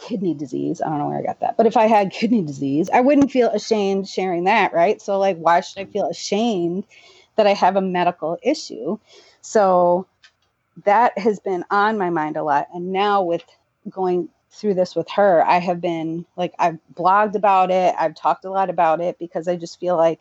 kidney 0.00 0.34
disease, 0.34 0.80
I 0.80 0.88
don't 0.88 0.98
know 0.98 1.08
where 1.08 1.18
I 1.18 1.22
got 1.22 1.40
that. 1.40 1.56
But 1.56 1.66
if 1.66 1.76
I 1.76 1.86
had 1.86 2.10
kidney 2.10 2.42
disease, 2.42 2.88
I 2.92 3.00
wouldn't 3.00 3.30
feel 3.30 3.50
ashamed 3.50 4.08
sharing 4.08 4.44
that, 4.44 4.72
right? 4.72 5.00
So 5.00 5.18
like 5.18 5.36
why 5.36 5.60
should 5.60 5.80
I 5.80 5.84
feel 5.84 6.06
ashamed 6.06 6.84
that 7.36 7.46
I 7.46 7.54
have 7.54 7.76
a 7.76 7.80
medical 7.80 8.38
issue? 8.42 8.98
So 9.40 10.06
that 10.84 11.16
has 11.18 11.40
been 11.40 11.64
on 11.70 11.98
my 11.98 12.10
mind 12.10 12.36
a 12.36 12.42
lot 12.42 12.68
and 12.74 12.92
now 12.92 13.22
with 13.22 13.44
going 13.88 14.28
through 14.52 14.74
this 14.74 14.96
with 14.96 15.08
her, 15.10 15.44
I 15.46 15.58
have 15.58 15.80
been 15.80 16.26
like, 16.36 16.54
I've 16.58 16.78
blogged 16.94 17.34
about 17.34 17.70
it, 17.70 17.94
I've 17.98 18.14
talked 18.14 18.44
a 18.44 18.50
lot 18.50 18.68
about 18.68 19.00
it 19.00 19.18
because 19.18 19.46
I 19.46 19.56
just 19.56 19.78
feel 19.78 19.96
like 19.96 20.20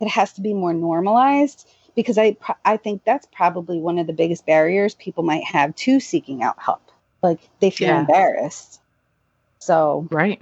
it 0.00 0.08
has 0.08 0.32
to 0.34 0.40
be 0.40 0.54
more 0.54 0.74
normalized 0.74 1.68
because 1.94 2.18
I 2.18 2.36
I 2.64 2.76
think 2.76 3.04
that's 3.04 3.26
probably 3.32 3.80
one 3.80 3.98
of 3.98 4.06
the 4.06 4.12
biggest 4.12 4.46
barriers 4.46 4.94
people 4.94 5.22
might 5.22 5.44
have 5.44 5.74
to 5.76 6.00
seeking 6.00 6.42
out 6.42 6.56
help. 6.58 6.82
Like 7.22 7.40
they 7.60 7.70
feel 7.70 7.88
yeah. 7.88 8.00
embarrassed. 8.00 8.79
So 9.60 10.08
right, 10.10 10.40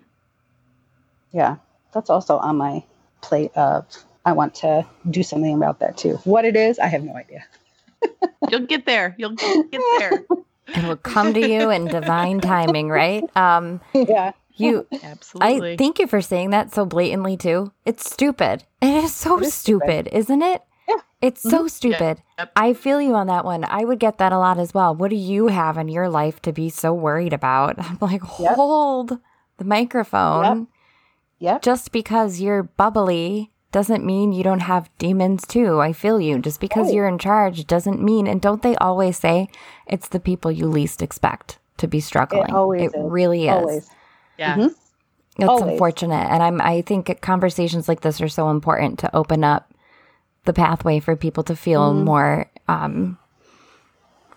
yeah, 1.32 1.56
that's 1.92 2.10
also 2.10 2.38
on 2.38 2.56
my 2.56 2.84
plate 3.20 3.52
of 3.56 3.86
I 4.24 4.32
want 4.32 4.54
to 4.56 4.86
do 5.10 5.22
something 5.22 5.54
about 5.54 5.80
that 5.80 5.96
too. 5.96 6.16
What 6.24 6.44
it 6.44 6.56
is, 6.56 6.78
I 6.78 6.86
have 6.86 7.02
no 7.02 7.14
idea. 7.14 7.44
You'll 8.50 8.66
get 8.66 8.86
there. 8.86 9.14
You'll 9.18 9.34
get 9.34 9.80
there. 9.98 10.24
It 10.74 10.84
will 10.84 10.96
come 10.96 11.32
to 11.32 11.40
you 11.40 11.70
in 11.70 11.86
divine 11.86 12.42
timing, 12.42 12.90
right? 12.90 13.24
Um, 13.34 13.80
yeah. 13.94 14.32
You 14.58 14.86
absolutely. 15.02 15.72
I 15.72 15.76
thank 15.76 15.98
you 15.98 16.06
for 16.06 16.20
saying 16.20 16.50
that 16.50 16.74
so 16.74 16.84
blatantly 16.84 17.36
too. 17.36 17.72
It's 17.86 18.10
stupid. 18.10 18.64
It 18.82 19.04
is 19.04 19.14
so 19.14 19.38
it 19.38 19.44
is 19.44 19.54
stupid, 19.54 20.04
stupid, 20.04 20.08
isn't 20.12 20.42
it? 20.42 20.62
Yeah. 21.20 21.28
It's 21.28 21.40
mm-hmm. 21.44 21.56
so 21.56 21.66
stupid. 21.68 22.22
Yeah. 22.38 22.44
Yep. 22.44 22.52
I 22.56 22.72
feel 22.72 23.00
you 23.00 23.14
on 23.14 23.26
that 23.26 23.44
one. 23.44 23.64
I 23.64 23.84
would 23.84 23.98
get 23.98 24.18
that 24.18 24.32
a 24.32 24.38
lot 24.38 24.58
as 24.58 24.72
well. 24.72 24.94
What 24.94 25.10
do 25.10 25.16
you 25.16 25.48
have 25.48 25.76
in 25.76 25.88
your 25.88 26.08
life 26.08 26.40
to 26.42 26.52
be 26.52 26.68
so 26.68 26.92
worried 26.92 27.32
about? 27.32 27.76
I'm 27.78 27.98
like, 28.00 28.22
yep. 28.38 28.54
hold 28.54 29.18
the 29.58 29.64
microphone. 29.64 30.68
Yeah. 31.40 31.52
Yep. 31.52 31.62
Just 31.62 31.92
because 31.92 32.40
you're 32.40 32.64
bubbly 32.64 33.52
doesn't 33.70 34.04
mean 34.04 34.32
you 34.32 34.42
don't 34.42 34.60
have 34.60 34.90
demons 34.98 35.46
too. 35.46 35.80
I 35.80 35.92
feel 35.92 36.20
you. 36.20 36.38
Just 36.38 36.60
because 36.60 36.86
right. 36.86 36.94
you're 36.94 37.08
in 37.08 37.18
charge 37.18 37.66
doesn't 37.66 38.02
mean, 38.02 38.26
and 38.26 38.40
don't 38.40 38.62
they 38.62 38.76
always 38.76 39.18
say 39.18 39.48
it's 39.86 40.08
the 40.08 40.20
people 40.20 40.50
you 40.50 40.66
least 40.66 41.02
expect 41.02 41.58
to 41.76 41.86
be 41.86 42.00
struggling? 42.00 42.44
It 42.44 42.50
always 42.50 42.92
It 42.92 42.96
is. 42.96 43.10
really 43.10 43.46
is. 43.46 43.54
Always. 43.54 43.90
Yeah. 44.38 44.56
Mm-hmm. 44.56 44.74
It's 45.38 45.48
always. 45.48 45.72
unfortunate. 45.72 46.26
And 46.30 46.42
I'm, 46.42 46.60
I 46.60 46.82
think 46.82 47.20
conversations 47.20 47.88
like 47.88 48.00
this 48.00 48.20
are 48.20 48.28
so 48.28 48.50
important 48.50 48.98
to 49.00 49.14
open 49.14 49.44
up 49.44 49.67
the 50.48 50.52
pathway 50.54 50.98
for 50.98 51.14
people 51.14 51.44
to 51.44 51.54
feel 51.54 51.92
mm-hmm. 51.92 52.04
more, 52.04 52.50
um, 52.66 53.18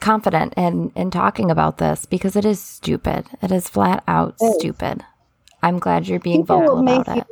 confident 0.02 0.54
in, 0.58 0.92
in 0.94 1.10
talking 1.10 1.50
about 1.50 1.78
this 1.78 2.06
because 2.06 2.36
it 2.36 2.44
is 2.44 2.60
stupid. 2.60 3.26
It 3.42 3.52
is 3.52 3.70
flat 3.70 4.04
out 4.08 4.36
stupid. 4.40 5.06
I'm 5.64 5.80
glad 5.80 6.08
you're 6.08 6.20
being 6.20 6.46
vocal 6.46 6.80
about 6.80 7.18
it. 7.18 7.28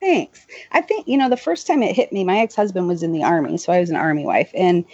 Thanks. 0.00 0.44
I 0.72 0.80
think, 0.80 1.06
you 1.06 1.16
know, 1.16 1.28
the 1.28 1.36
first 1.36 1.66
time 1.68 1.82
it 1.82 1.94
hit 1.94 2.12
me, 2.12 2.24
my 2.24 2.38
ex 2.38 2.56
husband 2.56 2.88
was 2.88 3.02
in 3.02 3.12
the 3.12 3.22
army. 3.22 3.58
So 3.58 3.72
I 3.72 3.80
was 3.80 3.90
an 3.90 3.96
army 3.96 4.26
wife. 4.26 4.50
And 4.54 4.84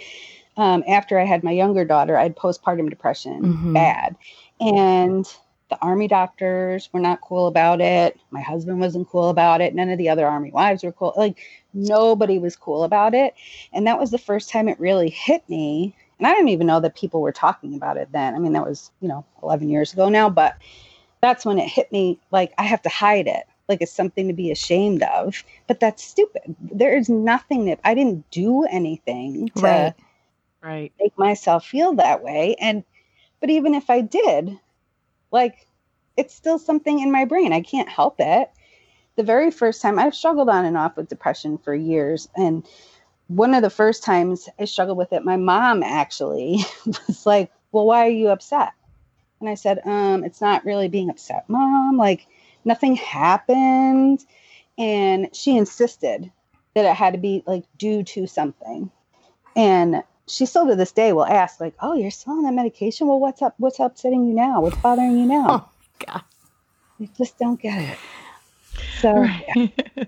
um, 0.57 0.83
after 0.87 1.17
I 1.17 1.25
had 1.25 1.43
my 1.43 1.51
younger 1.51 1.85
daughter, 1.85 2.17
I 2.17 2.23
had 2.23 2.35
postpartum 2.35 2.89
depression 2.89 3.41
mm-hmm. 3.41 3.73
bad. 3.73 4.15
And 4.59 5.25
the 5.71 5.79
army 5.81 6.07
doctors 6.07 6.89
were 6.91 6.99
not 6.99 7.21
cool 7.21 7.47
about 7.47 7.81
it. 7.81 8.19
My 8.29 8.41
husband 8.41 8.79
wasn't 8.79 9.09
cool 9.09 9.29
about 9.29 9.61
it. 9.61 9.73
None 9.73 9.89
of 9.89 9.97
the 9.97 10.09
other 10.09 10.27
army 10.27 10.51
wives 10.51 10.83
were 10.83 10.91
cool. 10.91 11.13
Like 11.15 11.39
nobody 11.73 12.37
was 12.37 12.55
cool 12.55 12.83
about 12.83 13.15
it. 13.15 13.33
And 13.73 13.87
that 13.87 13.97
was 13.97 14.11
the 14.11 14.17
first 14.17 14.49
time 14.49 14.67
it 14.67 14.79
really 14.79 15.09
hit 15.09 15.47
me. 15.49 15.95
And 16.19 16.27
I 16.27 16.33
didn't 16.33 16.49
even 16.49 16.67
know 16.67 16.81
that 16.81 16.95
people 16.95 17.21
were 17.21 17.31
talking 17.31 17.73
about 17.73 17.97
it 17.97 18.09
then. 18.11 18.35
I 18.35 18.39
mean, 18.39 18.51
that 18.51 18.67
was, 18.67 18.91
you 18.99 19.07
know, 19.07 19.25
11 19.41 19.69
years 19.69 19.93
ago 19.93 20.09
now, 20.09 20.29
but 20.29 20.57
that's 21.21 21.45
when 21.45 21.57
it 21.57 21.69
hit 21.69 21.91
me 21.91 22.19
like 22.31 22.53
I 22.57 22.63
have 22.63 22.81
to 22.81 22.89
hide 22.89 23.27
it 23.27 23.45
like 23.69 23.81
it's 23.81 23.93
something 23.93 24.27
to 24.27 24.33
be 24.33 24.51
ashamed 24.51 25.03
of. 25.03 25.41
But 25.67 25.79
that's 25.79 26.03
stupid. 26.03 26.55
There 26.59 26.95
is 26.95 27.07
nothing 27.07 27.65
that 27.65 27.79
I 27.85 27.95
didn't 27.95 28.29
do 28.29 28.65
anything 28.65 29.49
to 29.55 29.61
right. 29.61 29.93
right. 30.61 30.93
make 30.99 31.17
myself 31.17 31.65
feel 31.65 31.93
that 31.93 32.21
way. 32.21 32.57
And 32.59 32.83
but 33.39 33.49
even 33.49 33.73
if 33.73 33.89
I 33.89 34.01
did, 34.01 34.59
like 35.31 35.67
it's 36.17 36.35
still 36.35 36.59
something 36.59 36.99
in 36.99 37.11
my 37.11 37.25
brain. 37.25 37.53
I 37.53 37.61
can't 37.61 37.89
help 37.89 38.15
it. 38.19 38.51
The 39.15 39.23
very 39.23 39.51
first 39.51 39.81
time 39.81 39.99
I've 39.99 40.15
struggled 40.15 40.49
on 40.49 40.65
and 40.65 40.77
off 40.77 40.95
with 40.97 41.09
depression 41.09 41.57
for 41.57 41.73
years. 41.73 42.27
And 42.35 42.65
one 43.27 43.53
of 43.53 43.61
the 43.61 43.69
first 43.69 44.03
times 44.03 44.49
I 44.59 44.65
struggled 44.65 44.97
with 44.97 45.13
it, 45.13 45.23
my 45.23 45.37
mom 45.37 45.83
actually 45.83 46.59
was 46.85 47.25
like, 47.25 47.51
Well, 47.71 47.85
why 47.85 48.05
are 48.05 48.11
you 48.11 48.29
upset? 48.29 48.73
And 49.41 49.49
I 49.49 49.55
said, 49.55 49.79
um, 49.85 50.23
it's 50.23 50.39
not 50.39 50.65
really 50.65 50.87
being 50.87 51.09
upset, 51.09 51.49
mom. 51.49 51.97
Like, 51.97 52.27
nothing 52.63 52.95
happened. 52.95 54.23
And 54.77 55.35
she 55.35 55.57
insisted 55.57 56.31
that 56.75 56.85
it 56.85 56.95
had 56.95 57.13
to 57.13 57.19
be 57.19 57.43
like 57.45 57.65
due 57.77 58.03
to 58.03 58.27
something. 58.27 58.91
And 59.55 60.03
she 60.31 60.45
still 60.45 60.67
to 60.67 60.75
this 60.75 60.91
day 60.91 61.13
will 61.13 61.25
ask, 61.25 61.59
like, 61.59 61.73
oh, 61.81 61.93
you're 61.93 62.11
still 62.11 62.33
on 62.33 62.43
that 62.43 62.53
medication? 62.53 63.07
Well, 63.07 63.19
what's 63.19 63.41
up? 63.41 63.55
What's 63.57 63.79
upsetting 63.79 64.27
you 64.27 64.33
now? 64.33 64.61
What's 64.61 64.77
bothering 64.77 65.17
you 65.17 65.25
now? 65.25 65.69
Oh, 66.03 66.07
God. 66.07 66.23
You 66.97 67.09
just 67.15 67.37
don't 67.37 67.61
get 67.61 67.79
it. 67.79 67.97
So, 68.99 69.13
right. 69.13 69.43
yeah. 69.55 70.03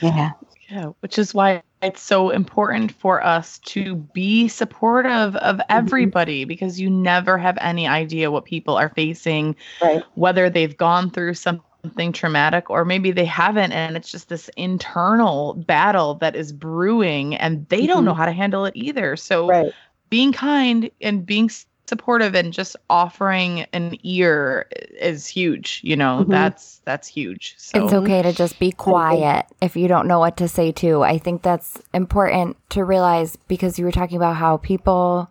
yeah. 0.02 0.30
Yeah, 0.70 0.86
which 1.00 1.18
is 1.18 1.34
why 1.34 1.62
it's 1.82 2.02
so 2.02 2.30
important 2.30 2.92
for 2.92 3.24
us 3.24 3.58
to 3.60 3.94
be 3.94 4.48
supportive 4.48 5.36
of 5.36 5.56
mm-hmm. 5.56 5.60
everybody 5.68 6.42
mm-hmm. 6.42 6.48
because 6.48 6.80
you 6.80 6.88
never 6.90 7.36
have 7.36 7.58
any 7.60 7.86
idea 7.86 8.30
what 8.30 8.44
people 8.44 8.76
are 8.76 8.88
facing, 8.88 9.56
right. 9.82 10.02
whether 10.14 10.48
they've 10.48 10.76
gone 10.76 11.10
through 11.10 11.34
something 11.34 11.64
something 11.84 12.12
traumatic 12.12 12.70
or 12.70 12.84
maybe 12.84 13.12
they 13.12 13.26
haven't 13.26 13.70
and 13.72 13.94
it's 13.94 14.10
just 14.10 14.30
this 14.30 14.48
internal 14.56 15.52
battle 15.66 16.14
that 16.14 16.34
is 16.34 16.50
brewing 16.50 17.36
and 17.36 17.68
they 17.68 17.80
mm-hmm. 17.80 17.88
don't 17.88 18.04
know 18.06 18.14
how 18.14 18.24
to 18.24 18.32
handle 18.32 18.64
it 18.64 18.72
either 18.74 19.16
so 19.16 19.46
right. 19.46 19.72
being 20.08 20.32
kind 20.32 20.90
and 21.02 21.26
being 21.26 21.50
supportive 21.86 22.34
and 22.34 22.54
just 22.54 22.74
offering 22.88 23.66
an 23.74 23.98
ear 24.02 24.66
is 24.98 25.26
huge 25.26 25.82
you 25.84 25.94
know 25.94 26.20
mm-hmm. 26.20 26.30
that's 26.30 26.80
that's 26.86 27.06
huge 27.06 27.54
so. 27.58 27.84
it's 27.84 27.92
okay 27.92 28.22
to 28.22 28.32
just 28.32 28.58
be 28.58 28.72
quiet 28.72 29.44
if 29.60 29.76
you 29.76 29.86
don't 29.86 30.08
know 30.08 30.18
what 30.18 30.38
to 30.38 30.48
say 30.48 30.72
too 30.72 31.02
i 31.02 31.18
think 31.18 31.42
that's 31.42 31.82
important 31.92 32.56
to 32.70 32.82
realize 32.82 33.36
because 33.46 33.78
you 33.78 33.84
were 33.84 33.92
talking 33.92 34.16
about 34.16 34.36
how 34.36 34.56
people 34.56 35.28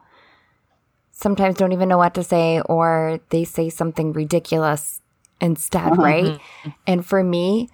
sometimes 1.12 1.56
don't 1.56 1.72
even 1.72 1.90
know 1.90 1.98
what 1.98 2.14
to 2.14 2.24
say 2.24 2.62
or 2.62 3.20
they 3.30 3.44
say 3.44 3.72
something 3.72 4.14
ridiculous 4.14 5.02
instead 5.44 5.92
uh-huh. 5.92 6.02
right 6.02 6.42
and 6.88 7.06
for 7.06 7.24
me 7.24 7.70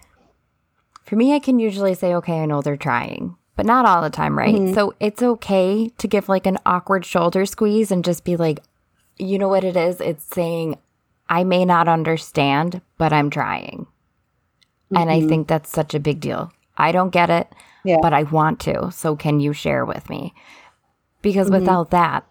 for 1.05 1.15
me 1.15 1.33
i 1.33 1.39
can 1.39 1.59
usually 1.59 1.93
say 1.93 2.13
okay 2.13 2.41
i 2.41 2.45
know 2.45 2.61
they're 2.61 2.75
trying 2.75 3.37
but 3.59 3.65
not 3.65 3.85
all 3.85 4.01
the 4.01 4.09
time, 4.09 4.37
right? 4.37 4.55
Mm-hmm. 4.55 4.73
So 4.73 4.93
it's 5.01 5.21
okay 5.21 5.89
to 5.97 6.07
give 6.07 6.29
like 6.29 6.45
an 6.45 6.59
awkward 6.65 7.03
shoulder 7.03 7.45
squeeze 7.45 7.91
and 7.91 8.05
just 8.05 8.23
be 8.23 8.37
like, 8.37 8.63
you 9.17 9.37
know 9.37 9.49
what 9.49 9.65
it 9.65 9.75
is? 9.75 9.99
It's 9.99 10.23
saying, 10.23 10.77
I 11.27 11.43
may 11.43 11.65
not 11.65 11.89
understand, 11.89 12.79
but 12.97 13.11
I'm 13.11 13.29
trying. 13.29 13.79
Mm-hmm. 13.79 14.95
And 14.95 15.11
I 15.11 15.19
mm-hmm. 15.19 15.27
think 15.27 15.47
that's 15.49 15.69
such 15.69 15.93
a 15.93 15.99
big 15.99 16.21
deal. 16.21 16.53
I 16.77 16.93
don't 16.93 17.09
get 17.09 17.29
it, 17.29 17.53
yeah. 17.83 17.97
but 18.01 18.13
I 18.13 18.23
want 18.23 18.61
to. 18.61 18.93
So 18.93 19.17
can 19.17 19.41
you 19.41 19.51
share 19.51 19.83
with 19.83 20.09
me? 20.09 20.33
Because 21.21 21.47
mm-hmm. 21.47 21.59
without 21.59 21.89
that, 21.89 22.25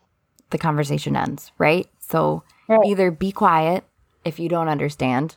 the 0.49 0.57
conversation 0.57 1.15
ends, 1.15 1.53
right? 1.59 1.87
So 1.99 2.43
right. 2.69 2.87
either 2.87 3.11
be 3.11 3.33
quiet 3.33 3.85
if 4.25 4.39
you 4.39 4.49
don't 4.49 4.69
understand 4.69 5.37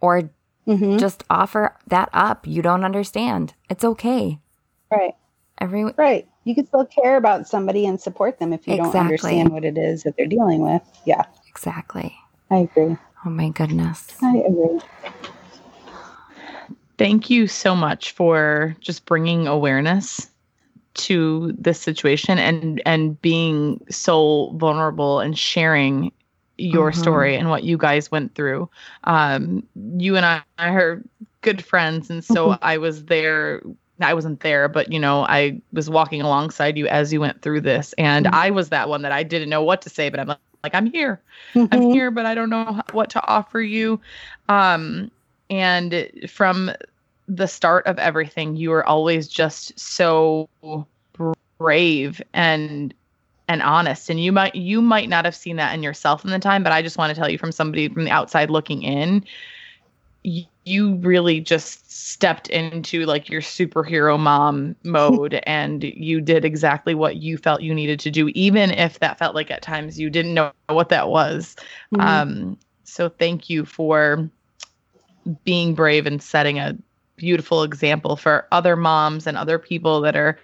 or 0.00 0.30
mm-hmm. 0.66 0.98
just 0.98 1.24
offer 1.30 1.76
that 1.86 2.08
up. 2.12 2.46
You 2.46 2.62
don't 2.62 2.84
understand. 2.84 3.54
It's 3.68 3.84
okay. 3.84 4.38
Right. 4.90 5.14
Everyone 5.60 5.94
Right 5.96 6.28
you 6.44 6.54
can 6.54 6.66
still 6.66 6.86
care 6.86 7.16
about 7.16 7.46
somebody 7.48 7.86
and 7.86 8.00
support 8.00 8.38
them 8.38 8.52
if 8.52 8.66
you 8.66 8.74
exactly. 8.74 8.92
don't 8.92 9.00
understand 9.06 9.48
what 9.50 9.64
it 9.64 9.78
is 9.78 10.02
that 10.02 10.16
they're 10.16 10.26
dealing 10.26 10.60
with. 10.60 10.82
Yeah. 11.04 11.24
Exactly. 11.48 12.14
I 12.50 12.58
agree. 12.58 12.96
Oh 13.24 13.30
my 13.30 13.50
goodness. 13.50 14.16
I 14.22 14.38
agree. 14.38 14.80
Thank 16.98 17.30
you 17.30 17.46
so 17.46 17.74
much 17.74 18.12
for 18.12 18.76
just 18.80 19.06
bringing 19.06 19.46
awareness 19.46 20.28
to 20.94 21.54
this 21.58 21.80
situation 21.80 22.38
and 22.38 22.82
and 22.84 23.20
being 23.22 23.82
so 23.88 24.52
vulnerable 24.56 25.20
and 25.20 25.38
sharing 25.38 26.12
your 26.62 26.90
mm-hmm. 26.90 27.00
story 27.00 27.36
and 27.36 27.50
what 27.50 27.64
you 27.64 27.76
guys 27.76 28.10
went 28.10 28.34
through. 28.34 28.68
Um, 29.04 29.66
you 29.96 30.16
and 30.16 30.24
I, 30.24 30.42
are 30.58 31.02
good 31.40 31.64
friends, 31.64 32.10
and 32.10 32.24
so 32.24 32.50
mm-hmm. 32.50 32.64
I 32.64 32.78
was 32.78 33.04
there 33.04 33.62
I 34.00 34.14
wasn't 34.14 34.40
there, 34.40 34.68
but 34.68 34.92
you 34.92 34.98
know, 34.98 35.24
I 35.26 35.60
was 35.72 35.88
walking 35.88 36.22
alongside 36.22 36.76
you 36.76 36.86
as 36.88 37.12
you 37.12 37.20
went 37.20 37.42
through 37.42 37.60
this, 37.62 37.92
and 37.98 38.26
mm-hmm. 38.26 38.34
I 38.34 38.50
was 38.50 38.68
that 38.70 38.88
one 38.88 39.02
that 39.02 39.12
I 39.12 39.22
didn't 39.22 39.48
know 39.48 39.62
what 39.62 39.82
to 39.82 39.90
say, 39.90 40.08
but 40.08 40.20
I'm 40.20 40.28
like, 40.28 40.38
like 40.62 40.74
I'm 40.74 40.86
here, 40.86 41.20
mm-hmm. 41.54 41.72
I'm 41.72 41.82
here, 41.82 42.10
but 42.10 42.26
I 42.26 42.34
don't 42.34 42.50
know 42.50 42.80
what 42.92 43.10
to 43.10 43.26
offer 43.26 43.60
you. 43.60 44.00
Um, 44.48 45.10
and 45.50 46.08
from 46.28 46.70
the 47.28 47.46
start 47.46 47.86
of 47.86 47.98
everything, 47.98 48.56
you 48.56 48.70
were 48.70 48.86
always 48.86 49.28
just 49.28 49.78
so 49.78 50.48
brave 51.58 52.22
and 52.32 52.94
and 53.48 53.62
honest 53.62 54.08
and 54.08 54.20
you 54.20 54.32
might 54.32 54.54
you 54.54 54.80
might 54.80 55.08
not 55.08 55.24
have 55.24 55.34
seen 55.34 55.56
that 55.56 55.74
in 55.74 55.82
yourself 55.82 56.24
in 56.24 56.30
the 56.30 56.38
time 56.38 56.62
but 56.62 56.72
i 56.72 56.80
just 56.82 56.96
want 56.96 57.14
to 57.14 57.18
tell 57.18 57.30
you 57.30 57.38
from 57.38 57.52
somebody 57.52 57.88
from 57.88 58.04
the 58.04 58.10
outside 58.10 58.50
looking 58.50 58.82
in 58.82 59.24
you 60.64 60.94
really 60.96 61.40
just 61.40 61.90
stepped 61.90 62.48
into 62.48 63.04
like 63.04 63.28
your 63.28 63.40
superhero 63.40 64.18
mom 64.18 64.76
mode 64.84 65.34
and 65.46 65.82
you 65.82 66.20
did 66.20 66.44
exactly 66.44 66.94
what 66.94 67.16
you 67.16 67.36
felt 67.36 67.62
you 67.62 67.74
needed 67.74 67.98
to 67.98 68.10
do 68.10 68.28
even 68.28 68.70
if 68.70 69.00
that 69.00 69.18
felt 69.18 69.34
like 69.34 69.50
at 69.50 69.62
times 69.62 69.98
you 69.98 70.08
didn't 70.08 70.34
know 70.34 70.52
what 70.68 70.88
that 70.88 71.08
was 71.08 71.56
mm-hmm. 71.92 72.00
um 72.00 72.58
so 72.84 73.08
thank 73.08 73.50
you 73.50 73.64
for 73.64 74.28
being 75.44 75.74
brave 75.74 76.06
and 76.06 76.22
setting 76.22 76.58
a 76.58 76.76
beautiful 77.16 77.62
example 77.62 78.16
for 78.16 78.46
other 78.52 78.76
moms 78.76 79.26
and 79.26 79.36
other 79.36 79.58
people 79.58 80.00
that 80.00 80.16
are 80.16 80.38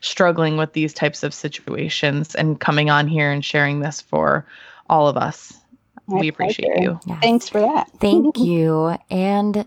struggling 0.00 0.56
with 0.56 0.72
these 0.72 0.92
types 0.92 1.22
of 1.22 1.34
situations 1.34 2.34
and 2.34 2.60
coming 2.60 2.90
on 2.90 3.08
here 3.08 3.30
and 3.30 3.44
sharing 3.44 3.80
this 3.80 4.00
for 4.00 4.46
all 4.88 5.08
of 5.08 5.16
us 5.16 5.58
my 6.06 6.20
we 6.20 6.28
appreciate 6.28 6.72
pleasure. 6.74 6.82
you. 6.82 7.00
Yes. 7.06 7.18
Thanks 7.20 7.48
for 7.48 7.60
that. 7.60 7.90
Thank 8.00 8.38
you. 8.38 8.96
And 9.10 9.66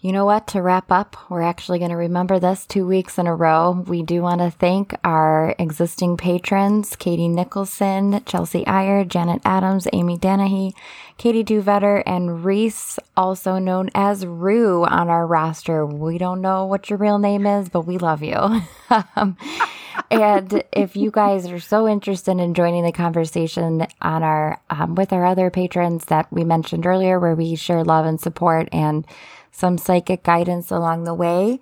you 0.00 0.12
know 0.12 0.24
what? 0.24 0.46
To 0.48 0.62
wrap 0.62 0.92
up, 0.92 1.16
we're 1.28 1.42
actually 1.42 1.80
going 1.80 1.90
to 1.90 1.96
remember 1.96 2.38
this 2.38 2.64
two 2.64 2.86
weeks 2.86 3.18
in 3.18 3.26
a 3.26 3.34
row. 3.34 3.84
We 3.88 4.02
do 4.04 4.22
want 4.22 4.40
to 4.40 4.50
thank 4.50 4.94
our 5.02 5.56
existing 5.58 6.16
patrons 6.16 6.94
Katie 6.94 7.26
Nicholson, 7.26 8.22
Chelsea 8.24 8.64
Iyer, 8.64 9.04
Janet 9.04 9.42
Adams, 9.44 9.88
Amy 9.92 10.16
Danahy, 10.16 10.72
Katie 11.16 11.42
Duvetter, 11.42 12.04
and 12.06 12.44
Reese, 12.44 13.00
also 13.16 13.58
known 13.58 13.90
as 13.92 14.24
Rue, 14.24 14.84
on 14.84 15.08
our 15.08 15.26
roster. 15.26 15.84
We 15.84 16.16
don't 16.16 16.40
know 16.40 16.64
what 16.64 16.88
your 16.88 16.98
real 16.98 17.18
name 17.18 17.44
is, 17.44 17.68
but 17.68 17.80
we 17.80 17.98
love 17.98 18.22
you. 18.22 18.62
and 20.12 20.62
if 20.72 20.94
you 20.94 21.10
guys 21.10 21.48
are 21.48 21.58
so 21.58 21.88
interested 21.88 22.38
in 22.38 22.54
joining 22.54 22.84
the 22.84 22.92
conversation 22.92 23.84
on 24.00 24.22
our 24.22 24.60
um, 24.70 24.94
with 24.94 25.12
our 25.12 25.26
other 25.26 25.50
patrons 25.50 26.04
that 26.04 26.32
we 26.32 26.44
mentioned 26.44 26.86
earlier, 26.86 27.18
where 27.18 27.34
we 27.34 27.56
share 27.56 27.82
love 27.82 28.06
and 28.06 28.20
support 28.20 28.68
and 28.70 29.04
some 29.50 29.78
psychic 29.78 30.22
guidance 30.22 30.70
along 30.70 31.04
the 31.04 31.14
way. 31.14 31.60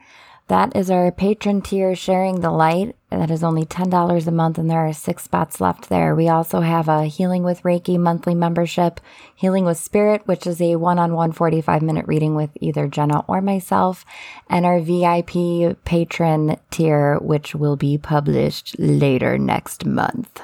That 0.49 0.77
is 0.77 0.93
our 0.93 1.11
patron 1.11 1.61
tier 1.61 1.97
sharing 1.97 2.41
the 2.41 2.53
light. 2.53 2.95
That 3.11 3.33
is 3.33 3.43
only 3.43 3.65
$10 3.65 4.27
a 4.27 4.31
month, 4.31 4.59
and 4.59 4.71
there 4.71 4.87
are 4.87 4.93
six 4.93 5.25
spots 5.25 5.61
left 5.61 5.89
there. 5.89 6.15
We 6.15 6.29
also 6.29 6.61
have 6.61 6.89
a 6.89 7.07
Healing 7.07 7.43
with 7.43 7.63
Reiki 7.63 7.99
monthly 7.99 8.35
membership, 8.35 9.01
Healing 9.35 9.65
with 9.65 9.77
Spirit, 9.77 10.23
which 10.27 10.47
is 10.47 10.61
a 10.61 10.77
one 10.77 11.01
on 11.01 11.15
one 11.15 11.33
45 11.33 11.83
minute 11.83 12.07
reading 12.07 12.37
with 12.37 12.51
either 12.61 12.87
Jenna 12.87 13.25
or 13.27 13.41
myself, 13.41 14.05
and 14.49 14.65
our 14.65 14.79
VIP 14.79 15.83
patron 15.85 16.59
tier, 16.71 17.19
which 17.19 17.57
will 17.57 17.77
be 17.77 17.99
published 17.99 18.79
later 18.79 19.39
next 19.39 19.85
month. 19.85 20.41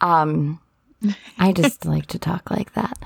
Um, 0.00 0.60
I 1.38 1.52
just 1.52 1.84
like 1.84 2.06
to 2.06 2.18
talk 2.18 2.50
like 2.50 2.74
that. 2.74 2.98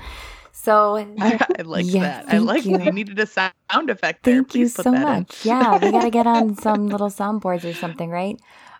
So 0.65 0.97
I, 1.19 1.61
like 1.63 1.85
that. 1.91 2.25
I 2.27 2.39
like 2.39 2.65
you. 2.65 2.81
you 2.81 2.91
needed 2.91 3.19
a 3.19 3.27
sound 3.27 3.89
effect. 3.89 4.23
There. 4.23 4.35
Thank 4.35 4.49
Please 4.49 4.75
you 4.75 4.83
so 4.83 4.91
much. 4.91 5.45
yeah, 5.45 5.77
we 5.77 5.91
got 5.91 6.01
to 6.01 6.09
get 6.09 6.25
on 6.25 6.55
some 6.65 6.87
little 6.87 7.09
soundboards 7.09 7.69
or 7.69 7.73
something, 7.73 8.09
right? 8.09 8.39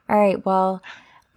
All 0.09 0.17
right. 0.17 0.43
Well, 0.43 0.81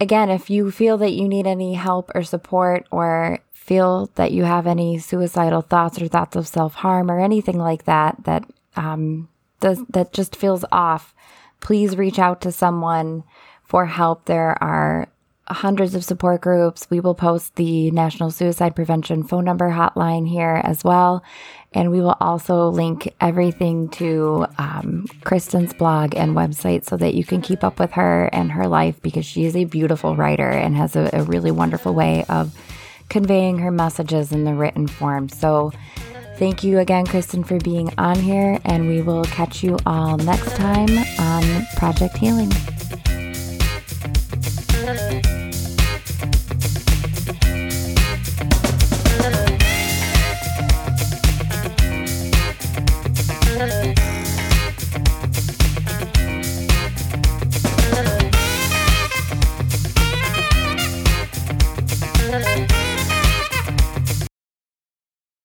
again, 0.01 0.31
if 0.31 0.49
you 0.49 0.71
feel 0.71 0.97
that 0.99 1.13
you 1.13 1.29
need 1.29 1.47
any 1.47 1.75
help 1.75 2.11
or 2.15 2.23
support 2.23 2.87
or 2.91 3.41
feel 3.53 4.11
that 4.15 4.33
you 4.33 4.45
have 4.45 4.67
any 4.67 4.99
suicidal 4.99 5.61
thoughts 5.61 6.01
or 6.01 6.09
thoughts 6.09 6.35
of 6.35 6.49
self 6.49 6.75
harm 6.77 7.11
or 7.11 7.21
anything 7.21 7.59
like 7.59 7.85
that 7.85 8.17
that 8.25 8.49
um, 8.77 9.29
does 9.61 9.85
that 9.91 10.15
just 10.15 10.35
feels 10.35 10.65
off, 10.73 11.15
please 11.61 11.97
reach 11.99 12.19
out 12.19 12.41
to 12.41 12.53
someone 12.53 13.23
for 13.65 13.85
help. 13.85 14.25
There 14.25 14.57
are 14.63 15.09
hundreds 15.49 15.95
of 15.95 16.05
support 16.05 16.41
groups. 16.41 16.87
We 16.91 17.01
will 17.01 17.15
post 17.15 17.57
the 17.57 17.91
National 17.91 18.31
Suicide 18.31 18.77
Prevention 18.77 19.23
phone 19.23 19.45
number 19.45 19.71
hotline 19.71 20.29
here 20.29 20.61
as 20.65 20.85
well. 20.85 21.23
And 21.73 21.91
we 21.91 22.01
will 22.01 22.17
also 22.21 22.69
link 22.69 23.13
everything 23.21 23.89
to 23.91 24.47
um, 24.57 25.07
Kristen's 25.25 25.75
blog 25.75 26.15
and 26.15 26.35
website 26.35 26.85
so 26.85 26.97
that 26.97 27.15
you 27.15 27.25
can 27.25 27.43
keep 27.43 27.63
up 27.63 27.79
with 27.79 27.93
her 27.93 28.31
and 28.33 28.53
her 28.53 28.67
life 28.67 29.01
because 29.03 29.27
she 29.27 29.45
is 29.45 29.55
a 29.55 29.65
beautiful 29.65 30.17
writer 30.17 30.49
and 30.49 30.77
has 30.77 30.97
a, 30.97 31.11
a 31.13 31.23
really 31.25 31.51
wonderful 31.51 31.95
way 31.95 32.25
of 32.29 32.57
conveying 33.11 33.59
her 33.59 33.71
messages 33.71 34.33
in 34.33 34.45
the 34.45 34.55
written 34.55 34.87
form. 34.87 35.29
So, 35.29 35.73
Thank 36.39 36.63
you 36.63 36.79
again, 36.79 37.05
Kristen, 37.05 37.43
for 37.43 37.59
being 37.59 37.93
on 37.99 38.15
here, 38.15 38.61
and 38.65 38.87
we 38.87 39.03
will 39.03 39.25
catch 39.25 39.65
you 39.65 39.77
all 39.85 40.17
next 40.19 40.55
time 40.55 40.89
on 41.19 41.67
Project 41.75 42.17
Healing. 42.17 42.53